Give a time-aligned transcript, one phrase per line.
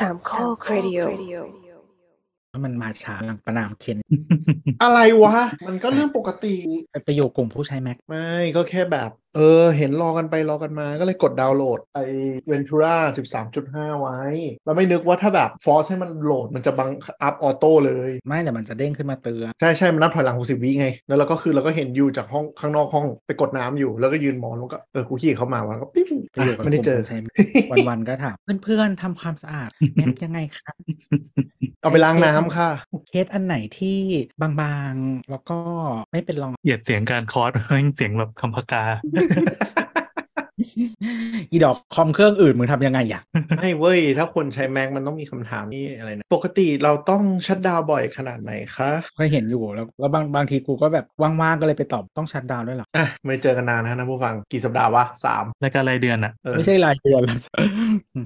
[0.00, 1.00] สามข้อครดิโอ
[2.50, 3.98] ว่ามันมาช้าหลังประนามเคน
[4.82, 5.36] อะไรวะ
[5.68, 6.54] มันก็เรื่องปกติ
[6.90, 12.04] ไปไปอยู่กลุ่มผู้ใช้ Mac ไม่ก็แค่แบบ เออ เห็นรอกันไปรอกันมาก็เลยกดดาวน์โหลดไอ้
[12.50, 12.94] Ventura
[13.46, 14.18] 13.5 ไว้
[14.64, 16.90] แล้วไม่นึกว่าถ้าแบบฟอร์สให้มันโหลดมันจะบัง
[17.22, 27.16] อัพออโต้เลย ไม่แต่มันจะเด้งขึ้นมาเตือนใช่ใช่มันนับถอยหลัง 60 วิไง แล้วเราก็คือเราก็เห็นอยู่จากห้องข้างนอกห้องไปกดน้ำอยู่ แล้วก็ยืนมองแล้วก็เออกูขี้เข้ามาวันก็ปิ๊บไปอยู่กับไม่ได้เจอกลุ่มคนใช้
[27.88, 30.72] วันๆก็ถามเพื่อนๆทำความสะอาด Mac ยังไงคะ
[31.80, 32.70] เอาไปล้างน้ำค่ะ
[33.08, 33.98] เคสอันไหนที่
[34.40, 35.58] บางๆแล้วก็
[36.12, 38.84] ไม่เป็นรองเหยียดเสียงการคอร์สแม่งเสียงแบบคำพกา
[41.50, 43.24] อีดอกคอมเครื่องอื่นมึงทำยังไงอยาก
[43.58, 57.38] ไม่เว้ย ถ้าคนใช้ Mac มันต้องมีคำถามนี่อะไรนะ ปกติเราต้องชัดดาวน์บ่อยขนาดไหนคะก็เห็นอยู่แล้วแล้วบางบางทีกูก็แบบว่างๆก็เลยไปตอบต้องชัดดาวน์ด้วยเหรออะไม่เจอกันนานนะนะผู้ฟังกี่สัปดาห์วะสามรายการรายเดือนอะเออไม่ใช่รายเดือนแล้ว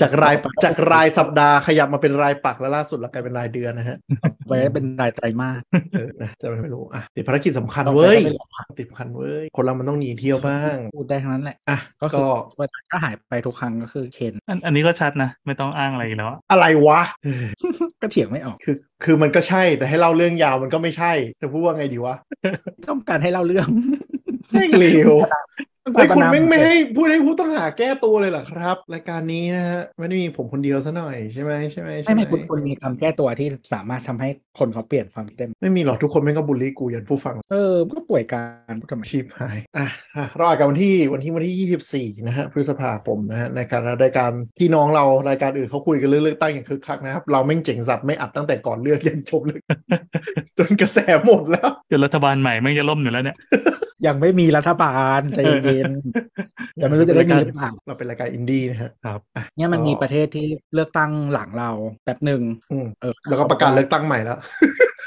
[0.03, 3.97] จากรายจากรายสัปดาห์ขยับมาเป็นรายปักแล้วล่าสุดเรากลายเป็นรายเดือนนะฮะ
[4.47, 5.61] ไว้เป็นรายไตรมาส
[5.93, 8.49] เออนะจะไม่รู้อะติดภารกิจสำคัญเว้ยต่อไปก็ไม่หรอก
[8.79, 12.27] ติดสำคัญเว้ยคนเรามันต้องหนีเที่ยวบ้างพูดได้ทั้งนั้นแหละอะก็ก็คือ
[12.59, 17.01] เวลาถ้าหายไปทุกครั้งก็คือเคนอันอันนี้ก็ชัดนะ ไม่ต้องอ้างอะไรอีกแล้วอะอะไรวะ
[18.03, 22.15] ก็เถียงไม่ออกคือคือมันก็ใช่แต่ให้เล่าเรื่องยาวมันก็ไม่ใช่จะพูดว่าไงดีวะ
[22.89, 23.69] ต้องการให้เล่าเรื่อง
[24.53, 34.29] แม่งเลวต้อง ไอ้ยการคุณประนามแม่งไม่ให้พูดให้ผู้ต้องหาแก้ตัวเลยเหรอครับ รายการนี้นะฮะไม่ได้มีผมคนเดียวซะหน่อยใช่ไหมใช่ไหมใช่ไม่ไหมไม่คุณคุณมีคำแก้ตัวที่สามารถทำให้
[34.59, 49.61] คนเขาเปลี่ยนความคิดได้ไหมไม่มีหรอกทุกคนแม่งก็บูลลี่กูยันผู้ฟัง เออก็ป่วยการพูดทำไมชีพหายอะอะรอดกันวันที่วันที่วันที่ 24 นะฮะพฤษภาคมนะฮะในการรายการที่น้องเรารายการอื่นเขาคุยกันเรื่องเลือกตั้งอย่างคึกคักนะครับเราแม่งเจ๋งสัตว์ไม่อัดตั้งแต่ก่อนเลือกยันจบเลย
[50.59, 53.37] จนกระแสหมดแล้วเดี๋ยวรัฐบาลใหม่แม่งจะล่มอยู่แล้วเนี่ย
[54.07, 61.71] ยังไม่มีรัฐบาลใจเย็นๆยังไม่รู้จะได้มีหรือเปล่าเราเป็นรายการอินดี้นะฮะครับอะเนี่ยมันมีก็ประเทศที่เลือกตั้งหลังเรา
[62.05, 64.39] แป๊บหนึ่งอืมเออแล้วก็ประกาศเลือกตั้งใหม่แล้ว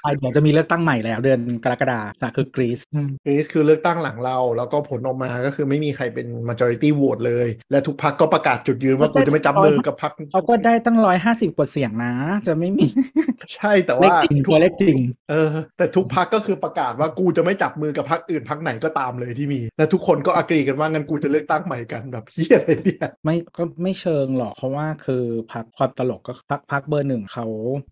[0.03, 2.79] ใช่เดี๋ยวจะมีเลือกตั้งใหม่แล้วเดือนกรกฎาคมนะคือกรีซ
[3.25, 12.13] กรีซคือเลือกตั้งหลังเรา แล้วก็ผลออกมาก็คือไม่มีใครเป็น majority vote เลย และทุกพรรคก็ประกาศจุดยืนว่ากูจะไม่จับมือกับพรรคเขาก็ได้ตั้งร้อยห้าสิบกว่าเสียงนะ
[12.47, 12.87] จะไม่มี
[13.55, 14.97] ใช่แต่เลขว่าจริงทุตัวกเลขจริง
[15.29, 15.47] เออ
[15.77, 27.45] แต่ทุกพักก็คือประกาศว่ากูจะไม่จับมือกับพักอื่นพักไหนก็ตามเลยที่มี และทุกคนก็อกรีกันว่างั้นกูจะเลือกตั้งใหม่กันแบบเฮียอะไรเนี่ยไม่ก็ไม่เชิงหรอกเพราะว่าคือพักความตลกก็พักพักเบอร์หนึ่งเขา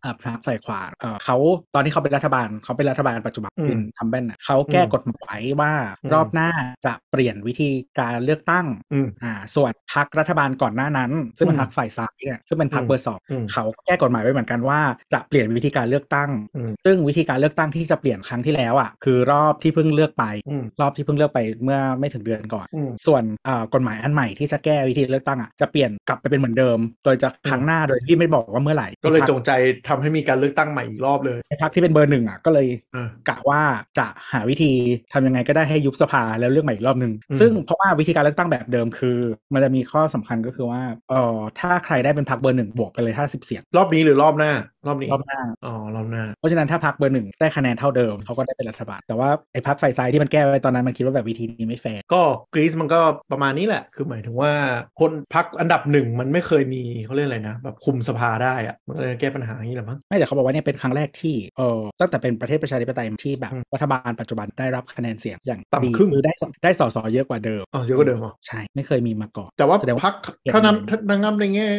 [0.04, 1.38] อ่าพักฝ่ายขวาเออเขา
[1.76, 5.74] ตอนที่เขาเป็นรัฐบาลเขาเป็นรัฐบาลปัจจุบันเป็นทัมเบนน่ะเขาแก้กฎหมายว่า
[6.14, 6.50] รอบหน้า
[6.86, 7.70] จะเปลี่ยนวิธี
[8.00, 14.80] การเลือกตั้งอืมอ่าส่วนพักรัฐบาลก่อนหน้านั้น ซึ่งเป็นอืมพักฝ่ายซ้ายเนี่ยซึ่งเป็นพักอืมเบอร์สองอืมเขาแก้กฎหมายไว้เหมือนกันว่า
[15.14, 29.52] จะเปลี่ยนวิธีการเลือกตั้งอืมซึ่งวิธีการเลือกตั้งที่จะเปลี่ยนครั้งที่แล้วอะคือรอบที่เพิ่งเลือกไปอืมรอบที่เพิ่งเลือกไปเมื่อไม่ถึงเดือนก่อนอืมส่วนอ่ากฎหมายอันใหม่ที่จะแก้วิธีเลือกตั้งอะจะเปลี่ยนกลับไปเป็นเหมือนเดิม โดยจะครั้งหน้าโดยที่ไม่บอกว่าเมื่อไหร่ ก็เลยพรรคจงใจ
[29.88, 33.62] ทำให้มีการเลือกตั้งใหม่อีกรอบเลยพรรคที่เป็นเบอร์หนึ่งอะก็เลยเออกะว่า
[33.98, 34.72] จะหาวิธี
[35.14, 39.18] ทำยังไงก็ได้ให้ยุบสภาแล้วเลือกใหม่อีกรอบหนึ่งอืมซึ่งเพราะว่าวิธีการเลือกตั้งแบบเดิมคือ
[39.54, 44.54] มันจะมีข้อสำคัญก็คือว่าเออถ้าใครได้เป็นพรรคเบอร์หนึ่งบวกไปเลยห้าสิบเสียงรอบนี้หรือรอบหน้า
[44.88, 52.22] รอบนี้รอบหน้าอ๋อรอบหน้า เพราะฉะนั้นถ้าพรรคเบอร์หนึ่งได้คะแนนเท่าเดิมเขาก็ได้เป็นรัฐบาล แต่ว่าไอ้พรรคฝ่ายซ้ายที่มันแก้ไว้ตอนนั้นมันคิดว่าแบบวิธีนี้ไม่แฟร์ก็
[52.54, 53.00] กรีซมันก็
[53.32, 54.52] ประมาณนี้แหละ คือหมายถึงว่า
[55.00, 71.70] คนพรรคอันดับหนึ่งมันไม่เคยมีเขาเรียกอะไรนะ แบบคุมสภาได้อะมันก็เลยแก้ปัญหาอย่างนี้แหละมั้งไม่แต่เขาบอกว่าเนี่ยเป็นครั้งแรกที่เออตั้งแต่เป็นประเทศประชาธิปไตยที่แบบอืมรัฐบาลปัจจุบันได้รับคะแนนเสียงอย่างต่ำดีครึ่งคือได้สได้สสเยอะกว่าเดิมอ๋อเยอะกว่าเดิมเหรอใช่ไม่เคยมีมาก่อนแต่ว่าแสดงว่าพรรคเปลี่ยนถ้านับใหม่ถ้านับในแง่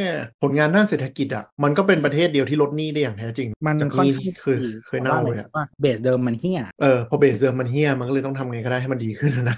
[0.42, 9.56] ผลงานด้านเศรษฐกิจอะมันก็เป็นประเทศเดียวที่ลดหนี้ได้อย่างแท้จริง มันจากค่อนหนี้ข้างที่เคยดีเคยเน่าเลยอะว่าเบสเดิมมันเฮี้ยเออพอเบสเดิมมันเฮี้ยมันก็เลยต้องทำไงก็ได้ให้มันดีขึ้นนะ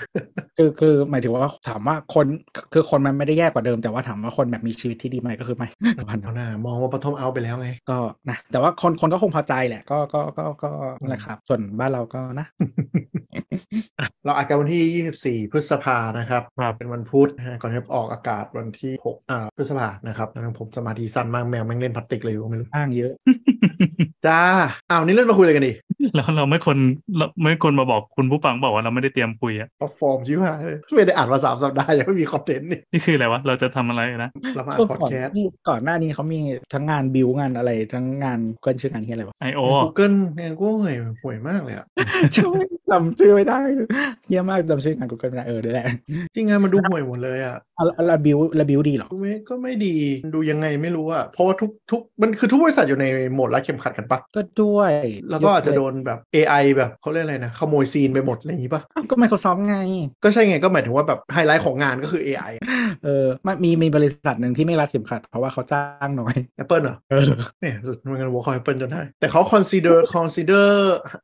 [0.59, 2.27] คือคือหมายถึงว่าถามว่าคน
[2.73, 5.69] คือคนมันไม่ได้แย่กว่าเดิม แต่ว่าถามว่าคนแบบมีชีวิตที่ดีไหมก็คือไม่
[5.99, 12.47] ประมาณนั้เอานหน้ามองว่าปฐมเอาไปแล้วไงก็นะแต่ว่าคนคนก็คงพอใจแหละก็ก็ก็ก็นั่นแหละครับ ส่วนบ้านเราก็นะ
[13.99, 23.12] อะเราอัดกันวันที่ 24 พฤษภานะครับครับเป็นวันพุธนะฮะก่อนที่จะออกอากาศวันที่6อ่าพฤษภานะครับแล้วผมสมาธิสั้นมากแมวแม่งเล่นพลาสติกเลยก็ไม่รู้อ้างเยอะ
[24.26, 24.41] จ้า
[24.91, 25.73] อ้าวนี่เลื่อนมาคุยอะไรกันดี
[26.15, 26.79] แล้วเราไม่คน
[27.17, 36.41] เราไม่คนมาบอกคุณผู้ฟังบอกว่าเราไม่ได้เตรียมคุยอะเอาฟอร์มชิบหายเลยไม่ได้อ่านมาสามสัปดาห์ยังไม่มีคอนเทนต์นี่นี่คืออะไรวะ เราจะทำอะไรนะเรามาอ่าก็นพอดก่อนแคสต์นี่ก่อนหน้านี้เขามี
[36.73, 41.87] ทั้งงานบิวงานอะไร ทั้งงานเกินชื่องานเฮียอะไรวะไอโอกูเกิลเนี่ยกูห่วยห่วยมากเลยอะ
[42.35, 43.59] ช่วยจำชื่อไม่ได้
[44.27, 45.87] เหี้ยมากจำชื่องานกูเกิลไม่ได้เออเดี๋ยวแหละ
[46.35, 49.97] ที่งานมันดูห่วยหมดเลยอะอะอะละบิวละบิวดีเหรอไม่ก็ไม่ดี
[50.35, 54.93] ดูยังไงไม่รู้อะเพราะว่าทุกทุกมันคือทุกบริษัทอยู่ในโหมดรัดเข็มขัดกันปะก็ด้วย
[55.31, 59.76] แล้วก็อาจจะโดนแบบ AI แบบเขาเรียกอะไรนะขโมยซีนไปหมดอะไรอย่างนี้ปะอ้าวก็ Microsoft ไง
[60.25, 62.52] ก็ใช่ไงก็หมายถึงว่าแบบไฮไลท์ของงานก็คือ AI
[63.05, 67.31] เออมันมีมีบริษัทหนึ่งที่ไม่รัดเข็มขัด เพราะว่าเขาจ้างน้อย Apple เหรอเออ
[67.61, 67.76] เนี่ย
[68.11, 70.67] มันกันวอลคอย Apple จนได้ แต่เขา consider consider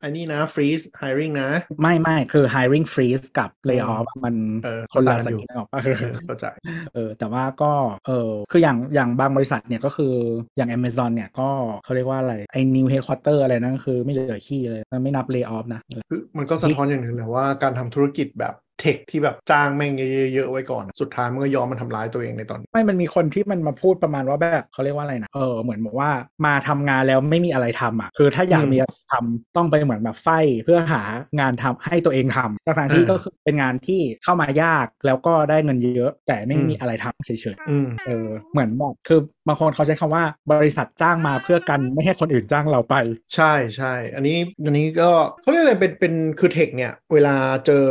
[0.03, 1.49] อันนี้นะ freeze hiring นะ
[1.81, 6.45] ไม่ไม่คือ hiring freeze กับ layoff มันเออคนละต่างกัสนอยู่กินออกปะเออเข้าใจ
[6.93, 7.71] เออแต่ว่าก็
[8.07, 10.13] เออคืออย่างอย่างบางบริษัทเนี่ยก็คือ
[10.57, 11.49] อย่าง Amazon เนี่ยก็
[11.83, 19.91] เขาเรียกว่าอะไรไอ้ new headquarter อะไรนั่นคือไม่เหลือขี้เลย มันไม่นับเลิกออฟนะคือมันก็สะท้อนอย่างหนึ่งแหละว่าการทำธุรกิจแบบ เทคที่แบบจ้างแม่ง
[20.33, 26.11] เยอะๆไว้ก่อน สุดท้ายมันก็ยอมมันทำร้ายตัวเองในตอนนี้ไม่มันมีคนที่มันมาพูดประมาณว่าแบบเขาเรียกว่าอะไรนะเออเหมือนบอกว่า
[26.45, 30.29] มาทำงานแล้วไม่มีอะไรทำอะคือถ้าอยากอืมมีอะไรทำต้องไปเหมือนแบบ fight
[30.63, 31.01] เพื่อหา
[31.39, 42.95] งานทำให้ตัวเองทำทั้งๆที่เออก็คือเป็นงานที่เข้ามายากแล้วก็ได้เงินเยอะ แต่ไม่อืมมีอะไรทำเฉยอืมๆเออเหมือนแบบคือบางคนเขาใช้คำว่าบริษัทจ้างมาเพื่อกันไม่ให้คนอื่นจ้างเราไป
[43.35, 45.09] ใช่ใช่อันนี้อันนี้ก็
[45.41, 47.35] เขาเรียกอะไรเป็นเป็นคือ tech เนี่ยเวลา
[47.65, 47.85] เจอ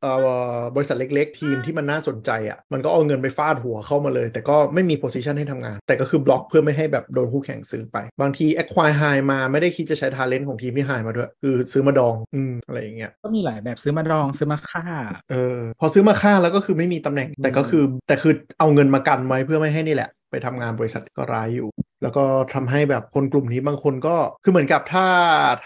[0.00, 0.28] เอ่อ
[0.76, 14.84] บริษัทเล็ก ๆ ทีมที่มันน่าสนใจอะมันก็เอาเงินไปฟาดหัวเข้ามาเลย แต่ก็ไม่มี position ให้ทำงาน แต่ก็คือบล็อกเพื่อไม่ให้แบบโดนคู่แข่งซื้อไป บางที acqui-hire มาไม่ได้คิดจะใช้ talent ของทีมที่ hire มาด้วย คือซื้อมาดองอืมอะไรอย่างเงี้ยก็มีหลายแบบซื้อมาดองซื้อมาฆ่า
[15.30, 21.70] เออพอซื้อมาค่าแล้วก็คือไม่มีตำแหน่งแต่ก็คือแต่คือเอาเงินมากันไว้เพื่อไม่ให้นี่แหละ ไปทำงานบริษัทก็ร้ายอยู่
[22.02, 22.24] แล้วก็
[22.54, 25.06] ทำให้แบบคนกลุ่มนี้บางคนก็คือเหมือนกับถ้า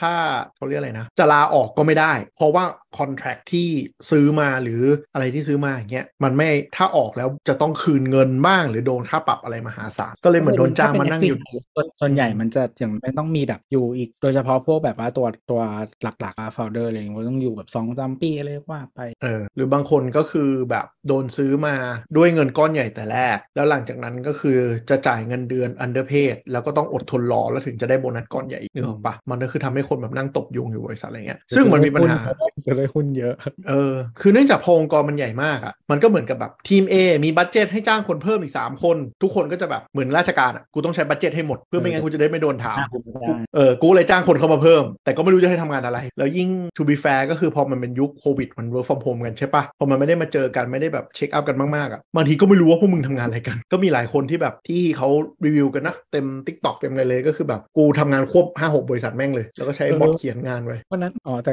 [0.00, 0.12] ถ้า
[0.56, 2.64] เขาเรียกอะไรนะ จะลาออกก็ไม่ได้ เพราะว่า
[2.98, 3.68] คอนแท c t ที่
[4.10, 4.82] ซื้อมาหรือ
[5.14, 11.38] อะไรที่ซื้อมาอย่างเงี้ยมันไม่ถ้าออกแล้วจะต้องคืนเงินบ้าง หรือโดนค่าปรับอะไรมหาศาลก็เลยเหมือนโดนจ้างมานั่งอยู่
[11.74, 15.60] ส่วนส่วนใหญ่มันจะอย่างไม่ต้องมีแบบอยู่อีก โดยเฉพาะพวกแบบว่าตัวตัว
[16.02, 21.76] หลักๆอะ founder อะไรอย่างเงี้ยต้องอยู่แบบสองสามปีอะไรว่าไปเออหรือบางคนก็คือแบบโดนซื้อมา
[22.16, 24.53] ด้วยเงินก้อนใหญ่แต่แรก แล้วหลังจากนั้นก็คือ
[24.90, 32.20] จะจ่ายเงินเดือน underpaid แล้วก็ต้องอดทนรอแล้วถึงจะได้โบนัสก้อนใหญ่อีกนึกออกปะมันก็คือทำให้คนแบบนั่งตบยุงอยู่บริษัทอะไรเงี้ยซึ่งมันมีปัญหา
[32.66, 33.34] จะได้หุ้นเยอะ
[33.68, 48.66] เออคือเนื่องจากพอองค์กรมันใหญ่มากอะ่ะมันก็เหมือนกับแบบทีม A มี budget ให้จ้างคนเพิ่มอีก 3 คน ทุกคนก็จะแบบเหมือนราชการอะ่ะกูต้องใช้ budget ให้หมดเพื่อไม่งั้นกูจะได้ไม่โดนถามน่าภูมิใจเออกูเลยจ้างคนเข้ามาเพิ่ม แต่ก็ไม่รู้จะให้ทำงานอะไร แล้วยิ่ง to be fair ก็คือพอมันเป็นยุคโควิดมัน
[48.72, 55.08] work from home กันใช่ปะพอมันไม่ได้มาเจอกันไม่ได้แบบเช็คอัพกันมากๆอะ่ะบางทีก็ไม่รู้ว่าพวกมึงทำงานอะไรกัน ก็มีหลายคนที่แบบที่เขา
[55.44, 61.52] รีวิวกันนะ เต็ม TikTok เต็มเลยเลยก็คือแบบกูทำงานควบ5 6บริษัทแม่งเลย แล้วก็ใช้บอทเขียนงานไว้เพราะนั้นอ๋อแต่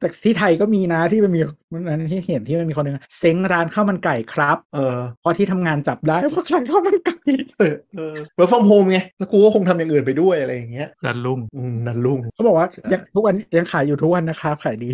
[0.00, 1.40] แต่ที่ไทยก็มีนะที่มันมี
[1.72, 7.18] วันนั้นที่เห็นที่มันมีคนหนึ่งเซ้งร้านข้าวมันไก่ครับ เออเพราะที่ทำงานจับได้เพราะขายข้าวมันไก่
[7.58, 14.92] เออเออ work from home ไงแล้วกูก็คงทำอย่างอื่นไปด้วยอะไรอย่างเงี้ยดันลุ่งอืมนันลุงเขาบอกว่ายังทุกวันยังขายอยู่ทุกวันนะครับขายดี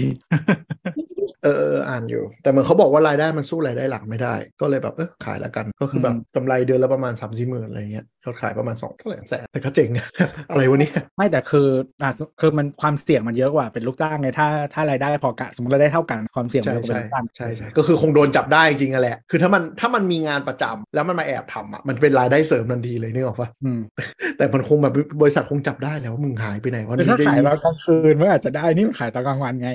[1.42, 9.90] เออเอออ่านอยู่ แต่เหมือนเขาบอกว่ารายได้มันสู้รายได้หลักไม่ได้ ก็เลยแบบเออขายแล้วกัน ก็คือแบบอืมกำไรเดือนละประมาณ3ามสี่หมื่นอะไรเงี้ยยอดขายประมาณ2เท่าไหร่แสนแต่ก็เจ๋ง
[10.50, 11.69] อะไรวะเนี่ยไม่แต่คือ
[12.02, 12.10] อะ
[12.40, 23.80] คือมันความเสี่ยงมันเยอะกว่าเป็นลูกจ้างไงถ้าถ้ารายได้พอกันสมมติรายได้เท่ากันความเสี่ยงมันใช่เยอะกว่าเป็นลูกจ้างใช่ใช่ใช่ก็คือคงโดนจับได้จริงๆอะแหละคือถ้ามันถ้ามันมีงานประจำแล้วมันมาแอบทำอะมันเป็นรายได้เสริมทันทีเลยนึกออกปะอืม
[24.38, 29.70] แต่มันคงแบบบริษัทคงจับได้แล้วว่ามึงหายไปไหนวันคือนี้ถ้าได้ขายยินตอนกลางคืนมันอาจจะได้นี่มันขายตอนกลางวันไง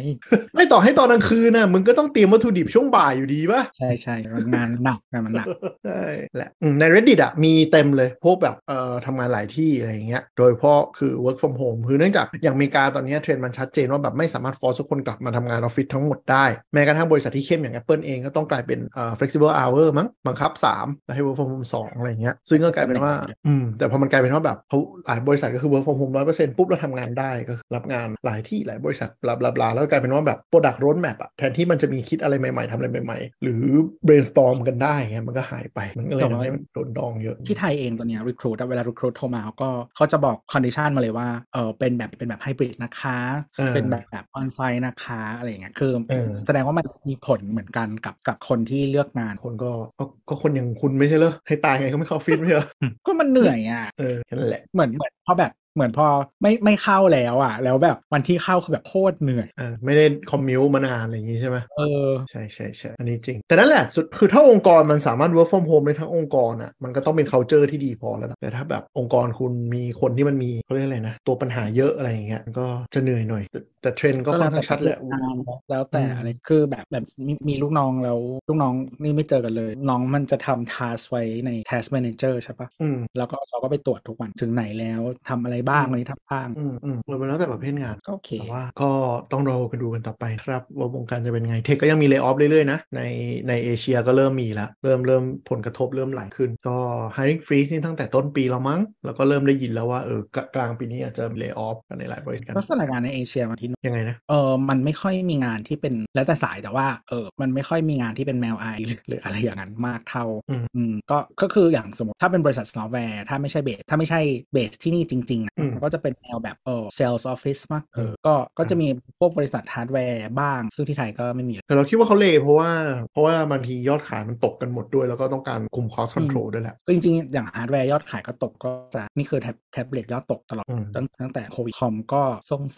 [0.55, 4.15] ไม่ต่อให้ตอนกลางคืนน่ะมึงก็ต้องเตรียมวัตถุดิบช่วงบ่ายอยู่ดีปะใช่ใช่
[4.53, 5.47] งานหนักงานมันหนัก
[5.85, 6.01] ใช่
[6.35, 21.23] แหละอืมใน reddit อะมีเต็มเลยพวกแบบเอ่อทำงานหลายที่อะไรอย่างเงี้ยโดยเฉพาะคือ work from home คือเนื่องจากอย่างอเมริกาตอนเนี้ยเทรนด์มันชัดเจนว่าแบบไม่สามารถ force ทุกคนกลับมาทำงานออฟฟิศทั้งหมดได้แม้กระทั่งบริษัทที่เข้มอย่าง Apple เองก็ต้องกลายเป็นเอ่อ flexible hour มั้งบังคับ 3 แล้วให้
[21.25, 23.13] work from home 2อะไรอย่างเงี้ยซึ่งก็กลายเป็นว่า
[23.47, 33.63] อืมแต่พอมันกลายเป็นว่าแบบเขาหลายบริษัทก็คือ work from home 100%ปุ๊บเราทำงานได้ก็คือรับงานหลายที่หลายบริษัทบลาบลาบลาแล้วกลายเป็นว่าแบบ product roadmap อะแทนที่มันจะมีคิดอะไรใหม่ๆทำอะไรใหม่ ๆ หรือ
[34.07, 43.17] brainstorm กันได้เงี้ยมันก็หายไปมันก็เลยทำให้มันโดนดองเยอะ ที่ไทยเองตอนเนี้ย recruit อะเวลา recruit โทรมาเขาก็เขาจะบอก condition มาเลยว่าเออเป็นแบบเป็นแบบ hybrid นะคะ
[43.57, 52.67] เออเป็นแบบแบบ on site นะคะอะไรอย่างเงี้ยคือเออแสดงว่ามันมีผลเหมือนกันกับกับคนที่เลือกงานคนก็ก็ก็คนอย่างคุณไม่ใช่เหรอให้ตายไงก็ไม่เข้าออฟฟิศไม่ใช่เหรอ
[53.05, 56.07] ก็มันเหนื่อยอะเออนั่นแหละเหมือนเหมือนพอแบบ เหมือนพอ
[56.41, 73.43] ไม่ไม่เข้าแล้วอะ แล้วแบบวันที่เข้าคือแบบโคตรเหนื่อยเออไม่ได้คอมมิวมานานอะไรอย่างงี้ใช่ไหมเออใช่ใช่ใช่อันนี้จริง แต่นั่นแหละสุดคือถ้าองค์กรมันสามารถ work from home ได้ทั้งองค์กรอะมันก็ต้องเป็น culture ที่ดีพอแล้วนะแต่ถ้าแบบองค์กรคุณมีคนที่มันมีเขาเรียกอะไรนะตัวปัญหาเยอะอะไรอย่างเงี้ยมันก็จะเหนื่อยหน่อย
[73.83, 75.35] แต่แต่เทรนด์ก็ค่อนข้างชัดแหละงาน
[75.69, 78.73] แล้วแต่อืมอะไรคือแบบแบบมีมีลูกน้องแล้วลูกน้อง
[79.03, 88.91] นี่ไม่เจอกันเลย น้องมันจะทำ task ไว้ใน task manager ใช่ปะอืมแล้วก็เราก็ไปตรวจทุกวันถึงไหนแล้วทำอะไรบ้างวันนี้ทำบ้างอืมอืมมันแล้วแต่ประเภทงานก็โอเคแต่ว่าก็
[89.31, 93.01] ต้องรอกันดูกันต่อไปครับ ว่าวงการจะเป็นไงเทคก็ยังมีเล y o อ f เรื่อยๆนะใน
[93.47, 96.77] ในเอเชียก็เริ่มมีแล้วเริ่มเริ่มผลกระทบเริ่มไหลขึ้น ก็
[97.15, 114.21] hiring freeze นี่ตั้งแต่ต้นปีแล้วมั้ง แล้วก็เริ่มได้ยินแล้วว่าเออกกลางปีนี้อาจจะเล y o อ f กันในหลายบริษัทลักษณะงานในเอเชียบางทียังไงนะเออมันไม่ค่อยมีงานที่เป็นแล้วแต่สายแต่ว่าเออมันไม่ค่อยมีงานที่เป็นแมวไอหรือหรืออะไรอย่างนั้นมากเท่าอืมอืมก็ก็คืออย่างสมมติถ้าเป็นบริษัทซอฟต์แวร์ถ้าไม่ใช่เบสถ้าไม่ใช่
[114.53, 118.87] base ที่นี่จริงๆอะอืมมันก็จะเป็นแนวแบบเออ sales office มากเออก็ก็จะมี
[119.19, 122.71] พวกบริษัทฮาร์ดแวร์บ้าง ซึ่งที่ไทยก็ไม่มีแต่เราคิดว่าเขา lay เพราะว่า
[123.11, 132.23] เพราะว่าบางทียอดขายมันตกกันหมดด้วย แล้วก็ต้องการคุม cost control ด้วยแหละก็จริงๆ อย่างฮาร์ดแวร์ยอดขายก็ตกก็จะนี่คือแท็บแท็บเล็ตยอดตกตลอดอืมตั้งตั้งแต่โควิดคอมก็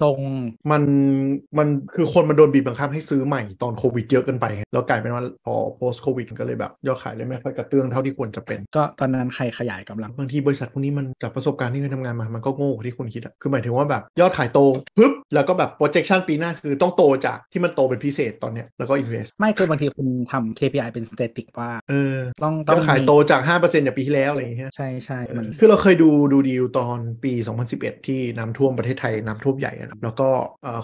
[0.01, 0.19] ทรง
[0.71, 0.83] มัน
[1.57, 14.59] มันคือคนมันโดนบีบบังคับให้ซื้อใหม่ตอนโควิดเยอะเกินไปไงแล้วกลายเป็นว่าพอ post โควิดก็เลยแบบยอดขายเลยไม่ค่อยกระเตื้องเท่าที่ควรจะเป็นๆก็ตอนนั้นใครขยายกำลังบางทีบริษัทพวกนี้มันจากประสบการณ์ที่เคยทำงานมามันก็โง่กว่าที่คุณคิดอะคือหมายถึงว่าแบบยอดขายโต
[14.97, 27.33] ปึ๊บแล้วก็แบบ projection ปีหน้าคือต้องโตจากที่มันโตเป็นพิเศษตอนเนี้ยแล้วก็ invest ไม่คือบางทีคุณทำ KPI เป็น static ว่าเออต้องยต้อองดขายโตจาก 5%จากปีที่แล้วอะไรอย่างเงี้ยใช่ใช่มันคือเราเคยดูดูดีลตอนปี
[27.69, 30.29] 2011 ที่น้ำท่วมประเทศไทยน้ำท่วมใหญ่อะนะแล้วก็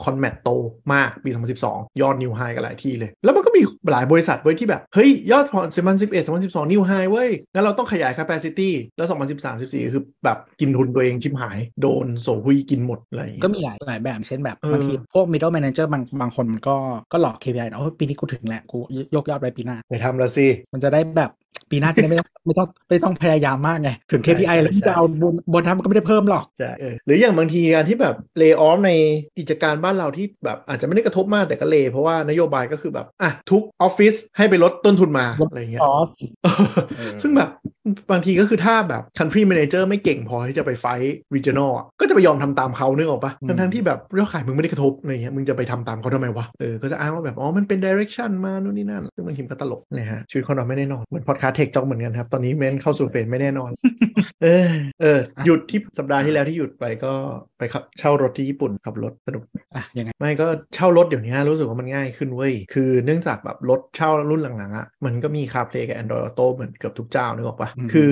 [0.04, 0.50] con mat โต
[0.94, 1.30] มากปี
[1.66, 5.62] 2012 ยอด new high กันหลายที่เลย แล้วมันก็มีหลายบริษัทเว้ยที่แบบ เฮ้ย ยอดพอ
[5.96, 16.76] 2011 2012 new high เว้ย งั้นเราต้องขยาย capacity แล้ว 2013 14 คือแบบกินทุนตัวเองชิบหาย โดนโซฮุยกินหมดอะไรอย่างเงี้ยก็มีหลายหลายแบบเช่นแบบเออบางทีพวก middle manager บางบางคนมันก็
[17.12, 18.78] ก็หลอก KPI นะโอ้ยปีนี้กูถึงแล้วกู
[19.16, 21.32] ยกยอดไปปีหน้าไปทำละสิมันจะได้แบบ
[21.72, 28.92] ปีหน้าจะได้ไม่ต้องไม่ต้องไม่ต้องพยายามมากไง ถึง KPI ใช่แล้วที่ใช่จะเอาบนบนทำมันก็ไม่ได้เพิ่มหรอกใช่เออหรืออย่างบางทีการที่แบบเล y off ใน
[29.40, 36.10] กิจการบ้านเราที่แบบอาจจะไม่ได้กระทบมากแต่ก็ lay เพราะว่านโยบายก็คือแบบอะทุกออฟฟิศให้ไปลดต้นทุนมาลดอะไรอย่างเงี้ย cost
[36.44, 37.50] เออซึ่งแบบ
[38.12, 53.72] บางทีก็คือถ้าแบบ country manager ไม่เก่งพอที่จะไป fight regional อะก็จะไปยอมทำตามเขานึกออกปะอืมทั้งทั้งๆที่แบบยอดขายมึงไม่ได้กระทบอะไรเงี้ยมึงจะไปทำตามเขาทำไมวะเออก็จะอ้างว่าแบบอ๋อมันเป็น direction มานู่นนี่นั่นซึ่งบางทีมันก็ตลกนะฮะชีวิตคนเราไม่แน่นอนเหมือนพอดคาสต์ TECHJOCK เหมือนกันครับตอนนี้เมนเข้าสู่ phase ไม่แน่นอน
[54.44, 54.70] เออ
[55.02, 57.14] เออหยุดที่สัปดาห์ที่แล้วที่หยุดไปก็
[57.58, 59.44] ไปขับเช่ารถที่ญี่ปุ่นขับรถสนุก
[59.76, 68.12] อะยังไงไม่ก็เช่ารถเดี๋ยวนี้รู้สึกว่ามันง่ายขึ้นเว้ยคือเนื่องจากแบบรถเช่ารุ่นหลังๆอะมันก็มี CarPlay กับ Android Auto เหมือนเกือบทุกเจ้านึกออกปะอืมคือ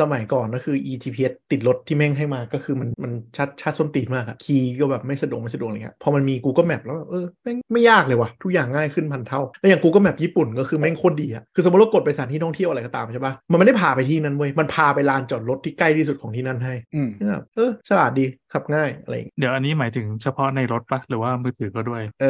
[0.00, 22.26] สมัยก่อนก็คือ ETPS ติดรถที่แม่งให้มาก็คือมันมันชัดชัดส้นตีนมากอะคีย์ก็แบบไม่สะดวกไม่สะดวกอะไรเงี้ยพอมันมี Google Map แล้วแบบเออแม่งไม่ยากเลยว่ะทุกอย่างง่ายขึ้นพันเท่า แล้วอย่าง Google Map ญี่ปุ่นก็คือแม่งโคตรดีอะคือสมมติเรากดไปสถานที่ท่องเที่ยวอะไรก็ตามใช่ปะมันไม่ได้พาไปที่นั้นเว้ยมันพาไปลานจอดรถที่ใกล้ที่สุดของที่นั่นให้อืมแบบเออฉลาดดี ขับง่ายอะไรอย่างเงี้ยเดี๋ยวอันนี้หมายถึงเฉพาะในรถปะหรือว่ามือถือก็ด้วย เอ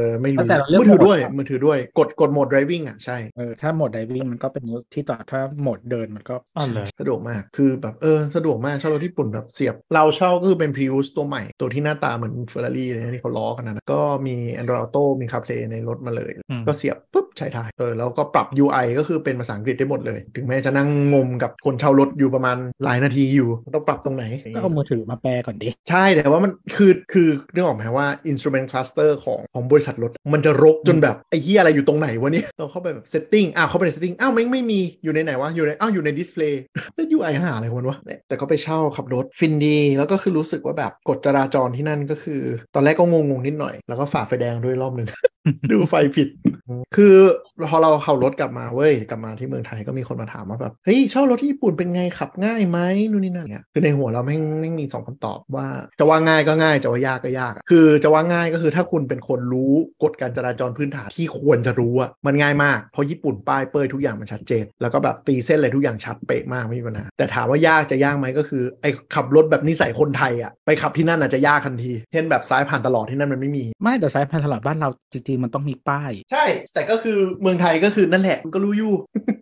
[0.00, 18.86] อไม่รู้แต่เราเลือกมือถือโหมดด้วยครับมือถือด้วยกดกดโหมด driving อะใช่เออถ้าโหมดไดวิ่งมันก็เป็นที่จอดถ้าโหมดเดินมันก็อ๋อเหรอสะดวกมากคือแบบเออสะดวกมากเช่ารถญี่ปุ่นแบบเสียบ เราเช่าก็คือเป็น Prius ตัวใหม่ ตัวที่หน้าตาเหมือน Ferrari เลยนะที่เขาล้อกันนะก็มี Android Auto มี CarPlay ในรถมาเลยอืมก็เสียบปุ๊บใช้ได้เออแล้วก็ปรับ UI
[18.98, 24.24] ก็คือเป็นภาษาอังกฤษได้หมดเลย ถึงแม้จะนั่งงมกับคนเช่ารถอยู่ประมาณหลายนาทีอยู่ต้องปรับตรงไหน
[24.54, 36.54] ก็เอามือถือมาแปลก่อนดิ ใช่แต่ว่ามันคือคือนึกออกไหมว่า instrument cluster ของของบริษัทรถ มันจะรกจนแบบ ไอ้เหี้ยอะไรอยู่ตรงไหนวะเนี่ยเราเข้าไปแบบ setting อ้าวเข้าไปใน setting อ้าวไม่งไม่มีอยู่ในไหนวะ อยู่ในอ้าวอยู่ใน display
[36.94, 42.42] แล้ว UI หาอะไรของมันวะเนี่ยแต่ก็ไปเช่าขับรถฟินดี แล้วก็คือรู้สึกว่าแบบกฎจราจรที่นั่นก็คือ
[42.74, 45.08] ตอนแรกก็งงๆนิดหน่อย แล้วก็ฝ่าไฟแดงด้วยรอบหนึ่ง
[45.70, 46.28] ดูไฟผิด
[46.96, 47.14] คือ
[47.68, 52.78] พอเราขับรถกลับมาเว้ยกลับมาที่เมืองไทยก็มีคนมาถามว่าแบบเฮ้ยเช่ารถที่ญี่ปุ่นเป็นไงขับง่ายไหม
[53.10, 78.94] นู่นนี่นั่นเนี่ยคือในหัวเราแม่งแม่งมีสองคำตอบว่าจะว่าง่ายก็ง่ายจะว่ายากก็ยากอะคือจะว่าง่ายก็คือถ้าคุณเป็นคนรู้กฎการจราจรพื้นฐานที่ควรจะรู้อะมันง่ายมากเพราะญี่ปุ่นป้ายเป้ยทุกอย่างมันชัดเจน แล้วก็แบบตีเส้นอะไรทุกอย่างชัดเป๊ะมากไม่มีปัญหาแต่ถามว่ายากจะยากไหมก็คือไอ้ขับรถแบบนิสัยคนไทยอะไปขับที่นั่นอาจจะยากทันทีเช่นแบบซ้ายผ่านตลอดที่นั่นมันไม่มี ไม่แต่สายพันธุ์ตลาดบ้านเราจริงๆมันต้องมีป้าย ใช่ แต่ก็คือเมืองไทยก็คือนั่นแหละมันก็รู้อยู่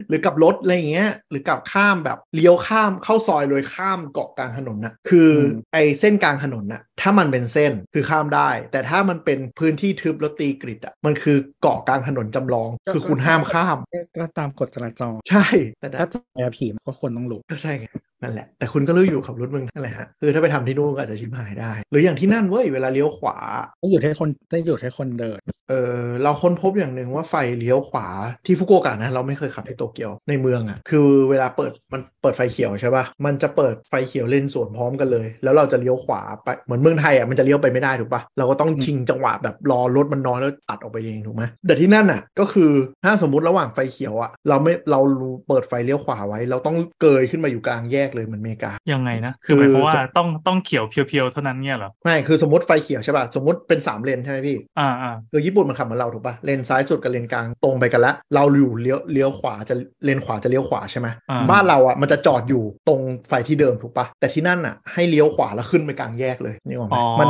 [0.09, 5.31] หรือกับรถอะไรอย่างเงี้ยหรือกับข้ามแบบเลี้ยวข้ามเข้าซอยโดยข้ามเกาะกลางถนนน่ะคือ
[5.72, 13.79] อมไอ้เส้นกลางถนนน่ะถ้ามันเป็นเส้นคือข้ามได้ แต่ถ้ามันเป็นพื้นที่ทึบแล้วตีกริดอะมันคือเกาะกลางถนนจำลอง คือคุณห้ามข้าม
[14.19, 15.47] ก็ตามกฎจราจรใช่
[15.81, 17.87] แต่ถ้าถ้าจะแอร์ผีมันก็ควรต้องรู้ก็ใช่ไง
[18.23, 23.37] นั่นแหละ แต่คุณก็รู้อยู่ขับรถเมืองนั่นแหละฮะคือถ้าไปทำที่นู่นก็อาจจะชิมหายได้ หรืออย่างที่นั่นเว้ยเวลาเลี้ยวขวา
[23.81, 25.41] ต้องอยู่ให้คนต้องอยู่ให้คนเดิน
[25.73, 28.09] เอเออเราค้นพบอย่างหนึ่งว่าไฟเลี้ยวขวา
[28.47, 42.73] ที่ฟุกุโอกะนะ เราไม่เคยขับที่โตเกียวในเมืองอะ่ะ คือเวลาเปิดมันเปิดไฟเขียวใช่ปะ่ะมันจะเปิดไฟเขียวเลนสวนพร้อมกันเลย แล้วเราจะเลี้ยวขวาไปเหมือนเมืองไทยอะ่ะมันจะเลี้ยวไปไม่ได้ถูกปะ่ะเราก็ต้องชิงจังหวะแบบรอรถมันน้อยแล้วตัดออกไปเองถูกไหมแต่ที่นั่นอะ ก็คือ
[43.05, 45.01] ถ้าสมมุติระหว่างไฟเขียวอะ่ะเราไม่เรา
[45.49, 67.29] เปิดไฟเลี้ยวขวาไว้ เราต้องเกยขึ้นมาอยู่กลางแยกเลยเหมือนอเมริกายังไงนะคืคืออหมายความว่าต้องต้องเขียวเพียวๆเท่านั้นเนี่ยเหรอไม่คือสมมติไฟเขียวใช่ป่ะสมมติเป็นสามเลนใช่ไหมพี่อ่าอ่าคือญี่ปุ่นมันขับเหมือนเราถูกปะเลนซ้ายสุดกับเลนกลางตรงไปกันละเราอยู่เลี้ยวเลี้ยวขวาจะเลนขวาจะเลี้ยวขวาใช่ไหมอ่าบ้านเราอะมันจะจอดอยู่ตรงไฟที่เดิมถูกปะแต่ที่นั่นอะให้เลี้ยวขวาแล้วขึ้นไปกลางแยกเลยนี่หรอกไหมอ๋อมัน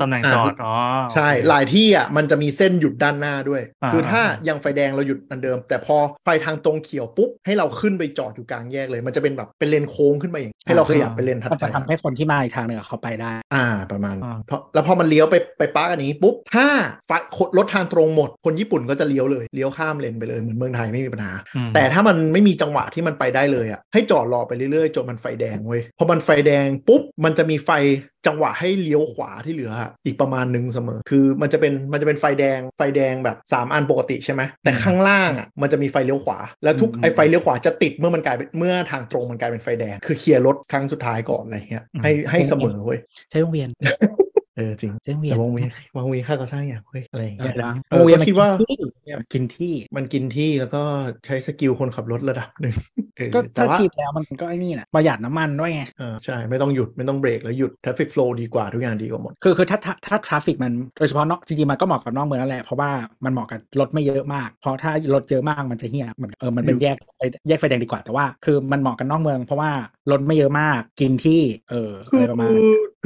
[0.00, 0.74] ตำแหน่งจอดอ๋อ
[1.14, 16.66] ใช่หลายที่อะมันจะมีเส้นหยุดด้านหน้าด้วยอ่าคือถ้ายังไฟแดงเราหยุดอันเดิม แต่พอไฟทางตรงเขียวปุ๊บให้เราขึ้นไปจอดอยู่กลางแยกเลย มันจะเป็นแบบเป็นเลนโค้งขึ้นมาอย่างให้เราขยับไปเลนถัดมันไปจะทำให้คนที่มาอีกทางหนึ่งอะเขาไปได้ อ่าประมาณอ่าเพราะแล้วพอมันเลี้ยวไปไปปาร์กอันนี้ปุ๊บถ้า
[17.06, 17.10] ไฟ
[17.58, 27.70] รถทางตรงหมด คนญี่ปุ่นก็จะเลี้ยวเลยเลี้ยวข้ามเลนไปเลยเหมือนเมืองไทยไม่มีปัญหาอืมแต่ถ้ามันไม่มีจังหวะที่มันไปได้เลยอะให้จอดรอไปเรื่อยๆจนมันไฟแดงเว้ยพอมันไฟแดงปุ๊บมันจะมีไฟ
[28.26, 42.98] จังหวะให้เลี้ยวขวาที่เหลืออะอีกประมาณหนึ่งเสมอ คือมันจะเป็นมันจะเป็นไฟแดงไฟแดงแบบ 3 อันปกติใช่ไหมแต่ข้างล่างอะมันจะมีไฟเลี้ยวขวา แล้วทุกอืมไอไฟเลี้ยวขวาจะติดเมื่อมันกลายเป็นเมื่อทางตรงมันกลายเป็นไฟแดง คือเคลียร์รถครั้งสุดท้ายก่อนอะไรเงี้ยให้ให้เสมอเว้ย
[43.30, 43.68] ใช้วงเวียน
[44.56, 48.48] เออจริงใช้วงเวียแต่นวงเวียนวงเวียนค่าก่อสร้างอย่างเฮ้ยอะไรอย่างอะไรเงี้ยนะเออวงเวียนก็คิดว่า
[49.18, 50.82] มันกินที่มันกินที่แล้วก็
[51.26, 52.76] ใช้ skill คนขับรถระดับหนึ่ง
[53.16, 62.90] เออก็แต่ถ้าว่าฉีดแล้วมันก็ไอ้นี่แหละประหยัดน้ำมันด้วยไงเออใช่ ไม่ต้องหยุดไม่ต้องเบรกแล้วหยุด traffic flow ดีกว่าทุกอย่างดีกว่าหมด คือคือถ้าถ้าถ้า traffic มันโดยเฉพาะนอกจริงๆมันก็เหมาะกับนอกเมืองนั่นแหละเพราะว่า
[63.24, 69.70] มันเหมาะกับรถไม่เยอะมาก เพราะถ้ารถเยอะมากมันจะเฮี้ยเหมือนเออมันเป็นแยกไฟแยกไฟแดงดีกว่าแต่ว่า คือมันเหมาะกับนอกเมือง เพราะว่า
[70.10, 72.52] รถไม่เยอะมากกินที่เออคือะไรอประมาณ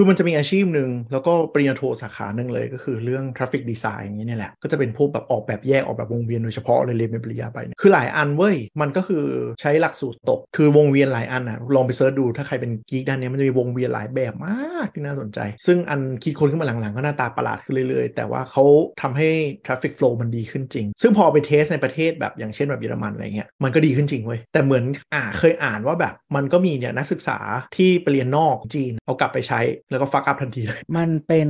[0.00, 9.25] คือมันจะมีอาชีพหนึ่งแล้วก็ปริญญาโทสาขาหนึ่งเลยก็คือเรื่อง traffic design อย่างนี้เนี่ยแหละ ก็จะเป็นพวกแบบออกแบบแยกออกแบบวงเวียนโดยเฉพาะเลยเรียนเป็นปริญญาไป คือหลายอันเว้ย มันก็คือ
[9.61, 18.64] ใช้หลักสูตรตก คือวงเวียนหลายอันอะ ลองไปเซิร์ชดูถ้าใครเป็นกีกด้านนี้มันจะมีวงเวียนหลายแบบมากที่น่าสนใจ ซึ่งอันคิดค้นขึ้นมาหลังๆ ก็หน้าตาประหลาดขึ้นเรื่อยๆ แต่ว่าเขา
[19.02, 19.28] ทำให้
[19.66, 27.38] traffic flow มันดีขึ้นจริง ซึ่งพอไปเทสในประเทศแบบอย่างเช่นแบบเยอรมันอะไรเงี้ย มันก็ดีขึ้นจริงเว้ย แต่เหมือนอ่าเคยอ่านว่าแบบมันก็มีเนี่ยนักศึกษา
[27.76, 29.61] ที่ไปเรียนนอกจีนเอากลับไปใช้
[29.91, 31.49] แล้วก็ฟักอัพทันทีเลย มันเป็น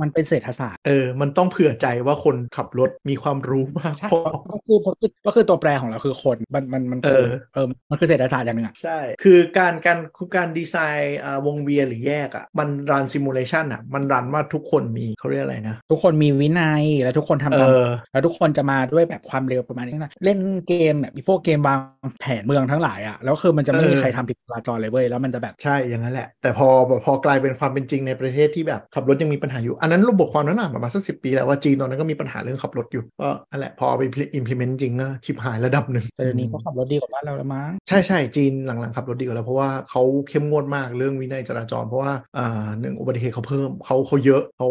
[0.00, 4.20] มันเป็นเศรษฐศาสตร์ เออ มันต้องเผื่อใจว่าคนขับรถมีความรู้มากใช่พอ
[4.52, 20.38] ก็คือก็คือก็คือตัวแปรของเราคือคน มัน มัน มันเออ เออ มันคือเศรษฐศาสตร์อย่างหนึ่งอะใช่ คือการการคือการดีไซน์อ่าวงเวียนหรือแยกอะ่ะ มันรันซิมูเลชันอะ มันรันว่าทุกคนมีเขาเรียกอะไรนะ ทุกคนมีวินัย และทุกคนทำเอตามอแล้วทุกคนจะมาด้วยแบบความเร็วประมาณนี้นะ เล่น
[20.68, 21.78] เกมแบบพวกเกมวาง
[22.20, 34.04] แผนเมืองทั้งหลายอะแล้วคือมันจะไม่มีเออใครทำผิดจราจรเลยเว้ย แล้วมันจะแบบ ใช่ อย่างนั้นแหละ แต่พอแบบพอกลายเป็นความเป็นจริงในประเทศที่แบบขับรถยังมีปัญหาอยู่อันนั้นรูปบทความนั้นอะประมาณสักสิปีแล้วว่าจีนตอนนั้นก็มีปัญหาเรื่องขับรถอยู่ ก็นั่นแหละพอเอาไป
[34.38, 44.68] implement จริงก็ชิบหายระดับหนึ่งแต่เดี๋ยวนี้ก็ขับรถดีกว่าบ้านเราแล้วมั้งใช่ใช่จีนหลังๆขับรถดีกว่าแล้วเพราะว่าเขาเข้มงวดมากเรื่องวินัยจราจรเพราะว่าอ่าหนึ่งอุบัติเหตุเขาเพิ่มเขาเขาเยอะเขา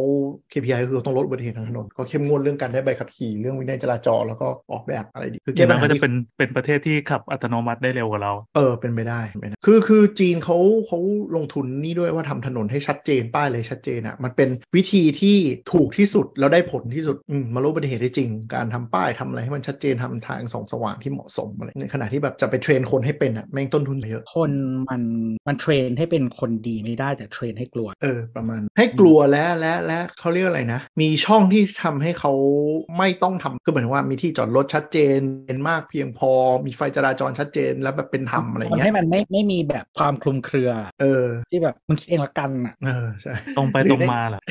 [0.52, 11.00] KPI ก็คือต้องลดอุบัติเหตุทางถนนก็เข้มงวดเรื่องการได้ใบขับขี่เรื่องวินัยจราจรแล้วก็ออกแบบอะไรดีคืออแก้ย่างปันั้ญนหาก็จะที่เป็นเป็นประเทศที่ขับอัตโนมัติได้เร็วกว่าเราเออเป็นไปได้เป็นไปได้คือคือจีนเขาเขา
[11.36, 15.38] ลงทุนนี่ด้วยว่าทำถนนให้ชัดเจนป้ายเลยชัดเจนอะ่ะมันเป็นวิธีที่
[15.72, 24.52] ถูกที่สุดแล้วได้ผลที่สุดอืมมาลดอุบัติเหตุได้จริง การทำป้ายทำอะไรให้มันชัดเจนทำทางส่องสว่างที่เหมาะสมอะไรในขณะที่แบบจะไปเทรนคนให้เป็นอะ่ะแม่งต้นทุนเยอะ คน
[24.90, 25.02] มัน
[25.48, 32.34] มันเทรนให้เป็นคนดีไม่ได้แต่เทรนให้กลัว เออประมาณ ให้กลัวและและและเขาเรียกอะไรนะ มีช่องที่ทำให้เขา
[32.98, 36.32] ไม่ต้องทำคือหมายถึงว่ามีที่จอดรถชัดเจนเป็นมากเพียงพอ
[36.66, 44.42] มีไฟจราจรชัดเจนแล้วแบบเป็นธรรมอะไรทำเงี้ให้ยมันไม่ไม่มีแบบความคลุมเครือ เออ ที่แบบมึงคิดเองละกันอะเออใช่ตรงไปตรงมาเหรอ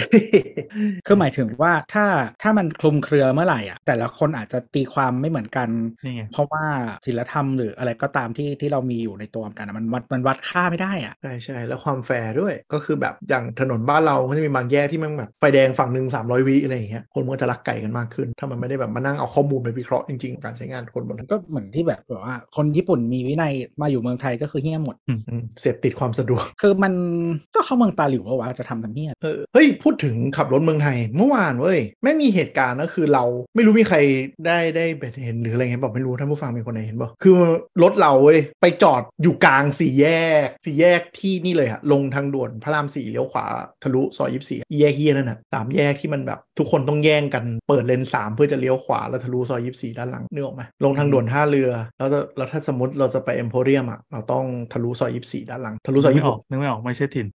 [1.07, 2.05] คือหมายถึงว่าถ้า
[2.43, 5.69] ถ้ามันคลุมเครือเมื่อไหร่อะแต่ละคนอาจจะตีความไม่เหมือนกัน
[6.05, 6.65] นี่ไงเพราะว่า
[7.07, 26.93] ศีลธรรมหรืออะไรก็ตามที่ที่เรามีอยู่ในตัวกันอะมันวัดมันวัดค่าไม่ได้อะใช่ใช่แล้วความแฟร์ด้วยก็คือแบบอย่างถนนบ้านเราก็จะมีบางแยกที่มันแบบไฟแดงฝั่งหนึ่ง300วิอะไรอย่างเงี้ยคนมันก็จะรักไก่กันมากขึ้น ถ้ามันไม่ได้แบบมานั่งเอาข้อมูลไปวิเคราะห์จริงๆกับการใช้งานคนบนถนนก็เหมือนที่แบบแบบว่าคนญี่ปุ่นมีวินัยมาอยู่เมืองไทยก็คือเฮี้ยหมดอืมเสพติดความสะดวกคือมัน
[27.55, 33.99] ก็เข้าเมืองตาหลิวว่าวะจะทำทำเฮี้ยเออเฮ้ยพูดถึงขับรถเมืองไทย เมื่อวานเว้ยแม่งมีเหตุการณ์ก็คือเราไม่รู้มีใคร
[34.47, 34.85] ได้ได้
[35.25, 37.37] เห็นหรืออะไรเงี้ยบอกไม่รู้ท่านผู้ฟังมีคนไหนเห็นบอกคือ
[37.83, 40.07] รถเราเว้ยไปจอดอยู่กลางสี่แย
[40.45, 43.45] กสี่แยกที่นี่เลยอะลงทางด่วนพระรามสี่เลี้ยวขวา
[43.83, 57.27] ทะลุซอยยี่สี่แยกเฮียนั่นน่ะสามแยกที่มันแบบทุกคนต้องแย่งกันเปิดเลนสามเพื่อจะเลี้ยวขวาแล้วทะลุซอยยี่สี่ด้านหลังนึกออกไหมลงทางด่วนท่าเรือ แล้วแล้วถ้าสมมติเราจะไปเอ็มโพเรียมอะเราต้องทะลุซอยยี่สี่ด้านหลังทะลุซอยนึกยี่ไม่ออกนึกไม่ออกไม่ใช่ถิ่น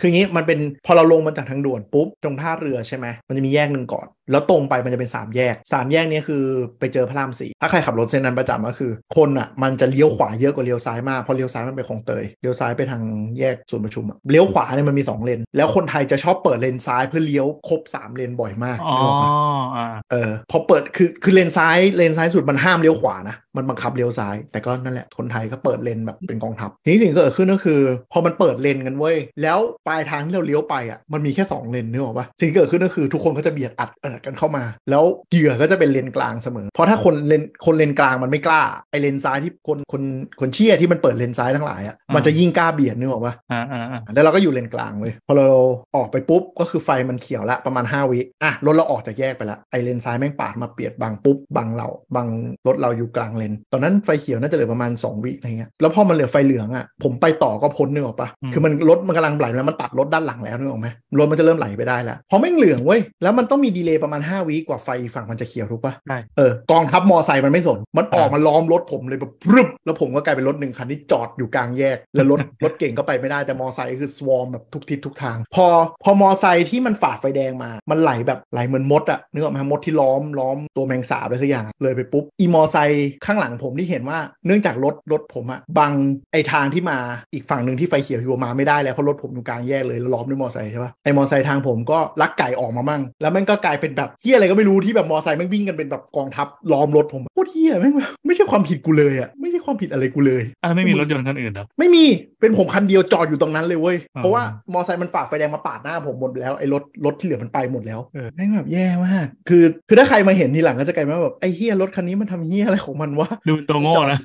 [0.00, 6.44] คืออย่างนี้มันเป็นพอเราลงมาจากทางด่วนปุ๊บตรงท่าเรือใช่ไหมมันจะมีแยกหนึ่งก่อน แล้วตรงไปมันจะเป็น 3 แยก 3 แยกเนี้คือ
[6.78, 13.02] ไปเจอพระรามสี่ถ้าใครขับรถเส้นนั้นประจำก็คือ คนอะมันจะเลี้ยวขวาเยอะกว่าเลี้ยวซ้ายมากเพราะเลี้ยวซ้ายมันไปคลองเตยเลี้ยวซ้ายไปทาง
[13.38, 19.30] แยกศูนย์ประชุมอะเลี้ยวขวาเนี่ยมันมีสองเลน แล้วคนไทยจะชอบเปิดเลนซ้ายเพื่อเลี้ยวครบสามเลนบ่อยมากอ๋อนึกออกปะ
[19.76, 27.80] อ่าเออพอเปิดคือคือเลนซ้ายเลนซ้ายสุดมันห้ามเลี้ยวขวานะมันบังคับเลี้ยวซ้าย แต่ก็นั่นแหละคนไทยก็เปิดเลนแบบเป็นกองทัพทีนี้สิ่งที่เกิดขึ้นก็คือ
[28.12, 40.02] พอมันเปิดเลนกันเว้ยแล้วปลายทางที่เราเลี้ยวไปอะมันมีแค่ 2 เลนนึกออกปะสิ่งที่เกิดขึ้นก็คือทุกคนก็จะเบียดอัดอัดกันเข้ามา แล้วเหยื่อก็จะเป็นเลนกลางเสมอ เพราะถ้าคนเลนคนเลนกลางมันไม่กล้าไอเลนซ้ายที่คนคน
[40.40, 45.48] คนเชี่ยที่มันเปิดเลนซ้ายทั้งหลายอะมันจะยิ่งกล้าเบียดนึกออกปะอ่าอ่าอ่าแล้วเราก็อยู่เลนกลางเว้ยพอเรา
[45.96, 52.28] ออกไปปุ๊บก็คือไฟมันเขียวละประมาณ 5 วิอะรถเราออกจากแยกไปละไอเลนซ้ายแม่งปาดมาเปียดบังปุ๊บบังเราบัง
[52.66, 75.66] รถเราอยู่กลางเลน ตอนนั้นไฟเขียวน่าจะเหลือประมาณ 2 วิอะไรเงี้ยแล้วพอมันเหลือไฟเหลืองอะผมไปต่อก็พ้นนึกออกปะคือมันรถมันกำลังไหลแล้วมันตัดรถด้านหลังแล้วนึกออกไหมรถมันจะเริ่มไหลไปได้แล้วพอแม่งเหลืองเว้ยแล้วมันต้องมีดีเลย์ประมาณ 5วิกว่าไฟฝั่งมันจะเขียวถูกปะใช่เออกองทัพมอไซค์มันไม่สน มันออกมาล้อมรถผมเลยแบบพรึบแล้วผมก็กลายเป็นรถหนึ่งคันที่จอดอยู่กลางแยก แล้วรถรถเก่งก็ไปไม่ได้แต่มอไซค์คือสวอมแบบทุกทิศทุกทาง พอ
[76.04, 85.92] พอมอไซค์ที่มันฝ่าไฟแดงมา มันไหลแบบไหลเหมือนมดอะนึกออกไหมมดที่ล้อมล้อมตัวแมงสาบอะไรสักอย่างอะเลยไปปุ๊บอีมอไซค์ข้างหลังผมที่เห็นว่าเนื่องจากรถรถผมอะบัง
[86.32, 86.98] ไอทางที่มา
[87.34, 102.04] อีกฝั่งหนึ่งที่ไฟเขียวอยู่มาไม่ได้แล้วเพราะรถผมอยู่กลางแยกเลยแล้วล้อมด้วยมอไซค์ใช่ปะไอมอไซค์ทางผมก็ลักไก่ออกมามั่ง แล้วมันก็กลายเป็นแบบเฮียอะไรก็ไม่รู้ที่แบบมอไซค์แม่งวิ่งกันเป็นแบบกองทัพล้อมรถผมโคตรเฮียแม่งแบบไม่ใช่ความผิดกูเลยอะไม่ใช่ความผิดอะไรกูเลยอ่าไม่มีรถยนต์คันอื่นเหรอไม่มี
[102.40, 114.18] เป็นผมคันเดียวจอดอยู่ตรงนั้นเลยเว้ยอ๋อเพราะว่ามอไซค์มันฝ่าไฟแดงมาปาดหน้าผมหมดแล้วไอ้รถรถที่เหลือมันไปหมดแล้วเออแม่งแบบแย่มากคือคือถ้าใครมาเห็นทีหลังก็จะกลายเป็นว่าแบบไอ้เฮียรถคันนี้มันทำเฮียอะไรของมันวะดูเป็นตัวโง่นะ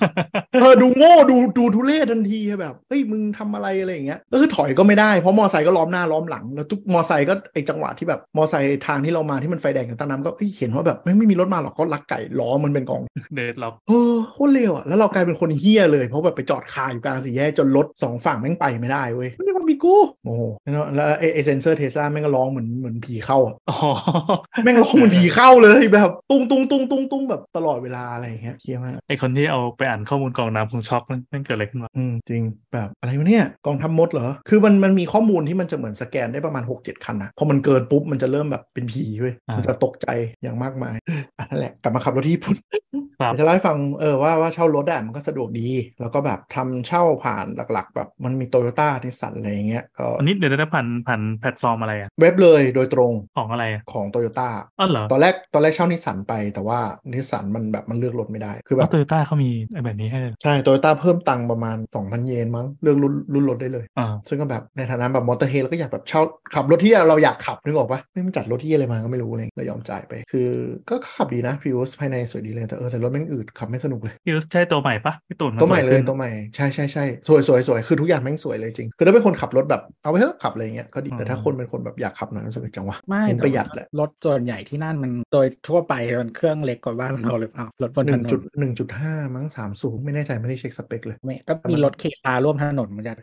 [0.61, 13.01] เออดูโง่ดูดูทุเรศทันทีแบบเฮ้ยมึงทำอะไรอะไรอย่างเงี้ยก็คือถอยก็ไม่ได้เพราะมอไซค์ก็ล้อมหน้าล้อมหลังแล้วทุกมอไซค์ก็ไอจังหวะที่แบบมอไซค์ทางที่เรามาที่มันไฟแดงกันตั้งน้ำก็เอ้ยเห็นว่าแบบไม่ไม่มีรถมาหรอกก็ลักไก่ล้อมันเป็นกอง
[13.35, 20.41] deadlock เออโคตรเร็วอะแล้วเรากลายเป็นคนเหี้ยเลยเพราะแบบไปจอดคาอยู่กลางสี่แยกจนรถสองฝั่งแม่งไปไม่ได้เว้ยไม่ได้ความผิดกูโอ้โห
[20.73, 23.77] แล้วแล้วไอไอเซนเซอร์เทสลาแม่งก็ร้องเหมือนเหมือนผีเข้าอะอ๋อ
[24.63, 40.07] แม่งร้องเหมือนผีเข้าเลยแบบตุ้งตุ้งตุ้งตุ้งตุ้งแบบตลอดเวลาอะไรอย่างเงี้ยเหี้ยมากไอคนที่เอาไปอ่านข้อมูลกองน้ำคงช็อกมันมันเกิดอะไรขึ้นวะอืมจริงแบบอะไรวะเนี่ยกองทัพมดเหรอคือมันมันมีข้อมูลที่มันจะเหมือนสแกนได้ประมาณ 6-7 คันนะพอมันเกินปุ๊บมันจะเริ่มแบบเป็นผีเว้ยมันจะตกใจ
[40.43, 40.95] อย่างมากมาย
[41.37, 42.55] อะนั่นแหละกลับมาขับรถที่ญี่ปุ่น
[43.14, 45.69] ครับจะเล่าให้ฟังเออว่าว่าเช่ารถอะมันก็สะดวกดี
[46.01, 54.49] แล้วก็แบบทำเช่าผ่านหลัก ๆ แบบมันมีโตโยต้านิสสันอะไรอย่างเงี้ยก็อันนี้เดี๋ยวได้ผ่านผ่านแพลตฟอร์มอะไรอะเว็บเลยโดยตรงของอะไรอะของโตโยต้า
[54.79, 56.79] อ๋อเหรอตอนแรกตอนแรกเช่านิสสันไปแต่ว่า
[57.13, 66.21] นิสสันมันแบบมันเลือกรถไม่ได้คือแบอ๋บโตโยต้าเขามีไอ้แบบนี้ให้เลยใช่โตโยต้าเพิ่มตังค์ประมาณ 2,000 เยนมั้งเลือกรุ่นรุ่นรถได้เลยอ่าซึ่งก็แบบในฐานะแบบ motorhead เราก็อยากแบบเช่า
[66.55, 70.49] ขับรถที่เราอยากขับนึกออกปะไม่มันจัดรถที่อะไรมาก็ไม่รู้เลยเลยยอมจ่ายไป คือ
[70.89, 93.17] ก็ขับดีนะพิวสภายในสวยดีเลยแต่เออแต่รถแม่งอืดขับไม่สนุกเลยพี่รู้ใช่ตัวใหม่ปะพี่ตุ่นนตัวใหม่สเลขึ้ยนตัวใหม่ใช่ใช่ใช่สวยสวยสวยคือทุกอย่างแม่งสวยเลยจริง คือถ้าเป็นคนขับรถแบบเอาไปเถอะขับอะไรเงี้ยก็ดีแต่ถ้าคนเป็นคนแบบอยากขับหน่อยรู้สึกจังวะไม่เน้นแต่ประหยัดแหละรถส่วนใหญ่ที่นั่นมันโดยทั่วไปมันเครื่องเล็กกว่าบ้านเราหรือเปล่ารถบนหถนึ่งนจุดนหนึ่งจุดห้ามั้งสามสูงไม่แน่ใจไม่ได้เช็คสเปคเลยไม่ก็มีรถเคคาร่วมถนนเหมือนกัน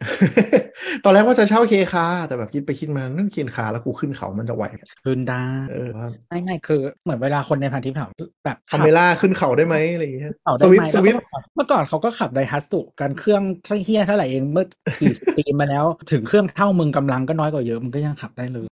[1.04, 8.10] ตอนแรกว่าจะเช่าเคคาแต่แบบคิดไปคิดมานั่นเคียนคาแล้วกูขึ้นเขามันจะไหวไหมคืนได้เออว่าไม่ไม่คือเหมือนเวลาคนในพันทิปถาม
[8.44, 13.42] แบบคาเมล่าขึ้นเขาได้ไหมอะไรอย่างเงี้ยขับสได้วิฟไหมสวิฟแล้วเมื่อก่อนเขาก็ขับไดฮัตสุกันเครื่อง
[13.84, 14.66] เฮี้ยเท่าไหร่เองเมื่อ
[15.00, 18.66] กี่ปีมาแล้ว ถึงเครื่องเท่ามึงกำลังก็น้อยกว่าเยอะมึงก็ยังขับได้เลย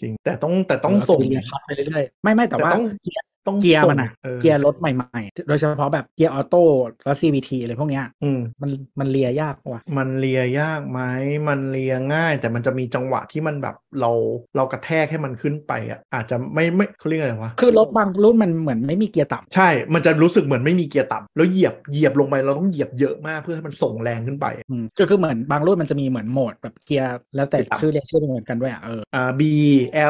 [0.00, 6.62] จริงแต่ต้องแต่ต้องส่งเรียนขับไปเรื่อยๆไม่ไม่แต่ว่าแต่ต้องเกียร์ต้องเกียร์ส่งมันอะออเกียร์รถใหม่ๆ โดยเฉพาะแบบเกียร์ออโต้
[7.04, 11.00] แล้ว CVT อะไรพวกเนี้ยอืมมันมันเลียยากว่ะมันเลียยากไหม
[11.48, 14.12] มันเลียง่าย แต่มันจะมีจังหวะที่มันแบบเรา
[14.56, 29.42] เรากระแทกให้มันขึ้นไปอะอาจจะไม่ไม่เขาเรียกอะไรวะคือรถบางรุ่นมันเหมือนไม่มีเกียร์ต่ำใช่ มันจะรู้สึกเหมือนไม่มีเกียร์ต่ำแล้วเหยียบเหยียบลงไปเราต้องเหยียบเยอะมากเพื่อให้มันส่งแรงขึ้นไปอืมก็คือเหมือนบางรุ่นมันจะมีเหมือนโหมดแบบเกียร์แล้วแต่เกียร์ต่ำชื่อเรียกชื่อไม่เหมือนกันด้วยอะเอออ่า B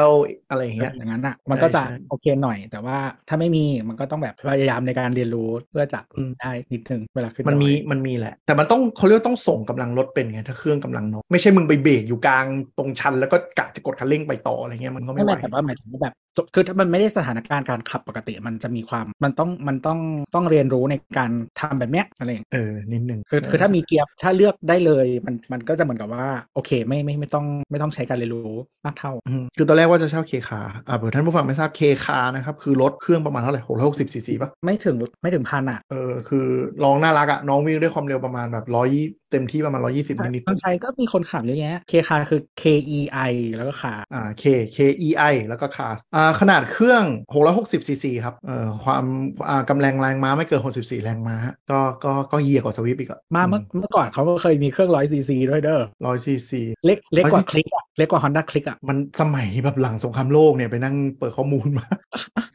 [0.07, 0.11] L
[0.49, 2.97] อะไรอย่างเงี้ยอย่างนั้นอะมันก็จะใช่ใช่โอเคหน่อยแต่ว่า
[3.29, 12.45] ถ้าไม่มีมันก็ต้องแบบพยายามในการเรียนรู้เพื่อจะอืมได้นิดนึงเวลาขึ้นมันมีดอยมันมีแหละ แต่มันต้องเขาเรียกว่าต้องส่งกำลังรถเป็นไงถ้าเครื่องกำลังน้อยไม่ใช่มึงไปเบรกอยู่กลาง
[12.77, 16.13] ตรงชันแล้วก็กะจะกดคันเร่งไปต่ออะไรเงี้ยมันก็ไม่ไม่ไหวไม่แต่ว่าหมายถึงว่าแบบ
[16.53, 19.99] คือถ้ามันไม่ได้สถานการณ์การขับปกติมันจะมีความมันต้องมันต้อง
[20.35, 36.45] ต้องเรียนรู้ในการทำแบบเนี้ยอะไรอย่างเออนิดนึงคือคือถ้ามีเกียร์ถ้าเลือกได้เลยมันมันก็จะเหมือนกับว่า โอเคไม่ไม่ไม่ต้องไม่ต้องใช้การเรียนรู้มากเท่าอืมคือตอนแรกว่าจะเช่า kei car อ่าเผื่อท่านผู้ฟังไม่ทราบ kei car นะครับคือรถเครื่องประมาณเท่าไหร่หกร้อยหกสิบซีซีป่ะไม่ถึงไม่ถึงพันอะเออคือ
[36.83, 38.89] ลองน่ารักอะน้องวิ่งด้วยความเร็วประมาณแบบร้อย
[39.31, 42.63] เต็มที่ประมาณร้อยี่สิบนิดเมืองไทยก็มีคนขับเยอะแยะเคคาคือ K
[42.97, 44.43] E I แล้วก็คาๆอ่า K
[44.75, 49.05] K E I แล้วก็คาสอ่าขนาดเครื่อง 660ซีซีครับเอ่อความ
[49.49, 51.35] อ่ากำลังแรงม้าไม่เกิน 64 แรงม้า
[51.71, 61.87] ก็ก็ก็เฮียกว่าสวิฟอีกอะมาเมื่อเมื่อก่อนเขาก็เคยมีเครื่องร้อยซีซีด้วยเด้อร้อยซีซีเล็กเล็กกว่า 100cc คลิกอะเล็กกว่า Honda คลิกอะ มันสมัยแบบหลังสงครามโลกเนี่ยไปนั่งเปิดข้อมูลมา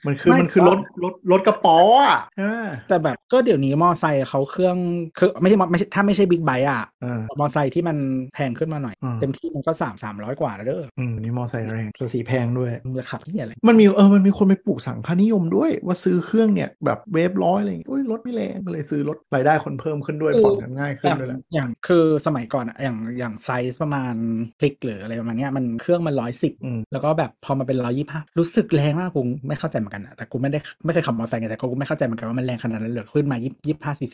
[0.07, 2.57] มันคือไม่มันคือก็รถรถรถกระป๋ออะใช่ไหม
[2.89, 4.77] แต่แบบก็เดี๋ยวนี้มอไซค์เขาเครื่อง
[5.19, 7.97] คือไม่ใช่มอไม่ใช่ถ้าไม่ใช่บิ๊กไบค์อะเออมอไซค์ที่มัน
[8.35, 24.15] แพงขึ้นมาหน่อยอืมเต็มที่มันก็สามสามร้อยกว่าแล้วเด้ออืมนี่มอไซค์แรงภาษีแพงด้วยมึงจะขับที่อะไรมันมีเออมันมีคนไปปลูกสังคานิยมด้วย ว่าซื้อเครื่องเนี่ยแบบเวฟร้อยอะไรอย่างเงี้ยอุ้ยรถไม่แรงก็เลยซื้อรถรายได้คนเพิ่มขึ้นด้วยเออผ่อนกันง่ายขึ้อนย่างด้วยแหละอย่างคือสมัยก่อนอะอย่างอย่างไซส์ประมาณ
[24.59, 34.09] คลิกหรืออะไรประมาณเนี้ยมันเครื่องมันร้อยสิบอืมแล้วก็แบบพอมาเป็นร้อยยี่ห้ารู้สึกแรงมากกูไม่เข้าใจเหมือนกันอะแต่กูไม่ได้ไม่เคยขับมอเตอร์ไซค์ไงแต่กูไม่เข้าใจเหมือนกันว่ามันแรงขนาดนั้นเลยขึ้นมายี่ยี่ห้าสี่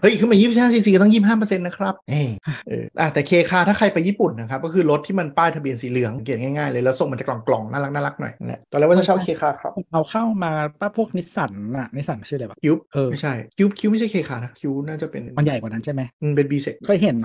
[0.00, 2.30] เฮ้ยขึ้นมา25ซีซีต้อง25เปอร์เซ็นต์นะครับเออ
[2.68, 14.52] เอออะแต่ kei car ถ้าใครไปญี่ปุ่นนะครับก็คือรถที่มันป้ายทะเบียนสีเหลืองเขียนง่ายๆเลยแล้วทรงมันจะกล่องๆน่ารักน่ารักหน่อยนั่นแหละ ตอนแรกว่าจะเช่า kei car ครับเอาเข้ามาป้าพวกนิสสันอะนิสสันชื่ออะไรวะ Cube เออไม่ใช่ Cube Cube ไม่ใช่ kei car นะ
[14.60, 17.16] Cube น่าจะเป็นมันใหญ่กว่านั้นใช่ไหมอืมเป็น B-seg เคยเห็น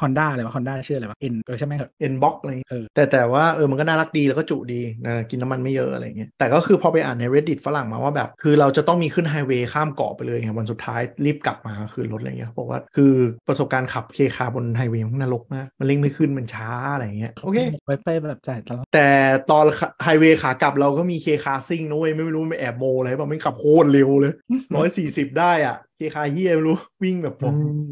[0.00, 13.12] ฮอนด้าเลยวะฮอนด้าชื่ออะไรวะเอ็นเออใช่ไหมเหรอ N-Box อะไรอย่างเงี้ยเออแต่แต่ว่าเออมันก็น่ารักดีแล้วก็จุดีนะกินน้ำมันไม่เยอะอะไรอย่างเงี้ยแต่ก็คือพอไปอ่านใน reddit ฝรั่งมาว่าแบบ คือเราจะต้องมีขึ้นไฮเวย์ข้ามเกาะไปเลยไงวันสุดท้ายรีบกลับมาคือรถอะไรเงี้ยเขาบอกว่าคือ
[13.48, 19.08] ประสบการณ์ขับ kei car บนไฮเวย์มันนรกมากมันเร่งไม่ขึ้นมันช้าอะไรอย่างเงี้ยโอเคไปไปแบบจ่ายตลอดแต่
[19.50, 19.64] ตอน
[20.04, 24.32] ไฮเวย์ขากลับเราก็มี kei car ซิ่งนะเว้ย ไม่รู้มันไปแอบโมอะไรป่ะไม่ขับโคตรเร็วเลย
[24.76, 27.48] ร้อยสี่สิบได้อะ kei car เฮียไม่รู้วิ่งแบบฟู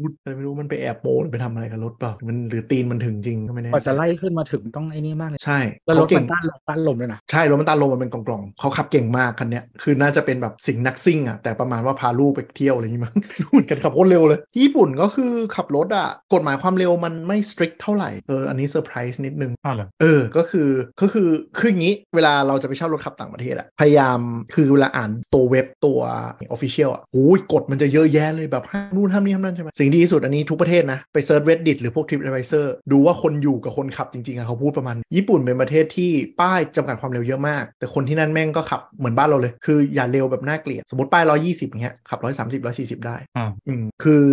[0.09, 20.69] ดอะไรไม่รู้มันไปแอบโมหรือไปทำอะไรกับรถเปล่ามันหรือตีนมันถึงจริงก็ไม่แน่กว่าใจจะไล่ขึ้นมาถึงต้องไอ้นี่มากเลยใช่แล้วรเขาถเก่มังนต้านลมต้านลมด้วยนะใช่รถมันต้านลมมันเป็นกล่องๆเขาขับเก่งมากคันเนี้ยคือน่าจะเป็นแบบสิ่งนักซิ่งอะแต่ประมาณว่าพาลูกไปเที่ยวอะไรอย่างงี้มั้งไม่รู้เหมือนกันขับโคตรเร็วเลยที่ญี่ปุ่นก็คือขับรถอะกฎหมายความเร็วมันไม่ strict เท่าไหร่เอออันนี้เซอร์ไพรส์นิดนึงอ้าวเหรอเออก็คือ
[21.01, 24.19] ก็คือคืออย่างนี้เวลาเราจะไปเช่ารถขับต่างประเทศอะพยายาม
[24.55, 25.99] คือเวลาอ่านตัวเว็บตัว
[26.55, 42.61] Official อะโอ้ยกฎมันจะเยอะแยะเลยแบบห้ามนู่นห้ามนี่ห้ามนั่นใช่ไหมสิ่งดีที่สุดอันนี้ทุกประเทศนะ ไป search reddit หรือพวก TripAdvisor ดูว่าคนอยู่กับคนขับจริงๆอะเขาพูดประมาณ ญี่ปุ่นเป็นประเทศที่ป้ายจำกัดความเร็วเยอะมาก แต่คนที่นั่นแม่งก็ขับเหมือนบ้านเราเลย คืออย่าเร็วแบบน่าเกลียดสมมติป้าย120อย่างเงี้ยขับ 130
[42.97, 44.23] 140 ได้อ่าอืมคือ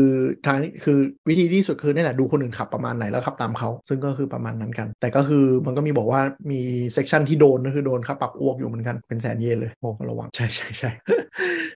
[0.47, 0.99] ทางคือ
[1.29, 6.61] วิธีที่สุดคือนี่แหละดูคนอื่นขับประมาณไหนแล้วขับตามเขาซึ่งก็คือประมาณนั้นกัน แต่ก็คือมันก็มีบอกว่ามี
[6.95, 10.91] section ที่โดนก็คือโดนค่าปรับอ้วกอยู่เหมือนกันเป็นแสนเยนเลยโอ้ระวังใช่ใช่ใช่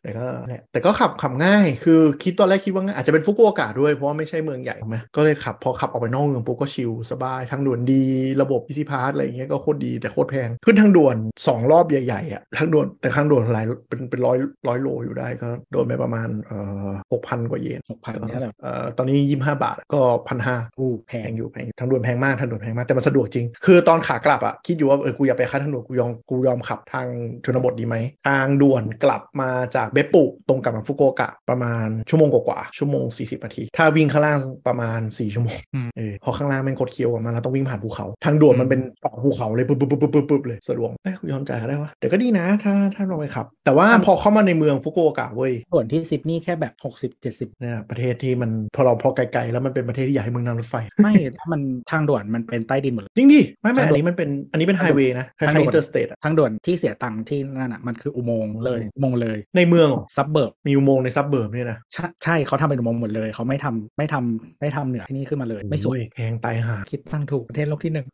[0.02, 8.04] แต่ก็เนี่ยแต่ก็ขับขับง่ายคือคิดตอนแรกคิดว่าง่ายอาจจะเป็นฟุกุโอกะด้วยเพราะว่าไม่ใช่เมืองใหญ่ถูกไหมก็เลยขับพอขับออกไปนอกเมืองปุ๊บก็ chill สบายทางด่วนดี
[8.42, 14.38] ระบบ easy pass อะไรอย่างเงี้ยก็โคตรดีแต่โคตรแพง ขึ้นทางด่วนสองรอบใหญ่ๆอะทางด่วนแต่ทางด่วนหลายเป็นเป็นร้อย
[14.68, 27.06] ร้อยโลอยู่ได้ก็โดนไปประมาณเอ่อหกพันกว่าเยนหกพันเนี้ยแหละเอ่อตอนนี้ยี่ห้าบาทก็พันห้าอู้แพแพงงอยู่แพงอยู่ทางด่วนแพงมากทางด่วนแพงมากแต่มันสะดวกจริง คือตอนขากลับอะคิดอยู่ว่าเออกูอยากไปค่าทางด่วนกูยอมกูยอมขับทาง
[27.44, 31.67] ชนบทดีไหมทางด่วนกลับมาจากเบปปุตรงกลับมาฟุกุโอกะประมาณ
[32.08, 68.06] ชั่วโมงกว่าๆชั่วโมง 40นาที ถ้าวิ่งข้างล่างประมาณ 4 ชั่วโมงอืมเออเพอข้างล่างแม่งกดเคี้ยวกับมันแล้วต้องวิ่งผ่านภูเขา ทางด่วนมันเป็นป่าภูเขาเลยปุ๊บปุ๊บปุ๊บปุ๊บปุ๊บเลยสะดวกเอ้ยกูยอมจ่ายก็ได้วะเดี๋ยวก็ดีนะถ้าถ้าเราไปขับ แต่ว่าพอเข้ามาในเมืองฟุกุโอกะเว้ยส่วนที่ซิดนีย์แค่แบบหกสิบเจ็ดสิบเนี่ยประเทศที่มันพอเราพอไกลๆแล้วมันเป็นประเทศที่อยากให้มึงนั่งรถไฟ ไม่ถ้ามันทางด่วนมันเป็นใต้ดินหมดเลยจริงดิไม่ไม่ทางอัด่วนนนี้มันเป็นอันนี้เป็นไฮเวย์นะคล้าทางยด่วนๆอินเตอร์สเตทอะทางด่วนที่เสียตังค์ที่นั่นอะมันคืออุโมงค์เลยอุโมงค์เลย ในเมืองเหรอ suburb มีอุโมงค์ใน suburb เนี่ยนะใช่ใช่เขาทำเป็นอุโมงค์หมดเลย เขาไม่ทำไม่ทำไม่ทำเหนือที่นี่ขึ้นมาเลย ไม่สวยโอ้แพงตายห่าคิดตั้งถูกประเทศโลกที่หนึ่ง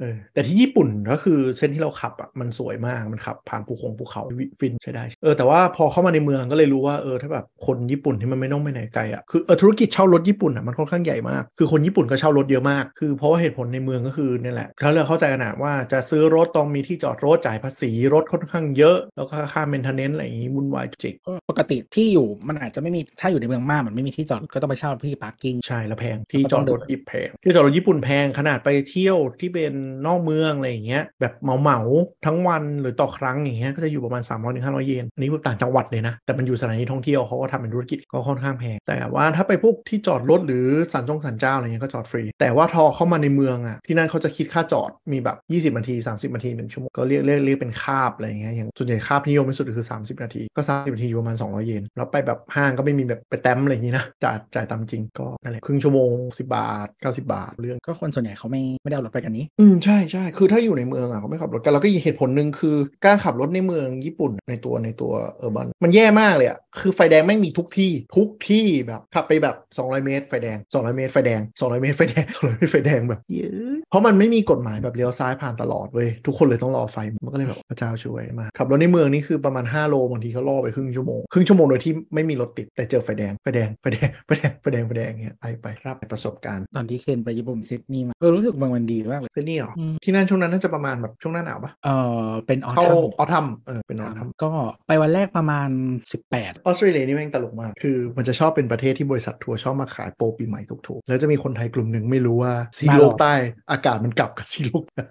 [0.00, 21.14] เออแต่ที่ญี่ปุ่นก็คือเส้นที่เราขับอะมันสวยมากมันขับ ผ่านภูคงภูเขาวิวฟินใช้ได้ เออแต่ว่าพอเข้ามาในเมืองก็เลยรู้ว่าเออถ้าแบบคนญี่ปุ่นที่มันไม่ต้องไปไหนไกลอะคือเออธุรกิจเช่ารถญี่ปุ่นอะมันค่อนข้างใหญ่มาก คือคนญี่ปุ่นก็เช่ารถเยอะมาก คือเพราะว่าเหตุผลในเมืองก็คือเนี่ยแหละถ้าเราเข้าใจกันนะว่าจะซื้อรถต้องมีที่จอดรถจ่ายภาษีรถค่อนข้างเยอะ แล้วก็ค่า maintenance อะไรอย่างงี้วุ่นวายจิก
[21.50, 29.72] ปกติที่อยู่มันอาจจะจะไม่มีถ้าอยู่ในเมืองมากมันไม่มีที่จอดก็ต้องไปเช่าที่ parking ใช่แล้วแพงที่ก็จต้ออดงรถญี่ปุ่นแพงที่จอดรถญี่ปุ่นแพงขนาดไปเที่ยวที่เป็น
[30.06, 45.36] นอกเมืองอะไรอย่างเงี้ยแบบเหมาเหมาๆทั้งวันหรือต่อครั้งอย่างเงี้ยก็จะอยู่ประมาณ3 0 0ถึง500เยนอันนี้ต่างจังหวัดเลยนะ แต่มันอยู่สถานที่ท่องเที่ยวเขาก็ทำเป็นธุรกิจก็ค่อนข้างแพงแต่ว่าถ้าไปพวกที่จอดรถหรือศาลจงศาลเจ้าอะไรเงี้ยก็จอดฟรี แต่ว่าพอเข้ามาในเมืองอะที่นั่นเขาจะคิดค่าจอดมีแบบ
[45.72, 70.58] 20นาที 30นาที1ชั่วโมงก็เรียกเรียกเรียกเป็นคาบอะไรอย่างเงี้ยอย่างส่วนใหญ่คาบนิยมที่สุดคือ 30 นาทีก็ 30 นาทีอยู่ประมาณ200เยนแล้วไปแบบห้างก็ไม่มีแบบไปแต้มอะไรอย่างงี้นะจ่ายจ่ายตามจริงก็นั่นแหละครึ่งชั่วโมง 10 บาท 90 บาทเรื่องก็คนส่วนใหญ่เขาไม่ไม่ได้เอารถไปกันนี้ อืมใช่ใช่คือถ้าอยู่ในเมืองอะเขาไม่ขับรถกันแล้วก็อีกเหตุผลหนึ่งคือการขับรถในเมืองญี่ปุ่นในตัวในตัว urban มันแย่มากเลยอะคือไฟแดงแม่งมีทุกที่ทุกที่แบบขับไปแบบ 200 เมตรไฟแดง
[70.74, 91.88] 200 เมตรไฟแดง 200 เมตรไฟแดง200เมตรไฟแดงแบบเยอะ เพราะมันไม่มีกฎหมายแบบเลี้ยวซ้ายผ่านตลอดเว้ยทุกคนเลยต้องรอไฟมันก็เลยแบบพระเจ้าช่วยมากขับรถในเมืองนี่คือประมาณ 5 โลบางทีเขาล่อไปครึ่งชั่วโมงครึ่งชั่วโมงโดยที่ไม่มีรถติดแต่เจอไฟแดงไฟแดงไฟแดงไฟแดงไฟแดงไฟแดงเงี้ยไปไปรับประสบการณ์ตอนที่เคนไปญี่ปุ่นซิดนีย์มาเออรู้สึกเมืองมันดีมากเลยซิดนีย์เหรออืมที่นั่นช่วงนั้นน่าจะประมาณแบบช่วงหน้าหนาวปะเอ
[92.26, 94.50] อเป็นออเข้าทัมออทัมเออเป็นออทัมก็
[94.86, 95.68] ไปวันแรกประมาณ
[96.12, 103.34] 18ออสเตรเลียนี่แม่งตลกมากคือ มันจะชอบเป็นประเทศที่บริษัททัวร์ชอบมาขายโปรปีใหม่ถูกๆแล้วจะมีคนไทยกลุ่มหนึ่งไม่รู้ว่าซีน่าโลหรอกใต้
[103.70, 105.08] อากาศมันกลับกับซีโลกเหนือ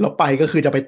[0.00, 0.78] เราไปก็คือจะไป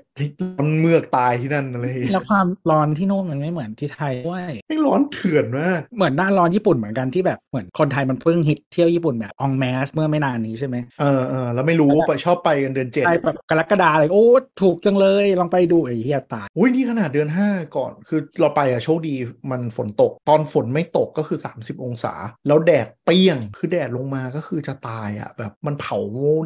[0.41, 14.27] ร้อนเมือกตายที่นั่นอะไรอย่างเงี้ยแล้วความร้อนที่โน่นมันไม่เหมือนที่ไทยด้วยแม่งร้อนเถื่อนมากเหมือนหน้าร้อนญี่ปุ่นเหมือนกันที่แบบเหมือนคนไทยมันเพิ่งฮิตเที่ยวญี่ปุ่นแบบอองแมสเมื่อไม่นานนี้ใช่ไหมเออเออแล้วไม่รู้ไปชอบไปกันเดือนเจ็ดไปแบบกรกฎาเลยโอ้
[14.63, 19.15] ถูกจังเลยลองไปดูไอ้เหี้ยตายอุ้ยนี่ขนาดเดือน 5 ก่อน คือเราไปอะโชคดี
[19.51, 22.15] มันฝนตก ตอนฝนไม่ตกก็คือ 30 องศา
[22.47, 25.99] แล้วแดดเปรี้ยงคือแดดลงมาก็คือจะตายอะแบบมันเผา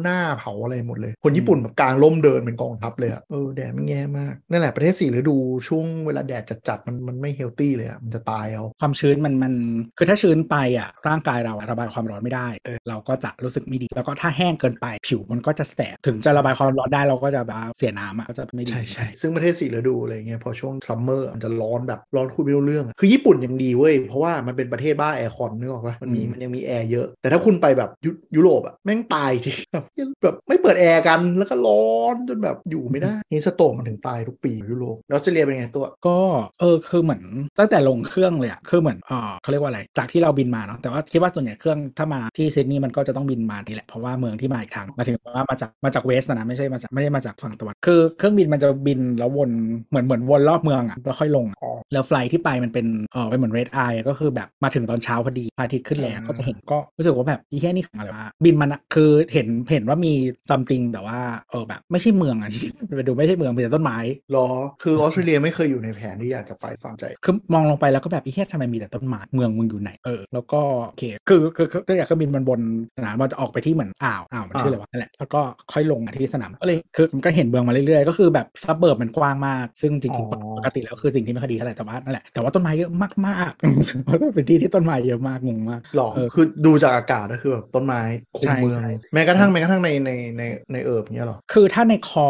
[0.03, 5.35] หน้าเผาอะไรหมดเลย คนญี่ปุ่นแบบกางร่มเดินเป็นกองทัพเลยอะเออแดดมันแย่มาก นั่นแหละประเทศสี่ฤดู
[5.67, 9.53] ช่วงเวลาแดดจัดๆมันมันไม่ healthy เลยอะมันจะตายเอาความชื้นมันมัน
[9.97, 29.85] คือถ้าชื้นไปอะร่างกายเราอะระบายความร้อนไม่ได้เออเราก็จะรู้สึกไม่ดี แล้วก็ถ้าแห้งเกินไปผิวมันก็จะแสบถึงจะระบายความร้อนได้เราก็จะแบบเสียน้ำอะก็จะไม่ดีใช่ใช่ซึ่งประเทศสี่ฤดูอะไรเงี้ยพอช่วง summer มันจะร้อนแบบร้อนคุยไม่รู้เรื่องอะคือญี่ปุ่นยังดีเว้ยเพราะว่ามันเป็นประเทศบ้า aircon นึกออกปะมันมีมันยังมีแอร์เยอะ แต่ถ้าคุณไปแบบยุยุโรปอะแม่งตายจริงแบบ
[30.23, 36.17] แบบไม่เปิดแอร์กันแล้วก็ร้อนจนแบบอยู่ไม่ได้นี่ stroke มันถึงตายทุกปียุโรปแล้วออสเตรเลียเป็นไงตัว ก็
[36.59, 37.21] เออคือเหมือน
[37.59, 49.49] ตั้งแต่ลงเครื่องเลยอะคือเหมือนเออเขาเรียกว่าอะไร จากที่เราบินมาเนาะแต่ว่าคิดว่าส่วนใหญ่เครื่องถ้ามาที่ซิดนีย์มันก็จะต้องบินมานี่แหละเพราะว่าเมืองที่มาอีกทางหมายถึงว่ามาจากมาจาก west นะไม่ใช่มาจากไม่ได้มาจากฝั่งตะวันคือเครื่องบินมันจะบินแล้ววน
[49.89, 60.13] เหมือนเหมือนวนรอบเมืองอะแล้วค่อยลงอะอ๋อแล้ว flight ที่ไปมันเป็นเออเป็นเหมือน red eyeก็คือแบบมาถึงตอนเช้าพอดีพระอาทิตย์ขึ้นแล้วอ่าก็จะเห็นก็รู้สึกว่าแบบอีแค่นี่ของอะไรวะบินมันอะคือเห็นเห็นว่ามี
[60.49, 61.19] ซัมติงแต่ว่า
[61.51, 62.49] เออแบบไม่ใช่เมืองอะ
[62.95, 63.97] ไปดูไม่ใช่เมืองเป็นแต่ต้นไม้
[64.35, 64.47] รอ
[64.83, 72.59] คือออสเตรเลียไม่เคยอยู่ในแผนที่อยากจะไปฟังใจ คือมองลงไปแล้วก็แบบอีแค่ทำไมมีแต่ต้นไม้เมืองมึงอยู่ไหนเออแล้วก็โอเคคือคือคือก็อยากเครื่องบินมันบน
[72.97, 75.41] สนามมันจะออกไปที่เหมือนอ่าวอ่าวมันชื่ออะไรวะนั่นแหละแล้วก็
[75.73, 82.91] ค่อยลงมาที่สนามก็เลยคือมันก็เห็นเมืองมาเรื่อยๆก็คือแบบซับเบิร์บมันกว้างมากซึ่งจริงอ๋อๆปกติแล้วคือสิ่งที่ไม่ค่อยดีเท่าไหร่แต่ว่านั่นแหละแต่ว่าต้นไม้เยอะ
[83.27, 88.01] มากๆรู้สึกว่าเป็นที่ที่ต้นไม้เยอะมากงงมากหรอเออคือดูจากอากาศก็คือแบบต้นไม้
[88.39, 92.27] คุมใช่เมืองใช่แม้กระทั่งแม้กระทั่งในในในในเอิบเนี้ยหรอ คือถ้าในคอ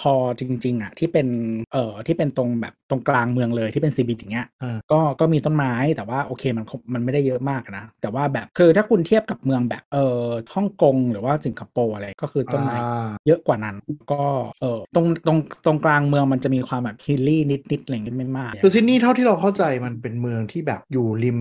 [0.00, 1.28] คอจริง ๆอะที่เป็น
[1.72, 13.76] เอ่อที่เป็นตรงแบบ ตรงกลางเมืองเลยที่เป็นซีบีอย่างเงี้ยอ่าก็ก็มีต้นไม้แต่ว่าโอเคมันคงมันไม่ได้เยอะมากอะนะ แต่ว่าแบบคือถ้าคุณเทียบกับเมืองแบบเอ่อฮ่องกงหรือว่าสิงคโปร์อะไรก็คือต้นไม้อ่าเยอะกว่านั้น
[14.12, 14.22] ก็
[14.60, 21.38] เออตรงตรงตรงกลางเมืองมันจะมีความแบบ hilly นิดนิดๆอะไรอย่างเงี้ยไม่มากคือซิดนีย์เท่าที่เราเข้าใจมันเป็นเมืองที่แบบอยู่ริม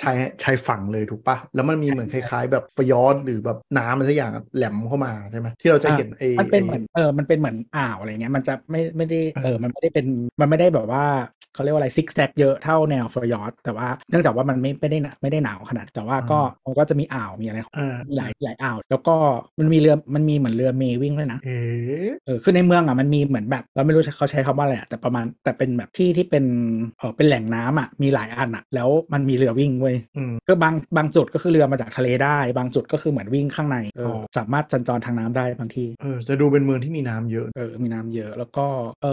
[0.00, 10.06] ชายชายฝั่งเลยถูกปะแล้วมันมีเหมือนคล้าย ๆ แบบฟยอร์ดหรือแบบน้ำอะไรสักอย่างแหลมเข้ามาใช่ไหมที่เราจะเห็นไอ้มันเป็นไอ้เหมือนเออมันเป็นเหมือนอ่าวอะไรเงี้ยมันจะไม่ไม่ได้เออมันไม่ได้เป็น
[10.40, 11.04] มันไม่ได้แบบว่า
[11.56, 19.14] เขาเรียกว่าอะไรซิกแซกเยอะเท่าแนวฟยอร์ดแต่ว่าเนื่องจากว่ามันไม่ไม่ได้หนาไม่ได้หนาวขนาด แต่ว่าก็มันก็จะมีอ่าวมีอะไรอ่ามีหลายหลายอ่าว แล้วก็
[19.58, 26.44] มันมีเรือมันมีเหมือนเรือเมย์วิ่งด้วยนะเอ๊ะเออคือในเมืองอะมันมีเหมือนแบบเราไม่รู้เขาใช้คำว่าอะไรอะแต่ประมาณแต่เป็นแบบที่ที่เป็น
[26.98, 38.66] เออเป็นแหล่งน้ำอะมีหลายอันอะ แล้วมันมีเรือวิ่งเว้ยอืมก็บางบางจุดก็คือเรือมาจากทะเลได้ บางจุดก็คือเหมือนวิ่งข้างในเอออสามารถสัญจรทางน้ำได้บางทีเออจะดูเป็นเมืองที่มีน้ำเยอะเออมีน้ำเยอะแล้วก็
[39.02, 39.06] เอ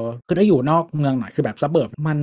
[0.00, 2.18] อคือถ้าอยู่นอกเมืองหน่อยคือแบบซับเบิร์บมัน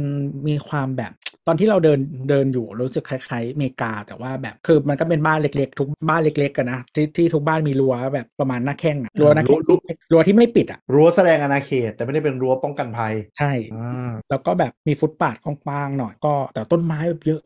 [0.47, 1.13] มีความแบบ
[1.47, 1.99] ตอนที่เราเดิน
[2.30, 9.80] เดินอยู่รู้สึกคล้ายๆอเมริกา แต่ว่าแบบคือมันก็เป็นบ้านเล็กๆ ทุกบ้านเล็กๆกันนะที่ที่ทุกบ้านมีรั้วแบบประมาณหน้าแข้งอะรั้วหน้าแข้งรั้ว
[10.12, 17.41] รั้วที่ไม่ปิดอะรั้วแสดงอาณาเขต แต่ไม่ได้เป็นรั้วป้องกันภัย ใช่อ่าแล้วก็แบบมีฟุตบาทกว้างๆหน่อยก็ แต่ต้นไม้แบบเยอะ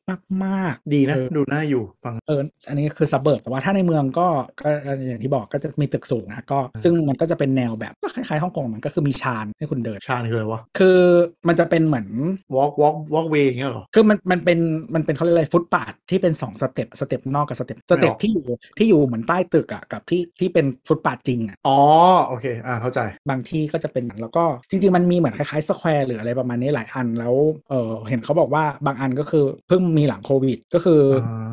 [0.46, 4.28] มากๆ ดีนะเออดูน่าอยู่ฟังเอออันนี้คือ suburb แต่ว่าถ้าในเมืองก็
[4.62, 4.70] ก็
[5.08, 11.00] อย่างที่บอกก็จะมีตึกสูงนะก็ ซึ่งมันก็จะเป็นแนวแบบก็คล้ายๆฮ่องกงมันก็คือมีชานให้คุณเดินชานคืออะไรวะคือ
[11.48, 12.06] มันจะเป็นเหมือน
[12.56, 14.60] walk walk walk way อย่างเงี้ยเหรอคือมันมันเป็น
[14.94, 18.46] มันเป็นเขาเรียกอะไรฟุตบาทที่เป็นสอง step step นอกกับ step step ไม่ออกที่อยู่
[18.78, 21.78] ที่อยู่เหมือนใต้ตึกอะกับที่ที่เป็นฟุตบาทจริงอะอ๋อ
[22.28, 27.36] โอเคอ่าเข้าใจ บางที่ก็จะเป็นอย่างแล้วก็จริง ๆ มันมีเหมือนคล้ายๆ square หรืออะไรประมาณนี้หลายอันแล้ว
[27.70, 31.02] เออเห็นเขาบอกว่าบางอันก็คือเพิ่งมีหลังโควิด ก็คือ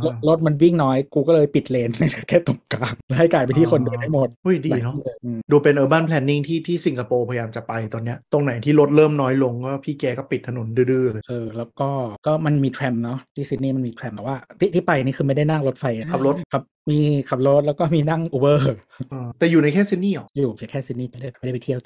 [0.02, 1.90] อารถรถมันวิ่งน้อยกูก็เลยปิดเลน
[2.28, 11.88] แค่ตรงกลางแล้วให้กลายไปที่คนเดินได้หมดอุ้ยดีหลายเนาะที่เลยอืมดูเป็น urban planning ที่ที่สิงคโปร์พยายามจะไปตอนเนี้ยตรงไหนที่รถเริ่มน้อยลงก็พี่แกก็ปิดถนนดื้อๆเลยเออแล้วก็
[12.26, 16.98] ก็มันมี tram เนาะที่ซิดนีย์มันมี tram แต่ว่าที่ที่ไปนี่คือไม่ได้นั่งรถไฟอะขับรถครับ มี
[17.28, 18.74] ขับรถแล้วก็มีนั่ง Uber
[19.12, 21.78] อ่าแต่อยู่ในแค่ซิดนีย์เหรอ อยู่แค่ซิดนีย์ไม่ได้ไม่ได้ไปเที่ยว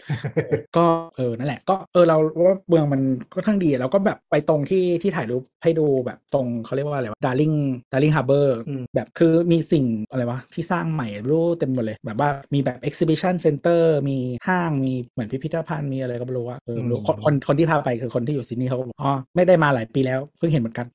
[0.76, 0.84] ก็
[1.16, 3.00] เออนั่นแหละ ก็เออเราว่าเมืองมัน
[3.34, 7.52] ก็ค่อนข้างดีแล้วก็แบบไปตรงที่ที่ถ่ายรูปให้ดูแบบตรงเขาเรียกว่าอะไรวะ Darling
[7.92, 20.86] Darling Harbour อืมแบบคือมีสิ่งอะไรวะ ที่สร้างใหม่อยู่เต็มหมดเลย แบบว่ามีแบบ exhibition center มีห้างมีเหมือนพิพิธภัณฑ์มีอะไรก็ไม่รู้ว่าเออไม่รู้คนคนคนที่พาไปคือคนที่อยู่ซิดนีย์เขาก็บอกอ๋อไม่ได้มาหลายปีแล้วเพิ่งเห็นเหมือนกัน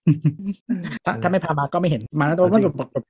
[1.05, 3.05] ถ้าถ้าไม่พามาก็ไม่เห็นมาแล้วแต่ว่ามันแบบแบบ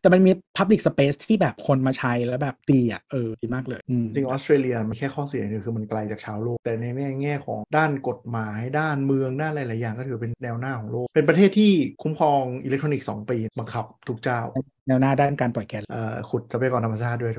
[0.00, 11.72] แต่มันมี public space ที่แบบคนมาใช้แล้วแบบดีอะเออดีมากเลยอืมจริงออสเตรเลียมันแค่ข้อเสียอย่างเดียวคือมันไกลจากชาวโลก แต่ในแง่แง่ของด้านกฎหมายด้านเมืองด้านหลายๆอย่างก็ถือเป็นแนวหน้าของโลก เป็นประเทศที่
[12.02, 14.40] คุ้มครองอิเล็กทรอนิกส์2ปีบังคับทุกเจ้า
[14.88, 17.32] แนวหน้าด้านการปล่อยแก๊สเอ่อขุดทรัพยากรธรรมชาติด้วย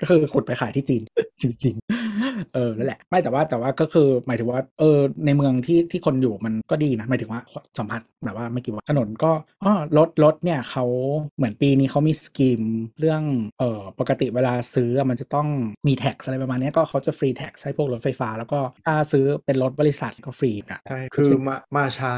[0.00, 1.02] ก็คือขุดไปขายที่จีน
[1.42, 2.07] จริง ๆ
[2.54, 7.40] เออนั่นแหละไม่แต่ว่าแต่ว่าก็คือหมายถึงว่าเออในเมืองที่ที่คนอยู่มันก็ดีนะหมายถึงว่า
[7.78, 9.32] สัมผัสแบบว่าไม่กี่วันถนนก็
[9.64, 10.84] อ๋อรถรถเนี่ยเขา
[11.36, 12.60] เหมือนปีนี้เขามี scheme
[12.98, 13.22] เรื่อง
[13.58, 15.48] เออปกติเวลาซื้อมันจะต้อง
[15.86, 22.14] มี tax อะไรประมาณนี้ก็เขาจะ free tax ให้พวกรถไฟฟ้า แล้วก็ถ้าซื้อเป็นรถบริษัทก็ฟรีอะใช่คือมามาช้า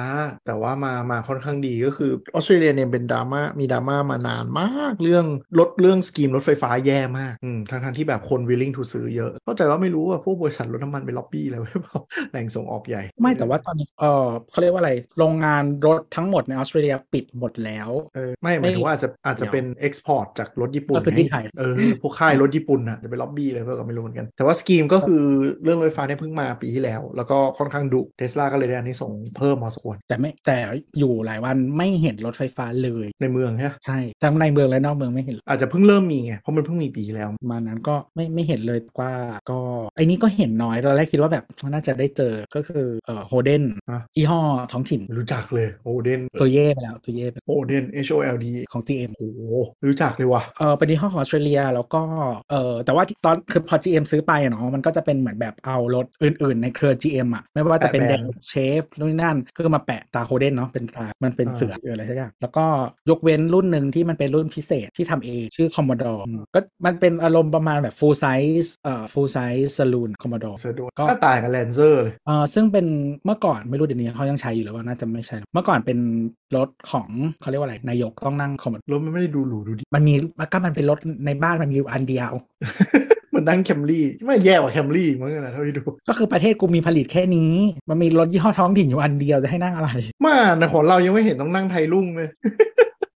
[0.47, 5.27] แต่ว่ามามาค่อนข้างดีก็คือออสเตรเลียเนี่ยเป็นดราม่ามีดราม่ามานานมากเรื่อง
[5.59, 11.99] รถเรื่อง scheme รถไฟฟ้าแย่มากอืมทั้งทั้งที่แบบคน willing to ซื้อเยอะเข้าใจว่าไม่รู้ว่าพวกบริษัทรถน้ำมันไปล็อบบี้อะไรไว้เปล่า
[12.31, 25.23] แหล่งส่งออกใหญ่ ไม่แต่ว่าตอนนี้เออเขาเรียกว่าอะไรโรงงานรถทั้งหมดในออสเตรเลียปิดหมดแล้วเออไม่หมายถึงว่าอาจจะอาจจะเป็น export จากรถญี่ปุ่นก็คือที่ไทยเออพวกค่ายรถญี่ปุ่นน่ะจะไปล็อบบี้อะไรเพื่อก็ไม่รู้เหมือนกัน แต่ว่า scheme ก็คือ
[25.63, 30.59] เรื่องรถไฟฟ้าเนี่ยเพิ่งมาปีที่แล้ว แล้วก็ค่อนข้างดุเทสลาก็เลยได้อันนี้ส่งส์เพิ่มมาสมควรแต่ไม่แต่
[30.99, 39.13] อยู่หลายวันไม่เห็นรถไฟฟ้าเลยในเมืองใช่ไหมใช่ทั้งในเมืองและนอกเมืองไม่เห็นเลยอาจจะเพิ่งเริ่มมีไงเพราะมันเพิ่งมีปีที่แล้วประมาณนั้นก็ไม่ไม่เห็นเลยว่า
[39.51, 39.59] ก็
[39.97, 44.41] ไอ้นี้ก็เห็นน้อยตอนแรกคิดว่าแบบน่าจะได้เจอก็คือเอ่อโฮเดนฮะยี่ห้อ
[44.73, 49.41] ท้องถิ่นไม่รู้จักเลยโอเดนตัวเย่ไปแล้วตัวเย่ไปโอเดน H O L D ของ GM โอ้โห
[49.79, 52.03] ไม่รู้จักเลยว่ะเออเป็นยี่ห้อของออสเตรเลียแล้วก็
[52.51, 62.65] เออแต่ว่าที่ตอนคือพอ GM ซื้อไปอะเนาะมันก็จะเป็นเหมือนแบบเอารถอื่น ๆ ในเครือ GM อะไม่ว่าจะเป็นแปะแดแบรงนด์เชฟนู่นนนั่นคือมาแปะตาโฮเดนเนาะเป็นตามันเป็นอ่าเสือหรืออะไรสักอย่างแล้วก็
[63.11, 72.87] ยกเว้นรุ่นหนึ่งที่มันเป็นรุ่นพิเศษที่ทำเองชื่อ Commodore อืมก็มันเป็นอารมณ์ประมาณแบบ full size เอ่อ full size saloon Commodore เสิร์ชดูก็ถ้าตายกับแลนเซอร์เลยเออซึ่งเป็น
[73.25, 75.99] เมื่อก่อนไม่รู้เดี๋ยวนี้เขายังใช้อยู่หรือว่าน่าจะไม่ใช่ เมื่อก่อนเป็น
[76.57, 77.09] รถของ
[77.41, 80.15] เขาเรียกว่าอะไรนายกต้องนั่งคอมรถมันไม่ได้ดูหรูดูดีมันมี
[80.53, 82.33] ก็มันเป็นรถในบ้านมันมีอยู่อันเดียว
[83.35, 87.53] มันนั่งแคมรี่ไม่แย่กว่าแคมรี่เหมือนกันนะเท่าที่ดูก็คือประเทศกูมีผลิตแค่นี้
[87.89, 89.91] มันมีรถยี่ห้อท้องถิ่นอยู่อันเดียวจะให้นั่งอะไร
[90.25, 92.29] มาในของเรายังไม่เห็นต้องนั่งไทยรุ่งเลย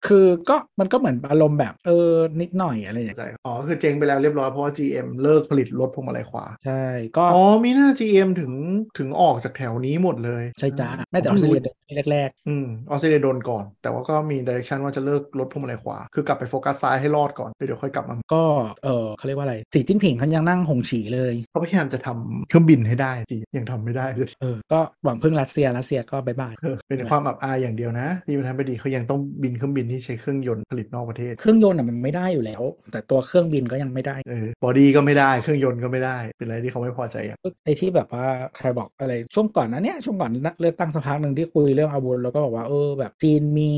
[0.08, 6.84] คือก็มันก็เหมือนอารมณ์แบบเออนิดหน่อยอะไรอย่างเงี้ยใช่อ๋อคือเจ๊งไปแล้วเรียบร้อยเพราะว่า GM เลิกผลิตรถพวงมาลัยขวา ใช่
[7.18, 8.52] ก็อ๋อมีหน้า GM ถึง
[8.98, 11.78] ถึงออกจากแถวนี้หมดเลย ใช่จ้าแม้แต่ออสเตรเลียเดิม
[12.12, 18.44] แรกอืมออสเตรเลียโดนก่อน แต่ว่าก็มี direction ว่าจะเลิกรถพวงมาลัยขวา คือกลับไปโฟกัสซ้ายให้รอดก่อนแล้วเดี๋ยวค่อยกลับมาๆก็
[18.84, 32.62] เออเขาเรียกว่าอะไรสีจิ้นผิงเขายังนั่งหงฉีเลยเขาพยายามจะทำเครื่องบินให้ได้จีนยังทำไม่ได้เลยเออก็หวังพึ่งรัสเซียรัสเซียก็ bye bye เออเป็นความอับอายอย่างเดียวนะที่ประธานาธิบดีเขายังต้องบินเครื่องบินที่ใช้เครื่องยนต์ผลิตนอกประเทศ เครื่องยนต์อะมันไม่ได้อยู่แล้ว
[32.92, 38.26] แต่ตัวเครื่องบินก็ยังไม่ได้เออบอดี้ก็ไม่ได้เครื่องยนต์ก็ไม่ได้ เป็นอะไรที่เขาไม่พอใจอย่างไอ้ที่แบบว่า
[38.58, 40.32] ใครบอกอะไรช่วงก่อนนะเนี่ยช่วงก่อน
[40.62, 43.72] เลือกตั้งสักพักหนึ่งที่คุยเรื่องอาวุธแล้วก็บอกว่าเออแบบจีนมี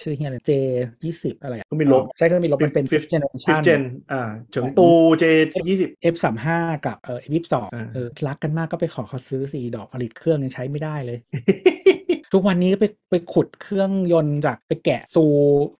[0.00, 0.52] ชื่อเฮียอะไรเจ
[1.04, 5.24] ยี่สิบอะไรอะก็มีลบใช่ก็มีลบมันเป็น Fifth fifth generation fifth gen อ่าเฉิงตูเจ
[5.68, 11.18] ยี่สิบ F สามห้ากับเออ F ยี่สิบสองอ่าเออรักกันมากก็ไปขอเขาซื้อสี่ดอกผลิตเครื่องยังใช้ไม่ได้เลย
[12.32, 15.24] ทุกวันนี้ไปไปขุดเครื่องยนต์จากไปแกะซู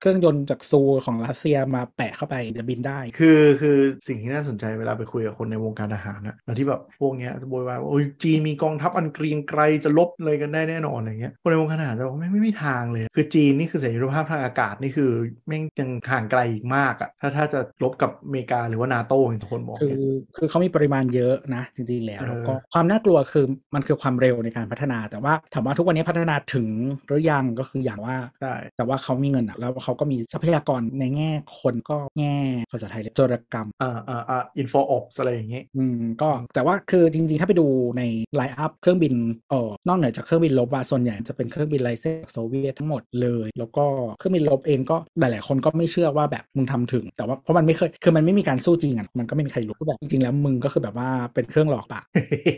[0.00, 3.78] เครื่องยนต์จากซูของรัสเซียมาแปะเข้าไปจะบินได้ คือคือ
[4.08, 15.10] สิ่งที่น่าสนใจเวลาไปคุยกับคนในวงการทหารนะแล้วที่แบบพวกเนี้ยจะโวยวายว่าโอ้ยจีนมีกองทัพอันเกรียงไกรจะลบเลยกันได้แน่นอนอะไรเงี้ยคนในวงการทหารจะบอกไม่ไม่ไม่ทางเลย คือจีนนี่คือเสรีภาพทางอากาศนี่คือ
[15.46, 20.00] แม่งยังห่างไกลอีกมากอะถ้าถ้าจะลบกับอเมริกาหรือว่านาโต้อย่างที่คนบอกคือเนี่ย
[20.36, 26.66] คือเขามีปริมาณเยอะนะจริงๆแล้วเออแล้วก็ความน่ากลัวคือมันคือความเร็วในการพัฒนา แต่ว่าถามว่าทุกวันนี้พัฒนาถึง
[27.06, 31.30] หรือยังก็คืออย่างว่าใช่แต่ว่าเขามีเงินอะแล้วเขาก็มีทรัพยากรในแง่
[31.60, 32.36] คนก็แง่
[32.72, 37.66] ภาษาไทยเรียกโจรกรรมอ่าอ่าอ่า info of อะไรอย่างเงี้ยอืมก็แต่ว่าคือจริงๆ ถ้าไปดู
[37.98, 38.02] ใน
[38.36, 39.14] lineup เครื่องบิน
[39.50, 43.84] เออนอกเหนือจากเครื่องบินรบอะส่วนใหญ่จะเป็นเครื่องบิน license โซเวียตทั้งหมดเลย แล้วก็
[44.18, 52.00] เครื่องบินรบเองก็หลายๆคนก็ไม่เชื่อว่าแบบมึงทำถึง แต่ว่าเพราะมันไม่เคยคือมันไม่มีการสู้จริงอะมันก็ไม่มีใครรู้ว่าแบบจริงๆแล้วมึงก็คือแบบว่าเป็นเครื่องหลอกปะ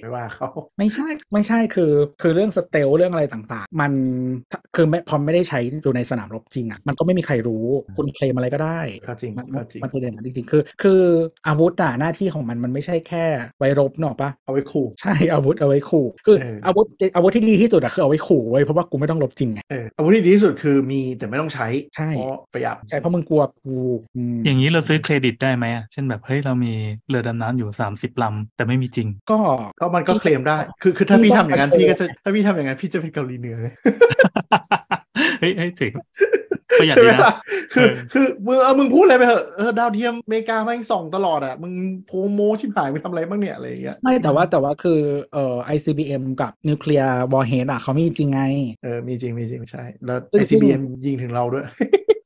[0.02, 3.92] ไม่ว่าเขาไม่ใช่ไม่ใช่คือ คือเรื่องสเตลเรื่องอะไรต่างๆมัน
[4.74, 7.64] คือไม่พอไม่ได้ใช้อยู่ในสนามรบจริงอะมันก็ไม่มีใครรู้
[7.96, 11.00] คุณเคลมอะไรก็ได้ก็จริงมันก็จริงมันเป็นอย่างนั้นจริงๆคือ คือ
[11.46, 13.24] อาวุธอะหน้าที่ของมันมันไม่ใช่แค่
[13.58, 21.66] ไว้รบเนกอะปะเอาไว้ขู่ใช่อาวุธเอาไว้ขู่คือเอออาวุธอาวุธที่ดีที่สุดอะคือเอาไว้ขู่ไว้ยเพราะว่ากูไม่ต้องรบจริงไงเอออาวุธที่ดีที่สุดคือมีแต่ไม่ต้องใช้
[21.96, 23.74] ใช่เพราะประหยัดใช่เพราะมึงกลัวกู
[24.16, 26.72] อืมอย่างนี้เราซื้อเครดิตได้ไหมอะเช่นแบบเฮ้ยเรามี
[27.08, 29.38] เรือดำน้ำอยู่ 30ลำแต่ไม่มีจริง ก็
[29.80, 33.61] ก็มันก็เคลมได้ คือคือถ้าพี่พี่ต้องทำอย่างนั้นไปโชว์พี่ก็จะถ้าพี่ทำอย่างนั้นพี่จะเป็นเกาหลีเหนือไง
[35.40, 35.92] เฮ้ยเฮ้ยถึง
[36.80, 37.34] ประหยัดใช่ดีไหมนะล่ะ
[37.74, 41.72] คือเออคือมึงเออมึงพูดอะไรไปเถอะเออดาวเทียมอเมริกาแม่งส่องตลอดอะมึง
[42.06, 45.00] โพโมชิบหายมึงทำอะไรบ้างเนี่ยอะไรอย่างเงี้ยไม่แต่ว่าแต่ว่าคือ
[45.32, 48.40] เอ่อ ICBM กับนิวเคลียร์วอร์เฮดอะเขามีจริงไง
[48.82, 51.64] เออมีจริงมีจริงใช่ แล้วซึ่ง ICBM ยิงถึงเราด้วย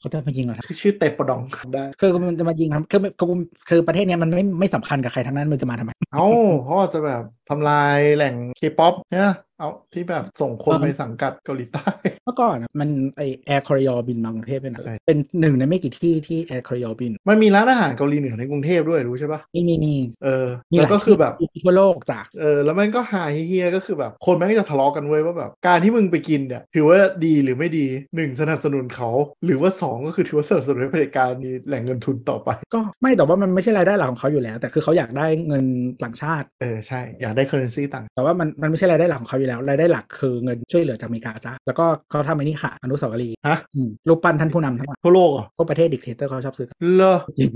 [0.00, 1.42] เขาจะมายิงเหรอชื่อแตโปดอง
[1.74, 3.28] ได้คือมันจะมายิงทำคือคือ
[3.68, 6.26] คือประเทศเนี้ยมันไม่ไม่สำคัญกับใครทั้งนั้นมันจะมาทำไมเอ้า
[6.64, 11.88] เขาอาจจะแบบ ทำลายแหล่งเคป๊อปเนี่ยเอาที่แบบส่งคนเออไปสังกัดเกาหลีใต้
[12.24, 27.86] เมื่อก่อนอะมันไอ Air Koryo บินมากรุงเทพด้วยนะใช่เป็นหนึ่งในไม่กี่ที่ที่ Air Koryo บิน มันมีร้านอาหารเกาหลีเหนือในกรุงเทพด้วยรู้ใช่ปะนี่นี่นี่เออมีแล้วก็คือแบบหลายที่ทั่วโลกจ้ะเออแล้วมันก็หาเหี้ยๆก็คือแบบ คนแม่งก็จะทะเลาะกันเว้ยว่าแบบ การที่มึงไปกินเนี่ยถือว่าดีหรือไม่ดี
[28.16, 29.10] หนึ่งสนับสนุนเขา
[29.44, 35.64] หรือว่าสองก็คือถือว่าสนับสนุนให้เผด็จการมีแหล่งเงินทุนต่อไป ก็ไม่แต่ว่ามันไม่ใช่รายได้หลักของเขาอยู่แล้ว แต่คือเขาอยากได้เงิน
[36.02, 47.52] ต่างชาติ เออใช่อยากได้ currency ต่าง แต่ว่ามันมันไม่ใช่รายได้หลักของเขาอยู่แล้ว รายได้หลักคือเงินช่วยเหลือจากอเมริกาจ้าแล้วก็เขาทำไอ้นี่ค่ะ อนุสาวรีย์ฮะอืมรูปปั้นท่านผู้นำทั้งหมดทั่วโลกเหรอพวกประเทศ dictator เขาชอบซื้อกันเลอจริง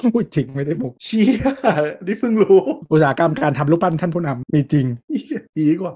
[0.00, 1.42] พูดจริงไม่ได้ bullshit
[2.06, 2.58] นี่เพิ่งรู้
[2.92, 5.92] อุตสาหกรรมการทำรูปปั้นท่านผู้นำมีจริงเหี้ยดีกว่า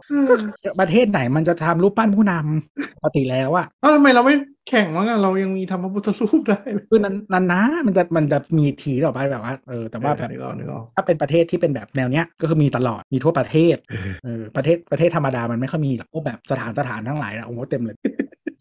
[0.80, 4.34] ประเทศไหนมันจะทำรูปปั้นผู้นำปกติแล้วอะเอ้าทำไมเราไม่
[4.68, 13.76] แข่งมั้งอะเรายังมีทำพระพุทธรูปได้เลยคือนั้นนั้นนะมันจะมันจะมีทีต่อไปแบบว่าเออแต่ว่าแบบนึกออกนึกออกถ้าเป็นประเทศที่เป็นแบบแนวเนี้ยก็คือมีตลอดมีทั่วประเทศ
[14.24, 17.96] เออประเทศประเทศธรรมดามันไม่ค่อยมีหรอกพวกแบบสถานสถานทั้งหลายนะโอ้โหเต็มเลย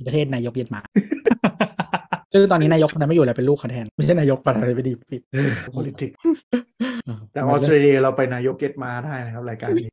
[0.08, 0.82] ประเทศนายกเย็นมา
[2.34, 5.22] ซึ่งตอนนี้นายกคนนั้นไม่อยู่แล้วเป็นลูกเขาแทนไม่ใช่นายกประธานาธิบดีผิด
[5.76, 6.16] politics
[7.32, 9.90] แต่ออสเตรเลียเราไปนายกเก็ตมาได้นะครับรายการนี้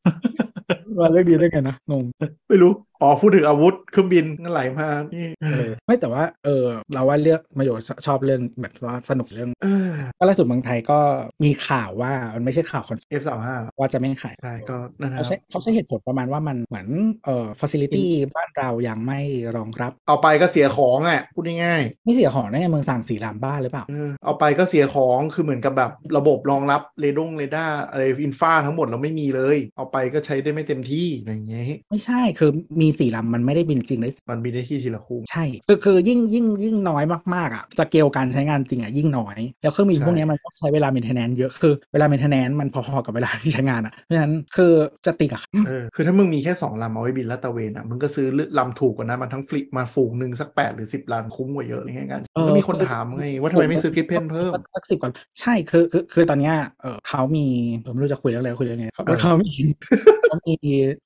[0.98, 2.04] ว่าเรื่องนี้ได้ไงนะงง
[2.48, 2.72] ไม่รู้
[3.03, 10.99] อ๋อพูดถึงอาวุธเครื่องบินก็ไหลมานี่เออไม่แต่ว่า เออ เราว่าเลือกมาโยชน์ชอบเรื่องแบบว่าสนุกเรื่องเออก็ล่าสุดเมืองไทยก็
[11.44, 16.88] มีข่าวว่ามันไม่ใช่ข่าวคอน F สามห้าว่าจะไม่ขายใช่ก็นั่นนะคเขารับใช้เขาใช้เหตุผลประมาณว่ามันเหมือน
[17.24, 19.20] เอ่อฟ a ซิลิตี้บ้านเรายังไม่
[19.57, 44.72] รองรับ เอาไปก็เสียของอะพูดง่ายไม่เสียของได้ไงเมืองสั่งสี่ลามบ้านหรือเปล่าๆเออเอาไปก็เสียของคือเหมือนกับแบบระบบรองรับเรดงเรดาร์อะไร infra ทั้งหมดเราไม่มีเลย เอาไปก็ใช้ได้ไม่เต็มที่อะไรอย่างเงี้ยไม่ใช่คือมีสี่ลำมันไม่ได้บินจริงเลยมันมีได้ที่ทีละคู่ใช่คือคือยิ่งยิ่งยิ่งน้อยมากๆอะสเกลการใช้งานจริงอะยิ่งน้อย แล้วเครื่องบินใช่พวกเนี้ยมันต้องใช้เวลา maintenance เยอะคือเวลา maintenance มันพอๆกับเวลาที่ใช้งานอะเพราะฉะนั้นคือ
[45.07, 48.26] จะติดอะเออคือถ้ามึงมีแค่2ลำเอาไว้บินลาดตระเวนอะมึงก็ซื้อ
[48.59, 55.11] ลำถูกกว่านั้นมันทั้ง fleet มาฝูงหนึ่งสัก8หรือ10ลำคุ้มกว่าเยอะอะไรเงี้ยกันเออก็มีคนถามไงว่าทำไมไม่ซื้อ Gripen เพิ่มสักสักสิบกว่า
[55.41, 57.47] ใช่คือคือคือตอนเนี้ยเออเขามี
[57.84, 59.53] ผมไม่รู้จะคุยเรื่องอะไรคุยเรื่องไงเขาเออเขามี
[60.28, 60.55] เขามี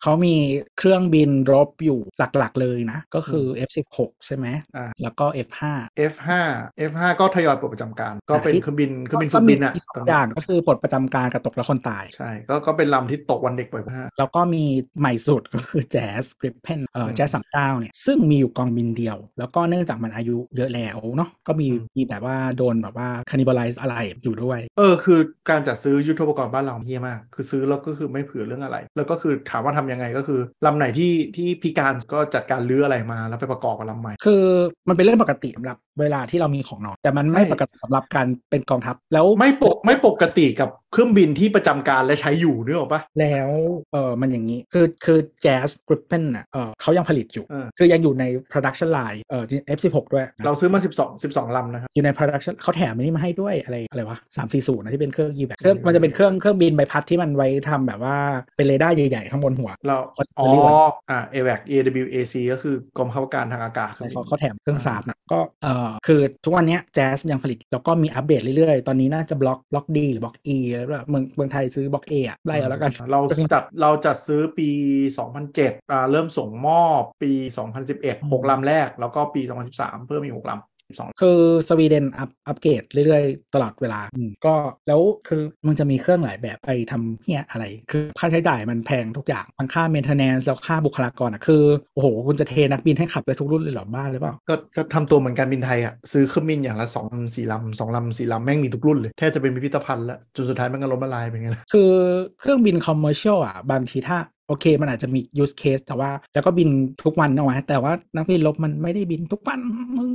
[0.03, 0.35] เขามี
[0.79, 4.47] เครื่องบินรบอยู่หลักๆเลยนะ ก็คือ F16 ใช่ไหม
[4.77, 5.61] อ่าแล้วก็ F5
[6.13, 6.29] F5
[6.91, 14.65] F5 ก็ทยอยปลดประจำการ ก็เป็นที่เครื่องบินเครื่องบินฝึกบินอะมีสองอย่างก็คือปลดประจำการกับตกแล้วคนตาย ใช่ ก็ก็เป็นลำที่ตกวันเด็กบ่อยมากแล้วก็มี
[15.01, 34.43] ใหม่สุดก็คือ Jazz Gripen เอ่ออืม Jazz 39เนี่ยซึ่งมีอยู่กองบินเดียว แล้วก็เนื่องจากมันอายุเยอะแล้วเนาะก็มีอืมมีแบบว่าโดนแบบว่า cannibalize อะไรอยู่ด้วย เออคือการจัดซื้อยุทโธปกรณ์บ้านเราเฮี้ยมาก คือซื้อแล้วก็คือไม่เผื่อเรื่องอะไร แล้วก็คือถามว่าทำยังไงก็คือลำไหนที่ที่พิการก็จัดการลื้ออะไรมาแล้วไปประกอบกับลำใหม่ คือ
[34.89, 43.51] มันเป็นเรื่องปกติสำหรับเวลาที่เรามีของน้อยแต่มันไม่ใช่ปกติสำหรับการเป็นกองทัพแล้วไม่ปกไม่ปกติกับเครื่องบินที่ประจำการและใช้อยู่นึกออกปะแล้ว
[43.93, 49.45] เออมันอย่างนี้ คือคือ Jazz Gripen อะเออเขายังผลิตอยู่เออคือยังอยู่ใน production line เออ
[49.77, 58.17] F16 ด้วยนะเราซื้อมา 12 12ลำนะครับ อยู่ใน production เขาแถมอันนี้มาให้ด้วยอะไรอะไรวะสามสี่ศูนย์นะที่เป็นเครื่อง e v a c เครื่องมันจะเป็นเครื่องเครื่องบินใบพัดที่มันไว้ทำแบบว่า
[58.57, 60.75] เป็นเรดาร์ใหญ่ๆข้างบนหัวเราคนอ๋อเรียกว่า
[61.11, 73.21] อ่าเอเว AWAC AWAC ก็คือกรมข้าราชการทางอากาศใช่เขาเขาแถมเครื่องสาบนะก็เอ่อคือทุกวันเนี้ยแจ๊สยังผลิต แล้วก็มีอัปเดตเรื่อยๆ ตอนนี้น่าจะบล็อกบล็อกดีหรือบล็อก E แล้วแบบเมืองเมืองไทยซื้อบล็อก A อะไล่เอาแล้วกัน เรา
[73.55, 74.69] จัดเราจัดซื้อปี
[75.31, 77.33] 2007อ่าเริ่มส่งมอบปี
[77.87, 79.43] 2011 6ลำแรก แล้วก็ปี
[79.75, 81.39] 2013 เพิ่มอีก6ลำ 12 คือ
[81.69, 84.55] สวีเดนอัพอัปเกรดเรื่อยๆ ตลอดเวลาอืมก็
[84.89, 91.63] แล้วคือมันจะมีเครื่องหลายแบบไปทำเฮียอะไร คือค่าใช้จ่ายมันแพงทุกอย่างทั้งค่า maintenance แล้วค่าบุคลากรอะคือ
[91.95, 101.91] โอ้โห คุณจะเทนักบินให้ขับไปทุกรุ่นเลยเหรอบ้าหรือเปล่าก็ก็ทำตัวเหมือนการบินไทยอะซื้อเครื่องบินอย่างละ2ลำสี่ลำสองลำสี่ลำแม่งมีทุกรุ่นเลยแทบจะเป็นพิพิธภัณฑ์แล้วจนสุดท้ายมันก็ล้มละลายเป็นไงล่ะคือ
[102.41, 104.19] เครื่องบิน commercial อะบางทีถ้า
[104.51, 106.69] โอเค มันอาจจะมี use case แต่ว่าแล้วก็บิน
[107.05, 109.59] ทุกวันนะวะแต่ว่านักบินรบมันไม่ได้บินทุกวัน
[109.99, 110.13] มึง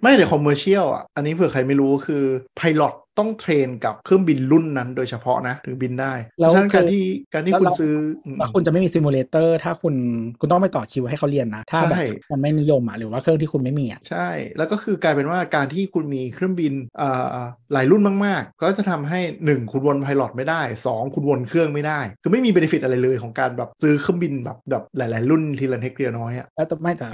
[0.00, 2.22] ไม่ใน commercial อะ อันนี้เผื่อใครไม่รู้คือ
[2.58, 2.90] พายลอ
[3.20, 7.02] ตต้อง train กับเครื่องบินรุ่นนั้นโดยเฉพาะนะถึงบินได้แล้วราะฉะนั้นคือการที่
[7.34, 7.92] การที่แล้วคุณเราซื้อ
[8.26, 9.94] อืมว่าคุณจะไม่มี simulator ถ้าคุณ
[10.40, 27.06] คุณต้องไปต่อคิวให้เขาเรียนนะ ถ้าแบบใช่มันไม่นิยมอะหรือว่าเครื่องที่คุณไม่มีอะใช่ แล้วก็คือกลายเป็นว่าการที่คุณมีเครื่องบินอ่าหลายรุ่นมากๆ ก็จะทำให้ 1 คุณวน pilot ไม่ได้ 2 คุณวนเครื่องไม่ได้ คือไม่มี benefit อะไรเลยของการแบบซื้อเครื่องบินแบบแบบหลาย ๆ รุ่นทีละเล็กทีละน้อยอะแล้วแต่ไม่แต่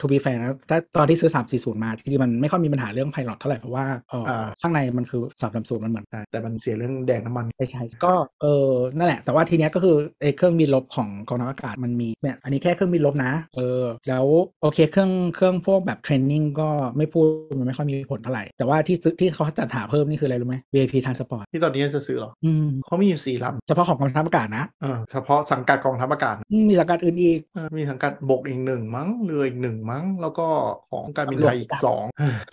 [0.00, 8.12] to be fair นะถ้าตอนที่ซื้อ340มาจริงๆมันไม่ค่อยมีปัญหาเรื่อง pilot เท่าไหร่เพราะว่าเอออาข้างในมันคือ330มันเหมือนใช่แต่มันเสียเรื่องแดกน้ำมันไม่ใช่ก็
[8.42, 14.26] เออนั่นแหละ แต่ว่าทีเนี้ยก็คือไอ้เครื่องบินรบของกองทัพอากาศมันมีเนี่ยอันนี้แค่เครื่องบินรบนะเออแล้ว
[14.62, 17.26] โอเคเครื่องเครื่องพวกแบบเทรนนิ่งก็ไม่พูด
[17.58, 30.46] มันไม่ค่อยมีผลเท่าไหร่ แต่ว่าที่ซื้อที่เขาจัดหาเพิ่มนี่คืออะไรรู้ไหม VIP Transport ที่ตอนนี้จะซื้อเหรออืมเขามีอยู่สี่ลเฉพาะของกองทัพอากาศนะำเออเฉพาะสังกัดกองทัพอากาศอืมมีสังกัดอื่นอีกเออมีสังกัดบกอีกหนึ่งมั้งเรืออีกหนึ่งมั้ง แล้วก็
[30.90, 32.04] ของการบินไทยอีกสอง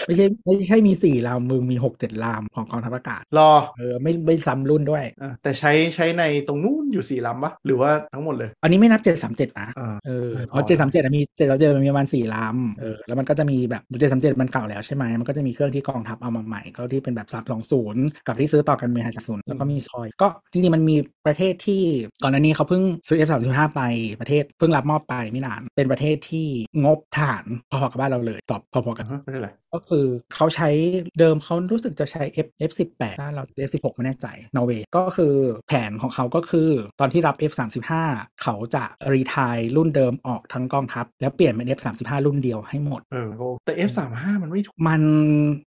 [0.05, 20.95] ไม่ใช่ไม่ใช่มีสี่ลำมึงมีหกเจ็ดลำของกองทัพอากาศรอเออไม่ไม่ซ้ำรุ่นด้วยอะแต่ใช้ใช้ในตรงนู้นอยู่สี่ลำปะหรือว่าทั้งหมดเลย อันนี้ไม่นับเจ็ดสามเจ็ดนะอ่าเออไม่พออ๋อเจ็ดสามเจ็ดมีเจ็ดสามเจ็ดมันมีประมาณสี่ลำเออแล้วมันก็จะมีแบบเจ็ดสามเจ็ดมันเก่าแล้วใช่ไหมมันก็จะมีเครื่องที่กองทัพเอามาใหม่ก็ที่เป็นแบบสามสองศูนย์กับที่ซื้อต่อกันมีห้าศูนย์แล้วก็มีซอย ก็จริงๆมันมี
[21.25, 21.81] ประเทศที่
[22.23, 23.81] ก่อนหน้านี้เขาเพิ่งซื้อ F สามสิบห้าไป
[24.21, 26.47] ประเทศเพิ่งรับมอบไปไม่นานเป็นประเทศที่
[26.83, 30.05] งบฐานพอๆกับบ้านเราเลยตอบพอๆกันอ่าไม่เป็นไร ก็คือ
[30.35, 30.69] เขาใช้
[31.19, 35.35] เดิมเขารู้สึกจะใช้ F F 1 8 ถ้าเรา F 1 6 ไม่แน่ใจนอร์เวย์ก็คือ
[35.67, 36.69] แผนของเขาก็คือ
[36.99, 37.61] ตอนที่รับ F 3
[38.05, 45.01] 5 เขาจะ retire รุ่นเดิมออกทั้งกองทัพ แล้วเปลี่ยนเป็น F 3 5 รุ่นเดียวให้หมดเออโอ้แต่ F 3 5 มันไม่ถูกมัน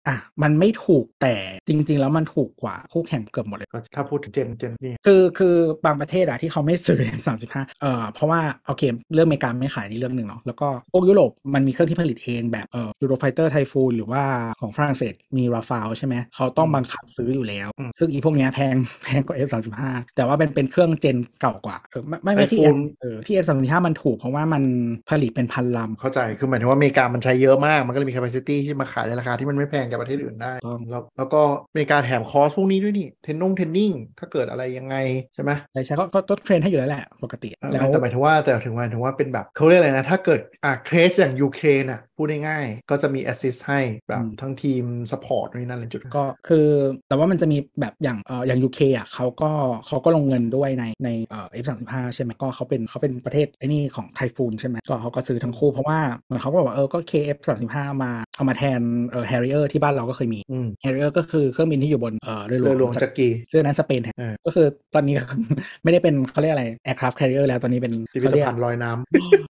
[0.09, 1.35] อะมันไม่ถูกแต่
[1.69, 8.83] จริง ๆ แล้วมันถูกกว่าคู่แข่งเกือบหมดเลยก็ถ้าพูดถึง gen gen นี่คือคือบางประเทศอะที่เขาไม่ซื้อ F35 เอ่อเพราะว่าโอเค
[9.15, 14.23] เรื่องอเมริกาไม่ขายนี่เรื่องหนึ่งเนาะแล้วก็พวกยุโรปมันมีเครื่องที่ผลิตเองแบบเอ่อ Eurofighter Typhoon หรือว่า
[14.61, 17.69] ของฝรั่งเศสมี Rafale ใช่ไหมเขาต้องบังคับซื้ออยู่แล้ว
[17.99, 18.75] ซึ่งอีพวกเนี้ยแพง
[19.05, 19.81] แพงกว่า F35
[20.17, 24.63] แต่ว่าเป็นเป็นเครื่องเจนเก่ากว่าเออไม่ไม่ไม่ที่ F เออที่ F35 มันถูกเพราะว่ามัน
[25.11, 34.97] ผลิตเป็นพันลำเข้าใจคือหมายถึงว่าอเมริกามันใช้เยอะมาก มันก็เลยมี capacity ที่มาขายในราคาที่มันไม่แพงกับประเทศอื่นได้ต้องแล้วแล้วก็อเมริกาแถมคอร์สพวกนี้ด้วยนี่เทนนงเทนนิ่งถ้าเกิดอะไรยังไง
[35.35, 46.67] ใช่ไหมใช่ใช่ก็ก็ก็เทรนให้อยู่แล้วแหละปกติอ่าแล้วแต่หมายถึงว่าแต่ถึงหมายถึงว่าเป็นแบบเขาเรียกอะไรนะถ้าเกิดอะเคสอย่างยูเครนอะพูดง่ายๆก็จะมี assist ให้แบบทั้งทีม support นู่นนนั่นเลยจุดก็คือ
[47.09, 49.51] แต่ว่ามันจะมีแบบอย่างเอ่ออย่าง UK อะเขาก็
[49.87, 65.15] เขาก็ลงเงินด้วยในในเอ่อ F35 ใช่ไหมก็เขาเป็นเขาเป็นประเทศไอ้นี่ของไทฟูนใช่ไหมก็เขาก็ซื้อทั้งคู่เพราะว่าเหมือนเขาก็บอกว่าเออก็ KF35 มาเอามาแทนเอ่อ Harrier ที่บ้านเราก็เคยมีอืม Harrier ก็คือเครื่องบินที่อยู่บนเอ่อเรือหลเรือหลววงงจากจักรีซึ่งอันนั้นสเปนแทนเออก็คือตอนนี้
[65.83, 68.91] ไม่ได้เป็นเขาเรียกอะไร aircraft carrier แล้วตอนนี้เป็นพิพิเขาธเรียกภัณฑ์ลอยน้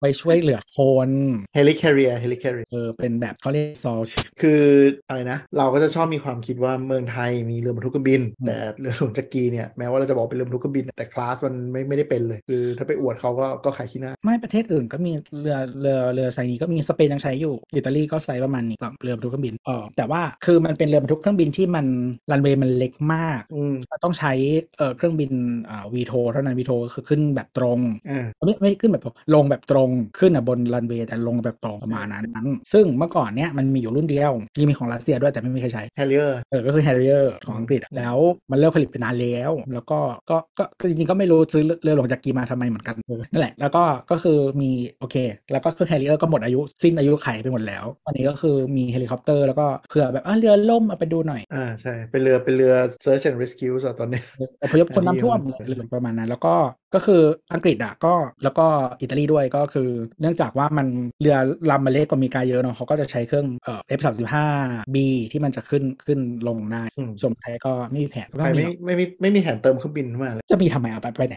[0.02, 4.00] ไปช่วยเหลือคนำ helicarrier helicarrier เออเป็นแบบเขาเรียกซอล
[4.42, 4.62] คือ
[5.08, 21.86] อะไรนะ เราก็จะชอบมีความคิดว่าเมืองไทยมีเรือบรรทุกเครื่องบินอืมแต่เรือหลวงจักรีเนี่ยแม้ว่าเราจะบอกเป็นเรือบรรทุกเครื่องบิน แต่คลาสมันไม่ไม่ได้เป็นเลย คือถ้าไปอวดเขาก็ก็ขายขี้หน้า ไม่ประเทศอื่นก็มีเรือเรือเรือไซส์นี้ก็มีสเปนยังใช้อยู่อิตาลีก็ไซส์ประมาณนี้กับเรือบรรทุกเครื่องบินเออแต่ว่าคือมันเป็นเรือบรรทุกเครื่องบินที่มัน
[22.32, 24.34] รันเวย์มันเล็กมากอืมต้องใช้
[24.78, 25.32] เอ่อเครื่องบิน
[25.70, 38.18] อ่า VTOL เท่านั้น VTOL ก็คือขึ้นแบบตรงอ่าไม่ไม่ขึ้นแบบตรงลงแบบตรงขึ้นอะบนรันเวย์แต่ลงแบบตรงประมาณนั้น ซึ่งเมื่อก่อนเนี้ยมันมีอยู่รุ่นเดียวยังมีของรัสเซียด้วยแต่ไม่มีใครใช้ carrier เออก็คือ Harrier ของอังกฤษอะแล้ว
[38.52, 40.00] มันเลิกผลิตไปนานแล้ว แล้วก็
[40.30, 45.16] ก็ก็ก็จริงๆก็ไม่รู้ซื้อเรือหลวงจักรีมาทำไมเหมือนกันเออนั่นแหละแล้วก็ก็คือมีโอเค
[45.52, 52.74] แล้วก็คือ Harrier ก็หมดอายุสิ้นอายุไขไปหมดแล้วตอนนี้ก็คือมีเฮลิคอปเตอร์แล้วก็เผื่อแบบอะเรือล่มเอาไปดูหน่อยอ่าใช่เป็นเรือเป็นเรือ
[53.06, 54.22] search and rescue อะตอนนี้
[54.62, 56.56] อพยพคนน้ำท่วมอันนี้หรือประมาณนั้นแล้วก็
[56.96, 57.22] ก็คือ
[57.54, 58.14] อังกฤษอะก็
[58.44, 58.66] แล้วก็
[59.02, 59.90] อิตาลีด้วยก็คือ
[60.22, 60.88] เนื่องจากว่ามัน
[61.22, 61.38] เรือ
[61.70, 64.98] ลำมันเล็กกว่าอเมริกาเยอะเนาะเขาก็จะใช้เครื่องเอ่อ F35B
[65.32, 71.36] ที่มันจะขึ้นขึ้นลงได้อืม ส่วนไทยก็ไม่มีแผนก็ไปไม่ไม่มีไม่มีไม่มีแผนเติมเครื่องบินขึ้นมาเลย จะมีทำไมเอาไปไปไหน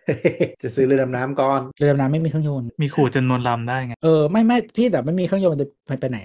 [0.62, 6.18] จะซื้อเรือดำน้ำก่อนเรือดำน้ำไม่มีเครื่องยนต์มีขู่จำนวนลำได้ไง เออไม่ไม่พี่แต่ไม่มีเครื่องยนต์มันจะไปไปไหน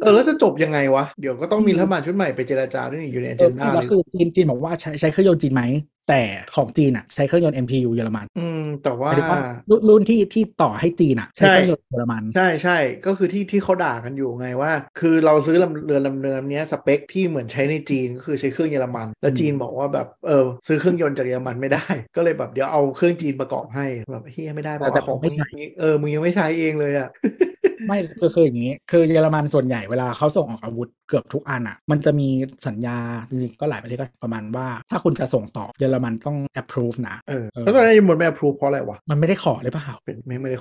[0.00, 5.62] เออแล้วจะจบยังไงวะ เดี๋ยวก็ต้องมีรัฐบาลชุดใหม่ไปเจรจาด้วยนี่อยู่ในอเอเจอนดาแล้วเลยคือจีนจีนบอกว่าใช้ใช้เครื่องยนต์จีนไหม
[6.08, 6.22] แต่
[6.56, 21.86] ของจีนอะใช้เครื่องยนต์ MPU เยอรมัน อืม แต่หว่ามายถึงว่ารุ่นรุ่นที่ที่ต่อให้จีนอะ ใช้ใช่เครื่องยนต์เยอรมัน ใช่ใช่ก็คือที่ที่เขาด่ากันอยู่ไงว่า คือเราซื้อลำเรือลำเรือลำเนี้ยสเปคที่เหมือนใช้ในจีนก็คือใช้เครื่องเยอรมัน แล้วอืมจีนบอกว่าแบบเออซื้อเครื่องยนต์จากเยอรมันไม่ได้
[22.16, 25.34] ก็เลยแบบเดี๋ยวเอาเครื่องจีนประกอบให้แบบเฮียไม่ได้บอกว่าของมึง
[25.80, 27.08] เออมึงยังไม่ใช้เองเลยอะ
[27.86, 32.28] ไม่คือคืออย่างนี้คือเยอรมันส่วนใหญ่เวลาเขาส่งออกอาวุธเกือบทุกอันอะ มันจะมี
[32.66, 32.96] สัญญา
[33.30, 40.58] จริงๆก็หลายประเทศก็ประมาณว่า ถ้าคุณจะส่งต่อเยอรมันต้อง approve นะเออเออแล้วตอนนั้นยังหมดไม่ approve เพราะอะไรวะมันไม่ได้ขอเลยเปล่าเป็นไม่ไม่ได้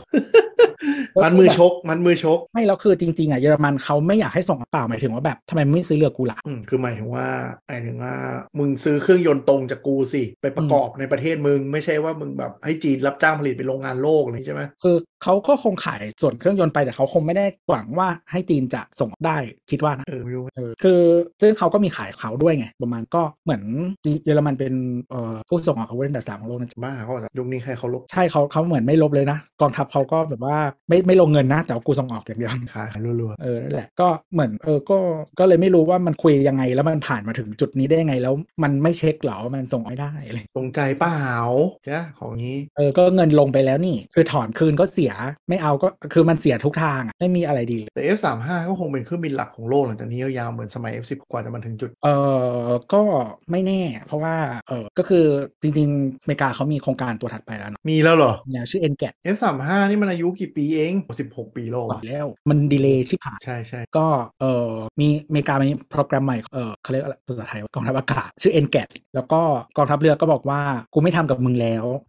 [1.24, 7.28] มันมือชก มันมือชก ไม่แล้วคือจริงๆอะเยอรมันเขาไม่อยากให้ส่งเปล่าหมายถึงว่าแบบทำไมไม่ซื้อเรือกูล่ะอืมคือหมายถึงว่า
[7.68, 8.14] หมายถึงว่า
[8.60, 19.38] มึงซื้อเครื่องยนต์ตรงจากกูสิ ไปประกอบในประเทศมึง ไม่ใช่ว่ามึงแบบให้จีนรับจ้างผลิตเป็นโรงงานโลกอะไรอย่างนี้ใช่ไหมคือเขาก็คงขายส่วนเครื่องยนต์ไปแต่เขาคงไม่ได้หวังว่าให้จีนจะส่งได้
[19.72, 21.00] คิดว่านะเออไม่รู้เออคือ
[21.42, 23.64] ซึ่งเขาก็มีขายเขาด้วยไงประมาณก็เหมือน
[24.26, 24.74] เยอรมันเป็น
[25.12, 30.58] เอ่อผู้ส่งออกอาวุธอันดับสามของโลกนะบ้าเขาจะยุคนี้ใครเขาลบใช่เขาเขาเหมือนไม่ลบเลยนะกองทัพเขาก็แบบว่า
[30.90, 34.98] ไม่ไม่ลงเงินนะ แต่ว่ากูส่งออกอย่างเดียวขายรัวเออนั่นแหละก็เหมือนเออก็
[35.40, 41.18] ก็เลยไม่รู้ว่ามันคุยยังไงแล้วมันผ่านมาถึงจุดนี้ได้ยังไง แล้วมันไม่เช็คเหรอว่ามันส่งไม่ได้อะไรๆตรงใจเปล่า
[41.86, 45.14] ใช่ของนี้เออก็เงินลงไปแล้วนี่ คือถอนคืนก็เสีย
[45.50, 52.10] ไม่เอาก็คือมันเสียทุกทางอะไม่มีอะไรดีเลยแต่ F35 ก็คงเป็นเครื่องบินหลักของโลกหลังจากนี้ยาวๆเหมือนสมัย F10 กว่าจะมาถึงจุดเอ
[52.56, 53.02] อก็
[53.52, 54.36] ไม่แน่ เพราะว่า
[54.68, 55.26] เออก็คือ
[55.62, 60.94] จริงๆอเมริกาเขามีโครงการตัวถัดไปแล้วเนาะมีแล้วเหรอเนี่ยชื่อ n g a t F35 นี่มันอายุกี่ปีเอง
[61.28, 64.08] 16 ปีโลกก่ออะนแล้ว มันดีเลย์ชิบหายใช่ใช่ก็
[64.42, 69.42] เออมีอเมริกามีโปรแกรมใหม่เออเขาเรียกอะไรภาษาไทยว่ากองทัพอากาศ ชื่อ n g a t แล้วก็
[69.78, 70.62] กองทัพเรือก็บอกว่า
[70.94, 72.02] กูไม่ทำกับมึงแล้วเพราะ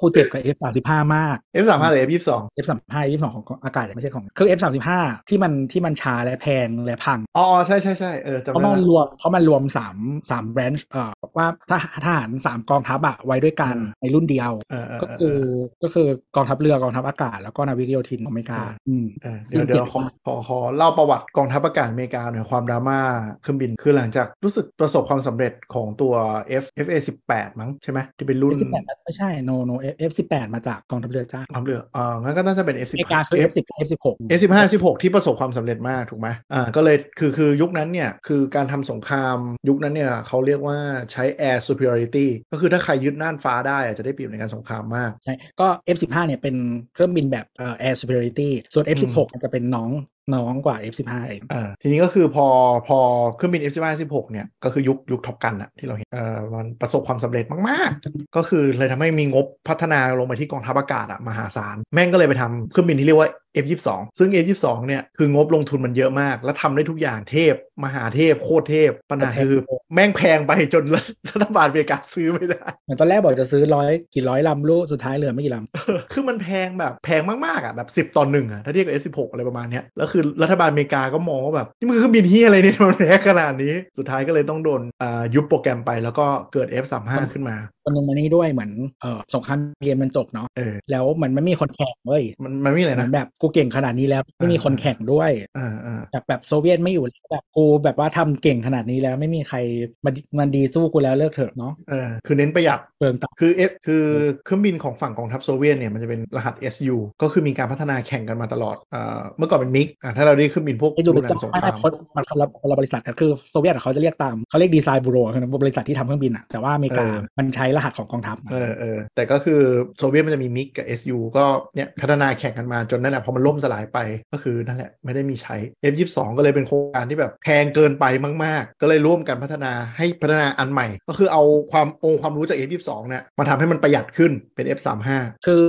[0.00, 2.30] กูเจ็บกับ F35 มาก F35 หรือ F22
[2.64, 4.90] F35 22 ของอากาศไม่ใช่ของคือ F35
[5.28, 9.96] ที่มันที่มันช้าและแพงและพังอ๋อใช่ใช่ใช่เออจำเพราะได้มันละรวมเพราะมันรวมสาม
[10.30, 15.36] สามแบรนช์เอ่อว่าทหทหารสามกองทัพอะไว้ด้วยกันอืมในรุ่นเดียวเออเออก็คือ
[15.82, 22.98] ก็คือกองทัพเรือกองทัพอากาศ แล้วก็นาวิกโยธินของอเมริกาอืมเออเดี๋ยวเดี๋ยวขอขอขอเล่าประวัติกองทัพอากาศอเมริกาหน่อยความดราม่า
[23.42, 26.14] เครื่องบินคือหลังจากรู้สึกประสบความสำเร็จของตัว
[26.62, 26.98] F FA
[27.28, 29.74] 18 มั้งใช่ไหมที่เป็นรุ่น F18 ไม่ใช่ no no
[30.10, 34.06] F18 มาจากกองทัพเรือจ้างความเรืออ่างั้นก็น่าจะเป็นอ F เมริกาคือ F10 F16
[34.38, 39.36] F15 F16 ที่ประสบความสำเร็จมากถูกไหมอ่าก็เลยคือคือยุคนั้นเนี่ย คือการทำสงคราม
[39.68, 40.78] ยุคนั้นเนี่ยเขาเรียกว่า
[41.12, 45.66] ใช้ air superiority ก็คือถ้าใครยึดน่านฟ้าได้อะจะได้เปรียบในการสงครามมากใช่ก็
[45.96, 46.56] F15 เนี่ยเป็น
[46.94, 49.90] เครื่องบินแบบเอ่อ air superiority ส่วน F16 มันจะเป็นน้อง
[50.34, 52.46] น้องกว่า F15 เองอ่าทีนี้ก็คือพอ
[52.88, 52.98] พอ
[53.36, 63.28] เครื่องบิน F15 16 เนี่ย ก็คือยุคยุค Top Gun อะที่เราเห็นเอ่อมันประสบความสำเร็จมาก ๆ ก็คือเลยทำให้มีงบพัฒนาลงไปที่กองทัพอากาศอะมหาศาล แม่งก็เลยไปทำเครื่องบินที่เรียกว่า
[63.62, 63.88] F22
[64.18, 69.54] ซึ่ง F22 เนี่ยคืองบลงทุนมันเยอะมาก แล้วทำได้ทุกอย่างเทพ มหาเทพ โคตรเทพ ปัญหาคือ
[69.94, 70.84] แม่งแพงไปจน
[71.30, 88.70] รัฐบาลอเมริกาซื้อไม่ได้เหมือนตอนแรกบอกจะซื้อร้อยกี่ร้อยลำลูกสุดท้ายเหลือไม่กี่ลำเออคือมันแพงแบบแพงมากๆอะแบบ10ต่อหนึ่งอะถ้าเทียบกับ F16 อะไรประมาณเนี้ยแล้วคือรัฐบาลอเมริกาก็มองว่าแบบนี่มันคือเครื่องบินเหี้ยอะไรเนี่ยมันแพงขนาดนี้สุดท้ายก็เลยต้องโดนอ่ายุบโปรแกรมไปแล้วก็เกิด F35 ขึ้นมาคนหนึ่งมานี่ด้วยเหมือน
[89.02, 99.58] เออสงครามเย็นมันจบเนาะเออแล้วเหมือนไม่มีคนแข่งเว้ยมันมันไม่มีอะไรเหมือนะนแบบกูเก่งขนาดนี้แล้วไม่มีคนแข่งด้วยอ่าอ่าแบบแบบโซเวียตไม่อยู่แล้วแบบกูแบบว่าทำเก่งขนาดนี้แล้วไม่มีใคร
[100.04, 104.04] มันมันดีสู้กูแล้วเลิกเถอะเนาะเออคือเน้นประหยัดเปลืองตังค์คือ F คือ
[104.44, 119.60] เครื่องบินของฝั่งกองทัพโซเวียตเนี่ยมันจะเป็นรหัส SU ก็คือมีการพัฒนาแข่งกันมาตลอดอ่าเมื่อก่อนเป็นมิกอ่าถ้าเราได้เครื่องบินพวกไอ้ดูเป็นหเจ้านังสงคไม่รามไม่คนมันคนละคนละบริษัทกันคือโซเวียตอะเขาจะเรียกตามเขาเรียกดีไซน์บูโรคือบริษัทที่ทำเครื่องบินอะแต่ว่าอเมริกาเออมันใช้รหัสของกองทัพเออเออแต่ก็คือ
[119.98, 121.44] โซเวียตมันจะมี MiG กับ SU ก็
[121.76, 123.98] เนี่ยพัฒนาแข่งกันมาจนนั่นแหละพอมันล่มสลายไป
[124.32, 125.56] ก็คือนั่นแหละไม่ได้มีใช้
[125.92, 128.04] F22 ก็เลยเป็นโครงการที่แบบแพงเกินไป
[128.44, 131.42] มาก ๆ ก็เลยร่วมกันพัฒนาให้พัฒนาอันใหม่ ก็คือเอา
[131.72, 135.08] ความองค์ความรู้จาก F22 เนี่ยมาทำให้มันประหยัดขึ้นเป็น F35
[135.46, 135.64] คือ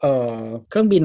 [0.00, 0.38] เอ่อ
[0.70, 1.04] เครื่องบิน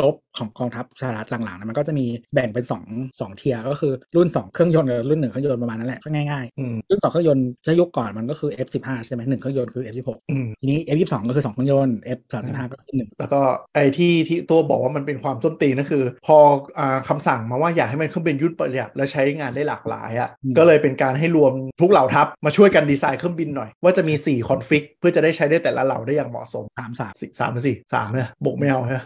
[0.00, 11.54] รบของกองทัพสหรัฐหลังๆนะมันก็จะมีแบ่งเป็น2 2 tier ก็คือรุ่น 2 เครื่องยนต์กับรุ่น1เครื่องยนต์ประมาณนั้นแหละก็ง่ายอืมๆรุ่น 2 เครื่องยนต์ถ้ายุคก่อนมันก็คือ F15 ใช่ไหมหนึ่งเครื่องยนต์คือ F16 อืมทีนี้ F22 ก็คือ 2
[11.54, 13.40] เครื่องยนต์ F35 ก็คือหนึ่งแล้วก็
[13.74, 16.36] ไอ้ที่ที่ตัวบอกว่ามันเป็นความต้นตีนก็คือ พอ
[16.78, 20.28] อ่าคำสั่งมาว่าอยากให้มันเครื่องบินยุทธประหยัดและใช้งานได้หลากหลายอะ่ะ
[20.58, 29.00] ก็เลยเป็นการให้รวมทุกเหล่าทัพมาช่วยกันดีไซน์เครื่องบินหน่อย ว่าจะมี4 config เพื่อจะได้ใช้ได้แต่ละเหล่าได้อย่างเหมาะสมสามสามสี่สามหรือสี่สามเนี่ยบกไม่เอาใช่ไหม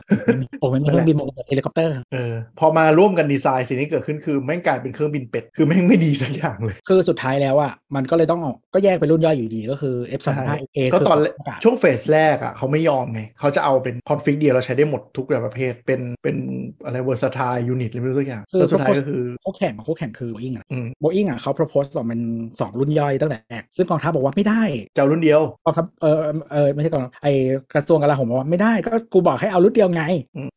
[0.61, 16.37] โอ้มันมีเครื่องบินมันเป็นเฮลิคอปเตอร์เออพอมาร่วมกันดีไซน์สิ่งที่เกิดขึ้นคือแม่งกลายเป็นเครื่องบินเป็ด คือแม่งไม่ดีสักอย่างเลย คือสุดท้ายแล้วอะมันก็เลยต้องออกก็แยกเป็นรุ่นย่อยอยู่ดีก็คือ F35 A ก็ตอนคือากาศช่วงเฟสแรกอะเขาไม่ยอมไงเขาจะเอาเป็น config เดียวเราใช้ได้หมดทุกแบบประเภทเป็นเป็น
[16.85, 24.63] อะไรเวอร์ส t ายยูนิตอะไรไม่รู้สักอย่างคือแล้วสุดท้าย propose ก็คือคู่แข่งคู่แข่งคือ Boeing อะอืม Boeing อะเขา propose ออกเป็น2รุ่นย่อยตั้งแต่แรกซึ่งกองทัพบอกว่าไม่ได้
[24.95, 26.17] เจ้ารุ่นเดียวกองทัพเออ
[26.53, 27.29] เออไม่ใช่กองทัพไอ
[27.75, 30.03] กระทรวงกลาโหมบอกว่าไม่ได้ก็กูบอกให้เอารุ่นเดียวไง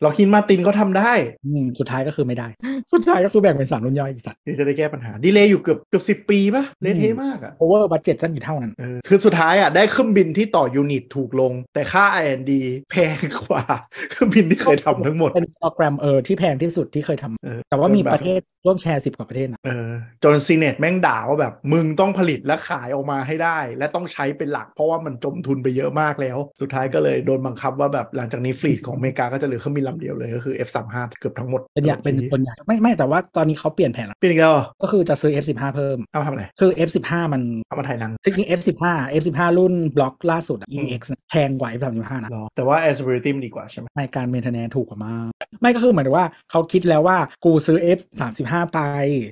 [0.02, 1.12] Lockheed Martin ก็ทำได้
[1.46, 2.48] อืมสุดท้ายก็คือไม่ได้
[2.94, 12.52] สุดท้ายก็คือแบ่งเป็นสามรุ่นย่อยอีกสัตว์ที่จะได้แก้ปัญหา delay อยู่เกือบเกือบสิบปีป่ะเละเทะมากอะ over budget ตั้งกี่เท่านั้นเออคือสุดท้ายอะได้เครื่องบินที่ต่อ unit ถูกลง แต่ค่า R&D
[12.92, 13.64] แพงกว่า
[14.12, 19.90] เครื่องบินที่เคยทำทั้งหมดเป็นโปรแกรมเออที่แพงที่สุดที่เคยทำเออแต่ว่ามีจนแบบประเทศ ร่วมแชร์สิบกว่าประเทศนะเออ
[20.24, 38.86] จนซีเนตแม่งด่าว่าแบบ มึงต้องผลิตและขายออกมาให้ได้ และต้องใช้เป็นหลักเพราะว่ามันจมทุนไปเยอะมากแล้ว สุดท้ายก็เลยโดนบังคับว่าแบบหลังจากนี้ฟลีดของอเมริกาก็จะเหลือเครื่องบินลำเดียวเลยก็คือ F35 เกือบทั้งหมดเป็นอย่างเป็นส่วนใหญ่ไม่ไม่แต่ว่าตอนนี้เขาเปลี่ยนแผนแล้วเปลี่ยนอีกแล้วเหรอก็คือจะซื้อ F15 เพิ่มเอามาทำอะไรคือ F15 มันเอามาถ่ายหนังจริงๆ F15
[39.22, 45.30] F15 รุ่นบล็อกล่าสุดอะ EX นะแพงกว่า F35 นะหรอแต่ว่า Air Superiority มันดีกว่าใช่ไหมไม่การ maintenance ถูกกว่ามาก
[45.62, 48.80] ไม่ก็คือเหมือนว่าเขาคิดแล้วว่ากูซื้อ F35 ไป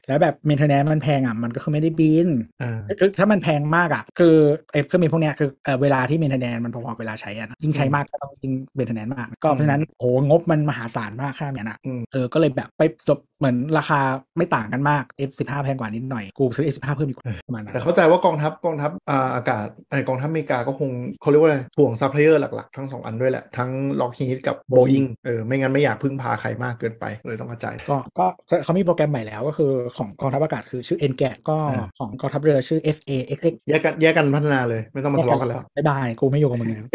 [0.08, 2.28] แล้วแบบ maintenance มันแพงอะมันก็คือไม่ได้บิน
[2.60, 4.36] เออคือถ้ามันแพงมากอะ คือ
[4.72, 14.00] ไอ้เครื่องบินพวกเนี้ยคือเอ่อเวลาที่ maintenance มันพอๆเวลาใช้อะนะยิ่งใช้มากก็ต้องยิ่ง maintenance มาก ก็เพราะฉะนั้นโหงบมันมหาศาลมากค่าเนี่ยนะอืมเออก็เลยแบบไปจบเหมือนราคา
[14.38, 20.90] ไม่ต่างกันมาก F15 แพงกว่านิดหน่อยกูซื้อ F15 เพิ่มดีกว่าประมาณนั้นแต่เข้าใจว่ากองทัพกองทัพอ่าอากาศไอกองทัพอเมริกาก็คง
[21.22, 23.70] เขาเรียกว่าอะไรถ่วงซัพพลายเออร์หลักๆ ทั้งสองอันด้วยแหละ ทั้ง
[24.00, 28.26] Lockheed กับโบอิงเออไม่งั้นไม่อยากพึ่งพาใครมากเกินไปเลยต้องกระจายก็ก็
[28.64, 36.88] เขามีโปรแกรมใหม่แล้วก็คือของกองทัพอากาศคือชื่อ NGAD ก็อ่าของกองทัพเรือชื่อ F/A-XX แยกกันแยกกันพัฒนาเลย ไม่ต้องมาทะเลาะกันแล้วบ๊ายบายกูไม่อยู่กับมึงแล้ว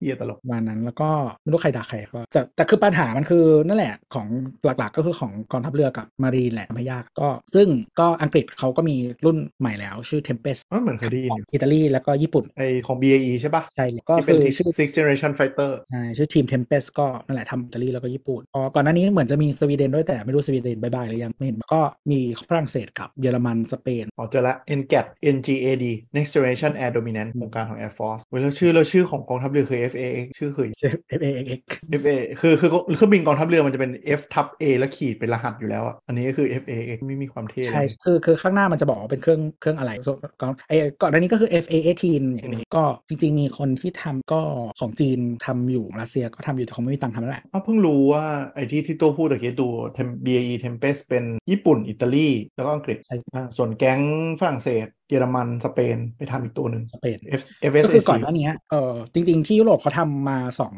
[0.00, 1.10] เหี้ยตลกประมาณนั้น แล้วก็
[1.42, 4.26] ไม่รู้ใครด่าใครก็แต่แต่คือปัญหามันคือนั่นแหละของ
[4.64, 7.68] หลักๆ ก็คือของกองทัพเรือกับ Marine แหละไม่ยากก็ ซึ่ง
[8.00, 21.80] ก็อังกฤษเขาก็มีรุ่นใหม่แล้วชื่อ Tempest อ๋อเหมือนเคยได้ยินขอองยู่อิตาลีแล้วก็ญี่ปุ่นไอของ BAE ใช่ปะใช่เลยก็ที่เป็คืนอชื่อ six generation fighter ใช่ชื่อทีม Tempest ก็นั่นแหละทำอิตาลีแล้วก็ญี่ปุ่นอ๋อก่อนหน้านี้เหมือนจะมีสวีเดนด้วยแต่ไม่รู้สวีเดนบายบายหรือยังไม่เห็นก็
[22.10, 25.84] มีฝรั่งเศสกับเยอรมันสเปนอ๋อเจอละ NGAD NGAD
[26.16, 31.62] Next Generation Air Dominance โครงการของ Air Force เว้ยแล้วชื่อแล้วชื่อของกองทัพเรือคือ FAX ชื่อคือชื่อ FAXX
[32.00, 44.40] FA คือคือเครื่องบินกองทัพเรือมันจะเป็น F ทับ A แล้วขีดเป็นรหัสอยู่แล้วอะอันนี้ก็คือ FAX ไม่มีความเท่เลใช่ยคือคือข้างหน้ามันจะบอกว่าเป็นเครื่องเครื่องอะไรส่วนก่อนไอ้ก่อนหน้านี้ก็คือ FA18 อย่างอืมนี้ก็จริง ๆ มีคนที่ทำก็
[44.80, 48.24] ของจีนทำอยู่รัสเซียก็ทำอยู่แต่เขาไม่มีตังค์ทำแล้วแหละอ้าวเพิ่งรู้ว่า
[48.54, 54.00] ไอ้ที่ที่ตัวพูดตะกี้ตัว Tem- BAE Tempest เป็นญี่ปุ่นอิตาลีแล้วก็อังกฤษใช่อ่าส่วนแก๊ง
[54.40, 57.42] ฝรั่งเศส เยอรมันสเปนไปทำอีกตัวหนึ่งสเปน F
[57.84, 60.74] ก็คือ FCAS ก่อนหน้านี้เออจริง ๆ ที่ยุโรปเขาทำมาสอง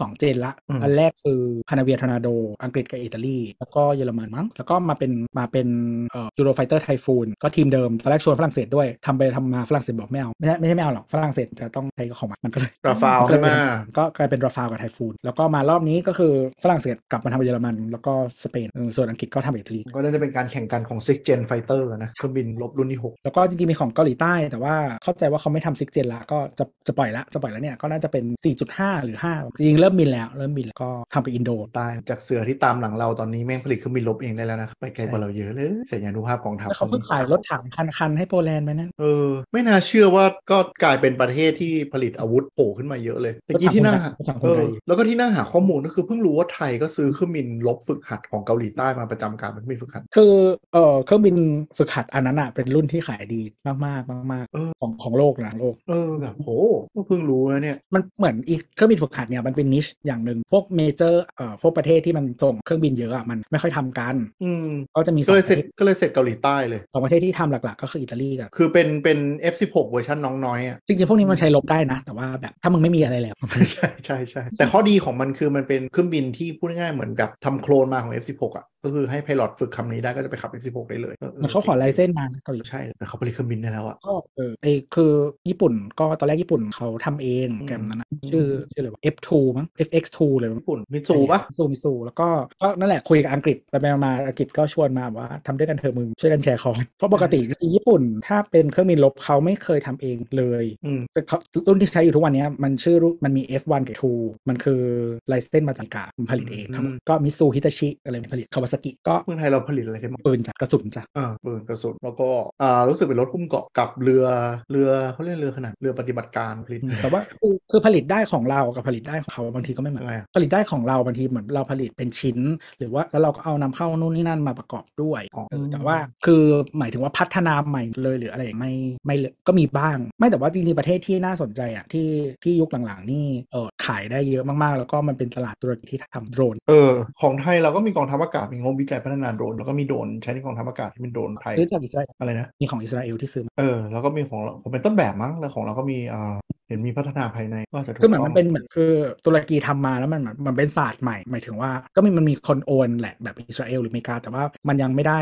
[0.00, 2.28] สอง gen ละอืมอันแรกคือ Panavia Tornado
[2.62, 5.68] อังกฤษกับอิตาลี แล้วก็เยอรมันมั้ง แล้วก็มาเป็นมาเป็น
[6.12, 13.48] เอ่อ Eurofighter Typhoon ก็ทีมเดิม ตอนแรกชวนฝรั่งเศสด้วยทำไปทำมาฝรั่งเศสบอกไม่เอา ไม่ใช่ไม่ใช่ไม่เอาหรอกฝรั่งเศสจะต้องใช้ของมันมันก็เลย Rafale ก็เลใช่ไหม
[13.96, 16.32] ก็กลายเป็น Rafale กับ Typhoon แล้วก็มารอบนี้ก็คือ
[16.62, 18.12] ฝรั่งเศสกลับมาทำเยอรมัน แล้วก็
[18.42, 24.74] สเปนเออส่วนอังกฤษก็ทำอิตาลีก็น่าจะเป็นการแข่งกันของ Six Gen Fighter นะเครื่องบินรบรุ่นที่6แล้วก็จริงๆมีของเกาหลีใต้ แต่ว่า
[25.04, 28.24] เข้าใจว่าเขาไม่ทำ Six Gen ละก็จะจะปล่อยละจะปล่อยแล้วเนี่ยก็น่าจะเป็น
[28.64, 37.64] 4.5 หรือ 5 จริงๆเริ่มบินแล้วเริ่มบินแล้วก็ทำกับอินโดตายจากเสือที่ตามหลังเราตอนนี้แม่งผลิตเครื่องบินรบเองได้แล้วนะไปไกลกว่าเราเยอะเลยแสนยานุภาพกองทัพแล้วเขาเพิ่งขายรถถัง
[37.98, 50.32] คันๆให้โปแลนด์ไหมนั่นเออไม่น่าเชื่อว่าก็กลายเป็นประเทศที่ผลิตอาวุธโผล่ขึ้นมาเยอะเลยตะกี้ที่นั่งหารถถังคเอนไทอยแล้วก็ที่นั่งหาข้อมูลก็คือเพิ่งรู้ว่าไทยก็ซื้อเครื่องบินรบฝึกหัดของเกาหลีใต้มาประจำการเป็นเครื่องบินฝึกหัด คือ
[50.72, 51.36] เออเครื่องบิน
[51.78, 56.50] ฝึกหัดอันนั้นอะเป็นรุ่นที่ขายดีมากๆมากเออๆของของโลกนะโลก เออแบบโห
[56.94, 69.18] ก็เพิ่งรู้นะเนี่ย มันเหมือนอีกเครื่องบินฝึกหัดเนี่ยมันเป็น niche อย่างหนึ่งพวก major เอ่อพวกประเทศที่มันส่งเครื่องบินเยอะอะมันไม่ค่อยทำกัน อืมก็จะมีสก็องเลยปเสร็ระจเทศก็เลยเสร็จเกาหลีใต้เลยสองประเทศที่ทำหลักๆ ก็คืออิตาลีกับคือเป็นเป็น
[69.52, 73.36] F16 เวอร์ชันน้องน้อยอะจริงๆพวกนี้มันใช้รบได้นะ แต่ว่าแบบถ้ามึงไม่มีอะไรแล้ว
[73.72, 85.12] ใช่ใช่ใช่แต่ข้อดีของมันคือมันเป็นเครื่องบินที่พูดง่ายๆเหมือนกับทำโคลนมาของ F16 อะก็คือให้ pilot ฝึกลำนี้ได้ก็จะไปขับ F16 ได้เลยมันเขาขอ license มานะเกาหลีใช่แต่เขาผลิตเครื่องบินได้แล้วอะก็เออไอคือ
[85.48, 92.28] ญี่ปุ่นก็ตอนแรกญี่ปุ่นเขาทำเองอืมแกมนั้นนะชื่อชื่ออะไรวะ F2 มั้ง FX2 เลยมั้งญี่ปุ่นมิตซูปะมิซูมิซูแล้วก็
[92.62, 104.80] ก็นั่นแหละคุยกับอังกฤษไปไปมาๆอังกฤษก็ชวนมาว่าทำด้วยกันเถอะมึงช่วยกันแชร์ของเพราะปกติจริงๆญี่ปุ่นถ้าเป็นเครื่องบินรบเขาไม่เคยทำเองเลยอืมแต่เขารุ่นที่ใช้อยู่ทุกวันเนี้ยมันชื่อรุ่นมันมี F1 กับ2มันคือ
[105.28, 112.28] license มาจากอเมริกามันผลิตเองครับอืมก็มิตซูบิชิอะไรผลิตคาวาซากิก็เมืองไทยเราผลิตอะไรได้บ้างปืนจากกระสุนจ้ะอ่าปืนกระสุนแล้วก็
[112.62, 114.24] อ่ารู้สึกเป็นรถหุ้มเกาะกับเรือ
[114.70, 122.38] เรือเขาเรียกเรือขนาดเรือปฏิบัติการผลิตอืมแต่ว่าคือคือผลิตได้ของเรากับผลิตได้ของเขาบางทีก็ไม่เหมือนยังไงอะผลิตได้ของเราบางทีเหมือนเราผลิตเป็นชิ้น
[122.78, 125.96] หรือว่าแล้วเราก็เอานำเข้านู่นนี่นั่นมาประกอบด้วยอ๋อเออแต่ว่า
[126.26, 126.42] คือ
[126.78, 128.72] หมายถึงว่าพัฒนาใหม่เลยหรืออะไรไม่
[129.06, 132.08] ไม่เลยก็มีบ้าง ไม่แต่ว่าจริงๆประเทศที่น่าสนใจอะที่
[132.44, 146.34] ที่ยุคหลังๆนี่เออขายได้เยอะมากๆ แล้วก็มันเป็นตลาดตุรกีที่ทำโดรนเออของไทยเราก็มีกองทัพอากาศมีงบวิจัยพัฒนาโดรนแล้วก็มีโดรนใช้ในกองทัพอากาศที่เป็นโดรนไทยซื้อจากอิสราเอลอะไรนะมีของอิสราเอลที่ซื้อมาเออแล้วก็มีของเราผมเป็นต้นแบบมั้งแล้วของเราก็มีอ่า
[146.68, 148.92] เห็นมีพัฒนาภายในก็จะถูกคือเหมือนต้มังนเป็นเหมือนคือ
[149.24, 155.20] ตุรกีทำมาแล้วมันเหมือนมันเป็นศาสตร์ใหม่หมายถึงว่าก็มีมันมีคนโอนแหละแบบอิสราเอลหรืออเมริกาแต่ว่ามันยังไม่ได้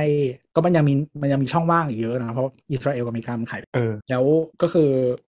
[0.55, 4.24] ก็มันยังมีมันยังมีช่องว่างอีกเยอะนะ เพราะอิสราเอลกับอเมริกามันขายเออแล้ว
[4.62, 4.90] ก็คือ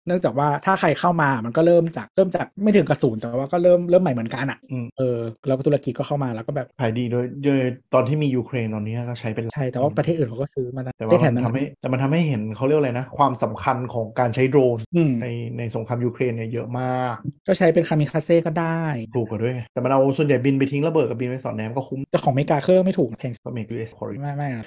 [0.06, 7.60] เนื่องจากว่าถ้าใครเข้ามามันก็เริ่มจากเริ่มจากไม่ถึงกระสุนแต่ว่าก็เริ่มเริ่มใหม่เหมือนกันอะอืมเออแล้วก็ตุรกีก็เข้ามาแล้วก็แบบขายดีโดยโดย
[7.94, 15.26] ตอนที่มียูเครนตอนนี้ก็ใช้เป็นหลักใช่แต่ว่าประเทศอื่นเขาก็ซื้อมานะแต่ได้ว่าแถมัมนหนังทำสืให้อแต่มันทำให้เห็นเขาเรียกอะไรนะ ความสำคัญของการใช้โดรนอืมใน
[15.58, 17.14] ในสงครามยูเครนเนี่ยเยอะมาก
[17.48, 24.64] ก็ใช้เป็นคามิคาเซ่ก็ได้ถูกกว่าด้วยไงแต่มันเอาส่วนใหญ่บินไปทิ้งระเบิดกับบินไปสอดแนมก็คุ้มแต่ของอเมริกาเครื่องไม่ถูกแพงก็เมกยูเอสพอริไม่ไม่อะ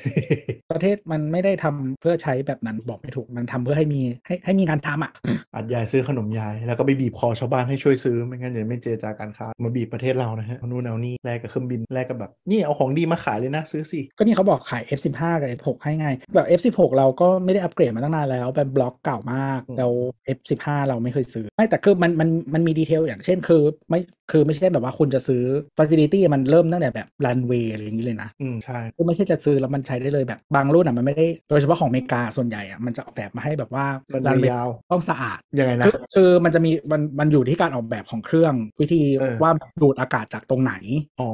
[0.71, 5.11] ประเทศมันไม่ได้ทำเพื่อใช้แบบนั้นบอกไม่ถูกมันทำเพื่อให้มีให้ให้มีงานทำอะ
[5.55, 19.91] อัดยายซื้อขนมยาย แล้วก็ไปบีบคอชาวบ้านให้ช่วยซื้อไม่งั้นเดี๋ยวไม่เจรจาการค้ามาบีบประเทศเรานะฮะเอานู่นเอานี่แลกกับเครื่องบินแลกกับแบบนี่เอาของดีมาขายเลยนะซื้อสิก็นี่เขาบอกขาย F15 กับ F6 ให้ไงแบบ F16 เราก็ไม่ได้อัปเกรดมาตั้งนานแล้วเป็นบล็อกเก่ามากอืมแล้ว
[20.37, 23.99] F15 เราไม่เคยซื้อไม่แต่คือมันมันมันมี detail อย่างเช่นคือไม่
[24.31, 25.43] คือไม่ใช่แบบว่าคุณจะซื้อ
[25.77, 40.73] Facility มันเริ่มตั้งแต่แบบรันเวย์อะไรอย่างนี้เลยนะอืมใช่คือไม่ใช่จะซื้อแล้วมันใช้ได้เลยแบบบางรุ่นอะมันไม่ได้โดยเฉพาะของอเมริกาส่วนใหญ่อะมันจะออกแบบมาให้แบบว่ารันรันเวเวย์ย์ยาวต้องสะอาดยังไงนะคือคือมันจะมีมันมันอยู่ที่การออกแบบของเครื่องวิธีเออว่าดูดอากาศจากตรงไหน
[41.21, 41.31] อ๋อ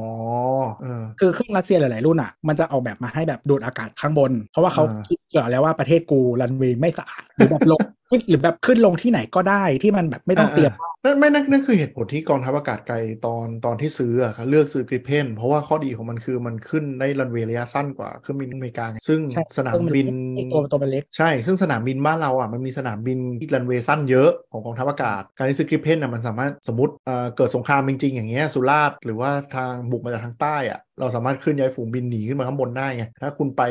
[0.81, 7.79] เออคือเครื่องรัสเซียหลาย ๆ รุ่นอะมันจะออกแบบมาให้แบบดูดอากาศข้างบน เพราะว่าเขาอ่าคิดเผื่อแล้วว่าประเทศกูรันเวย์ไม่สะอาดหรือแบบลง
[8.27, 10.73] หรือแบบขึ้นลงที่ไหนก็ได้ที่มันแบบไม่ต้องเตรียม
[11.03, 12.95] นั่นไม่นั่นนั่นคือเหตุผลที่กองทัพอากาศไทย
[13.25, 33.61] ตอนตอนที่ซื้ออะครับเลือกซื้อ Gripen เพราะว่าข้อดีของมันคือมันขึ้นได้รันเวย์ระยะสั้นกว่าเครื่องบินอเมริกาไงซึ่งใช่สนามบินไอ้ตัวตัวมันเล็กใช่ ซึ่งสนามบินบ้านเราอะมันมีสนามบินที่รันเวย์สั้นเยอะของกองทัพอากาศ การที่ซื้อ Gripen อะมันสามารถสมมติเอ่อเกิดสงครามจริงๆอย่างเงี้ยสุราษฎร์หรือว่าทางบุกมาจากทางใต้อะ เราสามารถขึ้นย้ายฝูงบินหนีขึ้นมาข้างบนได้ไงถ้าคุณไป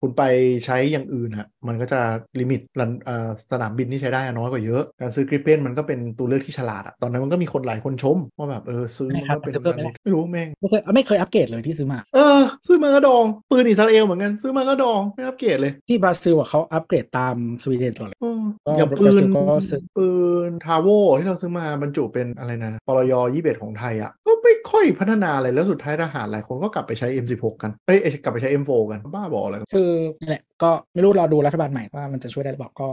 [0.00, 0.22] คุณไป
[0.64, 2.00] ใช้อย่างอื่นอะมันก็จะ
[2.40, 20.08] limit run เอ่อสนามบินที่ใช้ได้อะน้อยกว่าเยอะ การซื้อ Gripen มันก็เป็นตัวเลือกที่ฉลาดอะตอนนั้นมันก็มีคนหลายคนชมว่าแบบเออซื้อไม่มันครับก็เป็นซื้อเพิ่มไหมล่ะไม่รู้แม่งไม่เคยไม่เคยอัปเกรดเลยที่ซื้อมา เออ ซื้อมาก็ดองปืนอิสราเอลเหมือนกันซื้อมาก็ดองไม่อัปเกรดเลยที่บราซิลอะเขาอัปเกรดตามสวีเดนตลอดเลยอืมก็อย่างบปืราซินลก็ซื้อปื
[20.48, 32.88] นทาโวที่เราซื้อมาบรรจุเป็นอะไรนะปรยยี่เบของไทยอะก็ไม่ค่อยพัฒนาอะไรแล้วสุดท้ายทหารหลายคนก็กลับไปใช้ M16 กันเอ้ยเอ้ยกลับไปใช้ M4 กันบ้าบออะไรกันคือนั่นแหละก็ไม่รู้รอดูรัฐบาลใหม่ว่ามันจะช่วยได้หรือเปล่าก็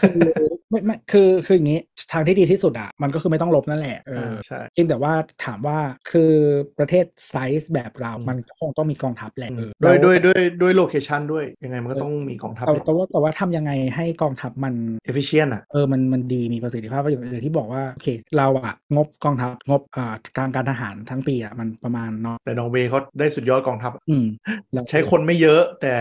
[0.00, 1.80] คือ ไม่ไม่คือคืออย่างนี้
[2.12, 5.12] ทางที่ดีที่สุดอะมันก็คือไม่ต้องลบนั่นแหละเออใช่เพียงแต่ว่า
[5.44, 5.78] ถามว่า
[6.10, 6.32] คือ
[6.78, 24.26] ประเทศไซส์แบบเราอืมมันก็คงต้องมีกองทัพแหละเออโดยแล้วโดยโดยโดย location ด้วยยังไงมันก็ต้องมีกองทัพแต่แต่ว่าแต่ว่าทำยังไงให้กองทัพมันefficient อะเออมันมันดีมีประสิทธิภาพอย่างอย่างที่บอกว่าโอเคเราอะงบกองทัพงบอ่าการการทหารทั้งปีอะมันประมาณเนาะแต่นอร์เวย์เขาได้สุดยอดกองทัพอืม
[24.72, 25.94] แล้วใช้คนไม่เยอะแต่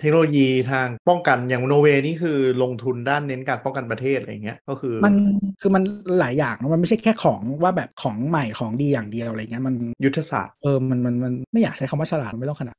[0.00, 5.14] เทคโนโลยีทางป้องกันอย่างนอร์เวย์นี่คือลงทุนด้านเน้นการป้องกันประเทศอะไรอย่างเงี้ยก็คือมัน
[5.60, 5.82] คือมัน
[6.20, 12.76] หลายอย่างนะมันไม่ใช่แค่ของว่าแบบของใหม่ของดีอย่างเดียวอะไรเงี้ยมันยุทธศาสตร์เออมันมันมันไม่อยากใช้คำว่าฉลาดมันไม่ต้องขนาด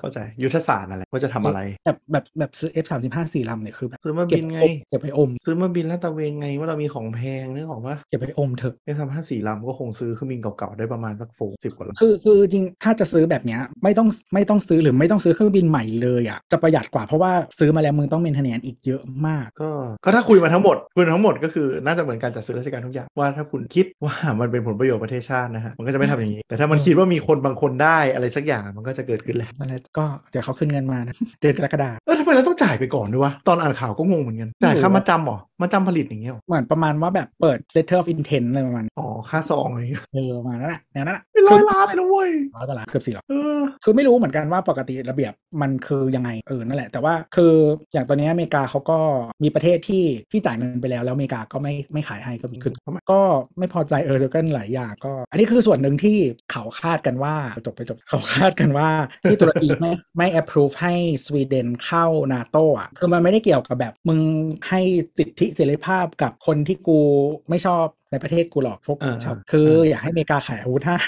[0.00, 19.70] เข้าใจยุทธศาสตร์นั่นแหละว่าจะทำอะไร แบบแบบแบบซื้อ F 3 5สี่ลำเนี่ยคือแบบซื้อมาเก็บิบนไงอมเก็บไปอม ซื้อมาบินแล้วตะเวนไงว่าเรามีของแพงนึกออกปะเก็บไปอมเถอะไอ้ทำห้าสี่ลำก็คงซื้อเครื่องบินเก่าๆได้ประมาณสักโฟสิบกว่าลำคือคือจริงถ้าจะซื้อแบบเนี้ยไม่ต้องไม่ต้องซื้อหรือไม่ต้องซื้อเครื่องบินใหม่เลยอะจะประหยัดกว่าเพราะว่าซื้อมาแล้วมึงต้องเมนเทนแนนอีกเยอะมาก ก็
[20.04, 45.32] ก็ถ้าคุยมาทั้งหมดคุยมาทั้งหมดก็คือน่าจะเหมือนการจัดซื้อราชการทุกอย่างว่าถ้าคุณคิดว่ามันเป็นผลประโยชน์ประเทศชาตินะฮะมันก็จะไม่ทำอย่างนี้ แต่ถ้ามันคิดว่ามีคนบางคนได้อะไรสักอย่างอะมันก็จะเกิดขึ้นแหละนั่นแหละก็เดี๋ยวเขาขึ้นเงินมานะเดือนกรกฎาคมเออทำไมเราต้องจ่ายไปก่อนด้วยวะตอนอ่านข่าวก็งงเหมือนกันจ่ายค่าไม่รู้มาจำเหรอ มาจำผลิตอย่างเงี้ยเหรอเหมือนประมาณว่าแบบเปิด letter of intent อะไรประมาณอ๋อ ค่าซองอะไรเงี้ยเออประมาณนั้นแหละแนวนั้นแหละเป็นร้อยล้านเลยนะเว้ยร้อยกว่าล้านเกือบสี่ร้อยเออคือไม่รู้เหมือนกันว่าปกติระเบียบ
[45.62, 47.52] มันคือยังไงเออนั่นแหละ แต่ว่าคือ
[47.92, 48.98] อย่างตอนนี้อเมริกาเขาก็
[49.42, 53.20] มีประเทศที่ที่จ่ายเงินไปแล้วแล้วอเมริกาก็ไม่ไม่ขายให้ก็มีคือทำไมก็
[53.58, 56.16] ไม่พอใจเออเดียวกันหลายอย่างก็ อันนี้คือส่วนหนึ่งที่
[56.52, 57.34] เขาคาดกันว่า
[57.66, 58.88] จบไปจบเขาคาดกันว่า
[59.22, 60.94] ที่ตุรกีไม่ไม่ approve ให้
[61.24, 64.20] สวีเดนเข้านาโตอะคือมันไม่ได้เกี่ยวกับแบบมึง
[64.68, 64.80] ให้
[65.18, 67.00] สิทธิเสรีภาพกับคนที่กู
[67.48, 70.98] ไม่ชอบ ในประเทศกูหรอกพวกอ่าชาวคืออ่าอยากให้อเมริกาขายอาวุธให้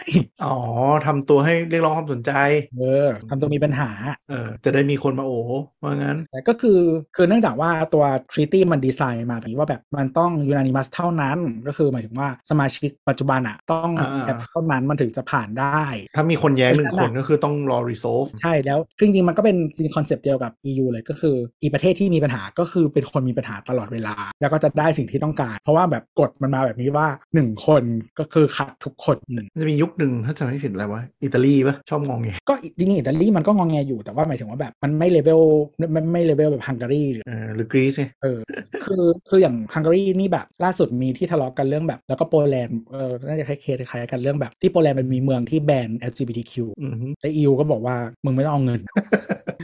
[0.44, 0.56] อ๋อ
[1.06, 2.32] ทำตัวให้เรียกร้องความสนใจ
[2.78, 3.90] เออทำตัวมีปัญหา
[4.30, 5.40] เออจะได้มีคนมาโอ้
[5.82, 6.78] ว่างั้นแต่ก็คือ
[7.16, 15.84] คือเนื่องจากว่าตัว treaty มันดีไซน์มาแบบนี้ว่าแบบมันต้อง unanimous เท่านั้น ก็คือหมายถึงว่าสมาชิกปัจจุบันอะต้องอ่าแอปเท่านั้นมันถึงจะผ่านได้
[16.16, 27.82] ถ้ามีคนแย้งหนึ่งเพราะฉะคนั้นนก็คือต้องรอ resolve ใช่แล้วคือจริงๆมันก็เป็นจริง concept เดียวกับ EU เลยก็คืออีประเทศที่มีปัญหาก็คือเป็นคนมีปัญหาตลอดเวลา แล้วก็จะได้สิ่งที่ต้องการ เพราะว่าแบบกฎมันมาแบบนี้ว่า1คน
[28.18, 35.40] ก็คือขัดทุกคนหนึ่งมันจะมียุคหนึ่งถ้าจำไม่ผิดอะไรวะอิตาลีปะชอบงองไงก็จริงๆอิตาลีมันก็งองแงอยู่แต่ว่าหมายถึงว่าแบบมันไม่เลเวล
[35.78, 38.38] ไม่ไม่เลเวลแบบฮังการีหรือเออหรือกรีซไงเออ
[38.86, 48.80] คือคืออย่างฮังการีนี่แบบล่าสุดมีที่ทะเลาะกันเรื่องแบบ แล้วก็โปแลนด์เออน่าจะคล้ายๆคล้ายๆกันเรื่องแบบที่โปแลนด์มันมีเมืองที่แบน LGBTQ อือฮึแต่ EU ก็บอกว่ามึงไม่ต้องเอาเงิน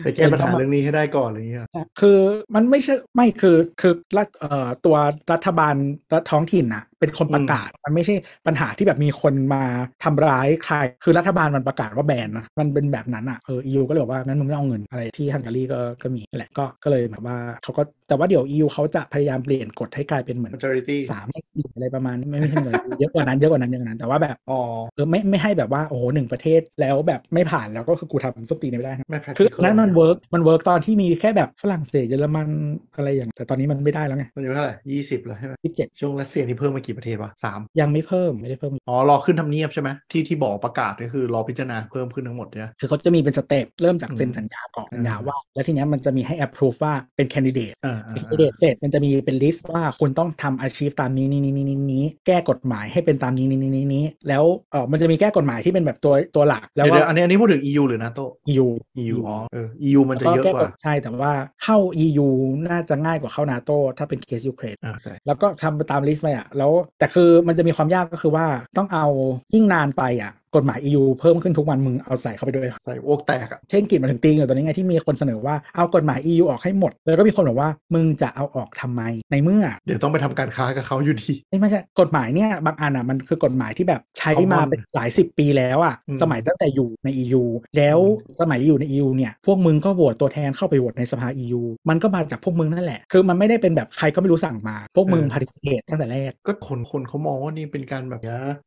[0.03, 1.63] ไปแก้ปัญหาเรื่องนี้ให้ได้ก่อนอะไรอย่างเงี้ย
[2.01, 2.19] คือ
[2.55, 4.97] มันไม่ใช่ไม่คือคือรัฐเอ่อตัว
[5.33, 5.75] รัฐบาล
[6.15, 8.15] รัฐท้องถิ่นน่ะ เป็นคนประกาศ มันไม่ใช่
[8.47, 9.63] ปัญหาที่แบบมีคนมา
[10.05, 24.61] ทำร้ายใคร คือรัฐบาลมันประกาศว่าแบนนะ มันเป็นแบบนั้นอะ เออ EU ก็เลยบอกว่านั้นมึงไม่ต้องเอาเงินอะไรที่ฮังการีก็ก็มีนั่นแหละ ก็ก็เลยแบบว่าเขาก็ แต่ว่าเดี๋ยว EU เขาจะพยายามเปลี่ยนกฎให้กลายเป็นเหมือน majority สามให้สี่อะไรประมาณนี้ไม่ไม่ใช่เหมือนเยอะกว่านั้นเยอะกว่านั้นเยอะกว่านั้น แต่ว่าแบบอ๋อ
[24.95, 32.49] เออไม่ไม่ให้แบบว่าโอ้โหหนึ่งประเทศแล้วแบบไม่ผ่านแล้วก็คือกูทำส้นตีนไม่ได้นะไม่คือ practical นั้นมัน work มัน work ตอนที่มีแค่แบบฝรั่งเศสเยอรมัน
[32.97, 47.75] อะไรอย่าง แต่ตอนนี้มันไม่ได้แล้วไงมันอยู่เท่าไหร่ยี่สิบแล้วใช่ไหมยี่สิบเจ็ดช่วงรัสเซียนี่เพิ่มมากี่ประเทศวะสามยังไม่เพิ่มไม่ได้เพิ่มอ๋อรอขึ้นทำเนียบใช่ไหมที่ที่บอกประกาศก็คือรอพิจารณาเพิ่มขึ้นทั้งหมดเนี่ยคือเขาจะมีเป็น step เริ่มจากอืมเซ็นสัญญาก่อนอืมสัญญาว่า แล้วทีเนี้ยมันจะมีให้ approve ว่าเป็น candidate
[48.07, 58.67] อ่าอ่า candidate เสร็จมันจะมีเป็น list ว่าคุณต้องทำอาชีพตามนี้นี้นี้นี้นี้แก้กฎหมายให้เป็นตามนี้นี้นี้นี้แล้วเออมันจะมีแก้กฎหมายที่เป็นแบบตัวตัวหลัก แล้วเดี๋ยวก็เดี๋ยวอันนี้อันนี้พูดถึง EU หรือ NATO EU
[59.03, 61.33] EU อ๋อเออ EU มันจะเยอะกว่า ใช่แต่ว่า
[61.65, 62.27] เข้า EU
[62.69, 68.47] น่าจะง่ายกว่าเข้านาโตถ้าเป็นเคสยูเครนอ่าใช่แล้วก็ทำไปตาม list ไปอะแล้วแต่คือมันจะมีความยากก็คือว่า
[68.77, 69.07] ต้องเอา
[69.55, 87.43] ยิ่งนานไปอะกฎหมาย EU เพิ่มขึ้นทุกวันมึงเอาใส่เข้าไปด้วยใส่อ้วกแตกอะเช่นกิจมาถึงตีอยู่ตอนนี้ไงที่มีคนเสนอว่าเอากฎหมาย EU ออกให้หมด แล้วก็มีคนบอกว่ามึงจะเอาออกทำไมในเมื่อ เดี๋ยวต้องไปทำการค้ากับเขาอยู่ดีไม่ไม่ใช่กฎหมายเนี่ยบางอันอะมันคือกฎหมายที่แบบใช้ Common มาเป็นหลายสิบปีแล้วอะอืมสมัยตั้งแต่อยู่ใน EU
[87.77, 87.99] แล้ว
[88.41, 98.21] สมัยอยู่ใน EU เนี่ยพวกมึงก็โหวตตัวแทนเข้าไปโหวตในสภา EU มันก็มาจากพวกมึงนั่นแหละ คือมันไม่ได้เป็นแบบใครก็ไม่รู้สั่งมา พวกมึงพา t ิเ a t ตั้งแต่แรกก็คนคนเขามองว่านี่เป็นการแบบ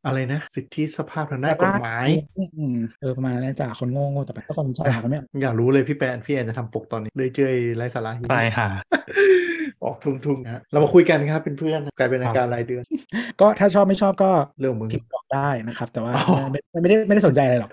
[0.06, 2.08] อะไรนะ สิทธิสภาพทางด้านกฎหมาย
[2.38, 8.68] อืมเออประมาณนั้นจ้ะคนโง่ๆแต่แบบถ้าคนฉลาดก็ไม่เอาอยากรู้เลยพี่แปนพี่แอนจะทำปกตอนนี้ เลยเจยไร้สาระตายหา
[9.84, 12.84] ออกทุ่งๆนะเรามาคุยกันครับเป็นเพื่อนกลายเป็นรายการรายเดือน
[13.40, 17.70] ก็ถ้าชอบไม่ชอบก็เรื่องของมึงพิมพ์บอกได้นะครับ แต่ว่าอ๋อไม่ไม่ได้ไม่ได้สนใจอะไรหรอก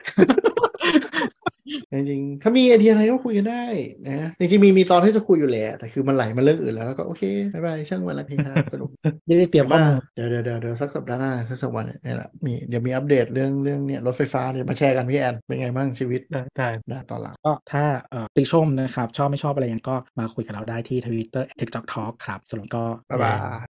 [1.94, 3.64] จริงๆถ้ามีไอเดียอะไรก็คุยกันได้
[4.08, 8.90] นะจริงๆมีมีตอนที่จะคุยอยู่แหละแต่คือมันไหลมาเรื่องอื่นแล้วแล้วก็โอเคบายบายช่างมันละเพลงฮาสนุก
[9.28, 23.68] ไม่ได้เตรียมข้อว่ามูลเดี๋ยวเดี๋ยวเดี๋ยวเดี๋ยวสักสัปดาห์หน้าสักสักวันเนี่ยแหละมีเดี๋ยวมีอัปเดตเรื่องเรื่องเนี่ยรถไฟฟ้าเดี๋ยวมาแชร์กันพี่แอนเป็นไงบ้างชีวิตได้ได้นะตอนหลังก็ถ้าเอ่อติชมนะครับ ชอบไม่ชอบอะไรยังก็มาคุยกับเราได้ที่ทวิตเตอร์ TikTok Talk ครับสำหรับก็บ๊ายบาย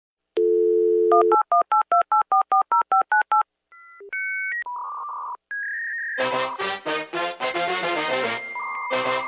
[8.94, 9.24] Yeah.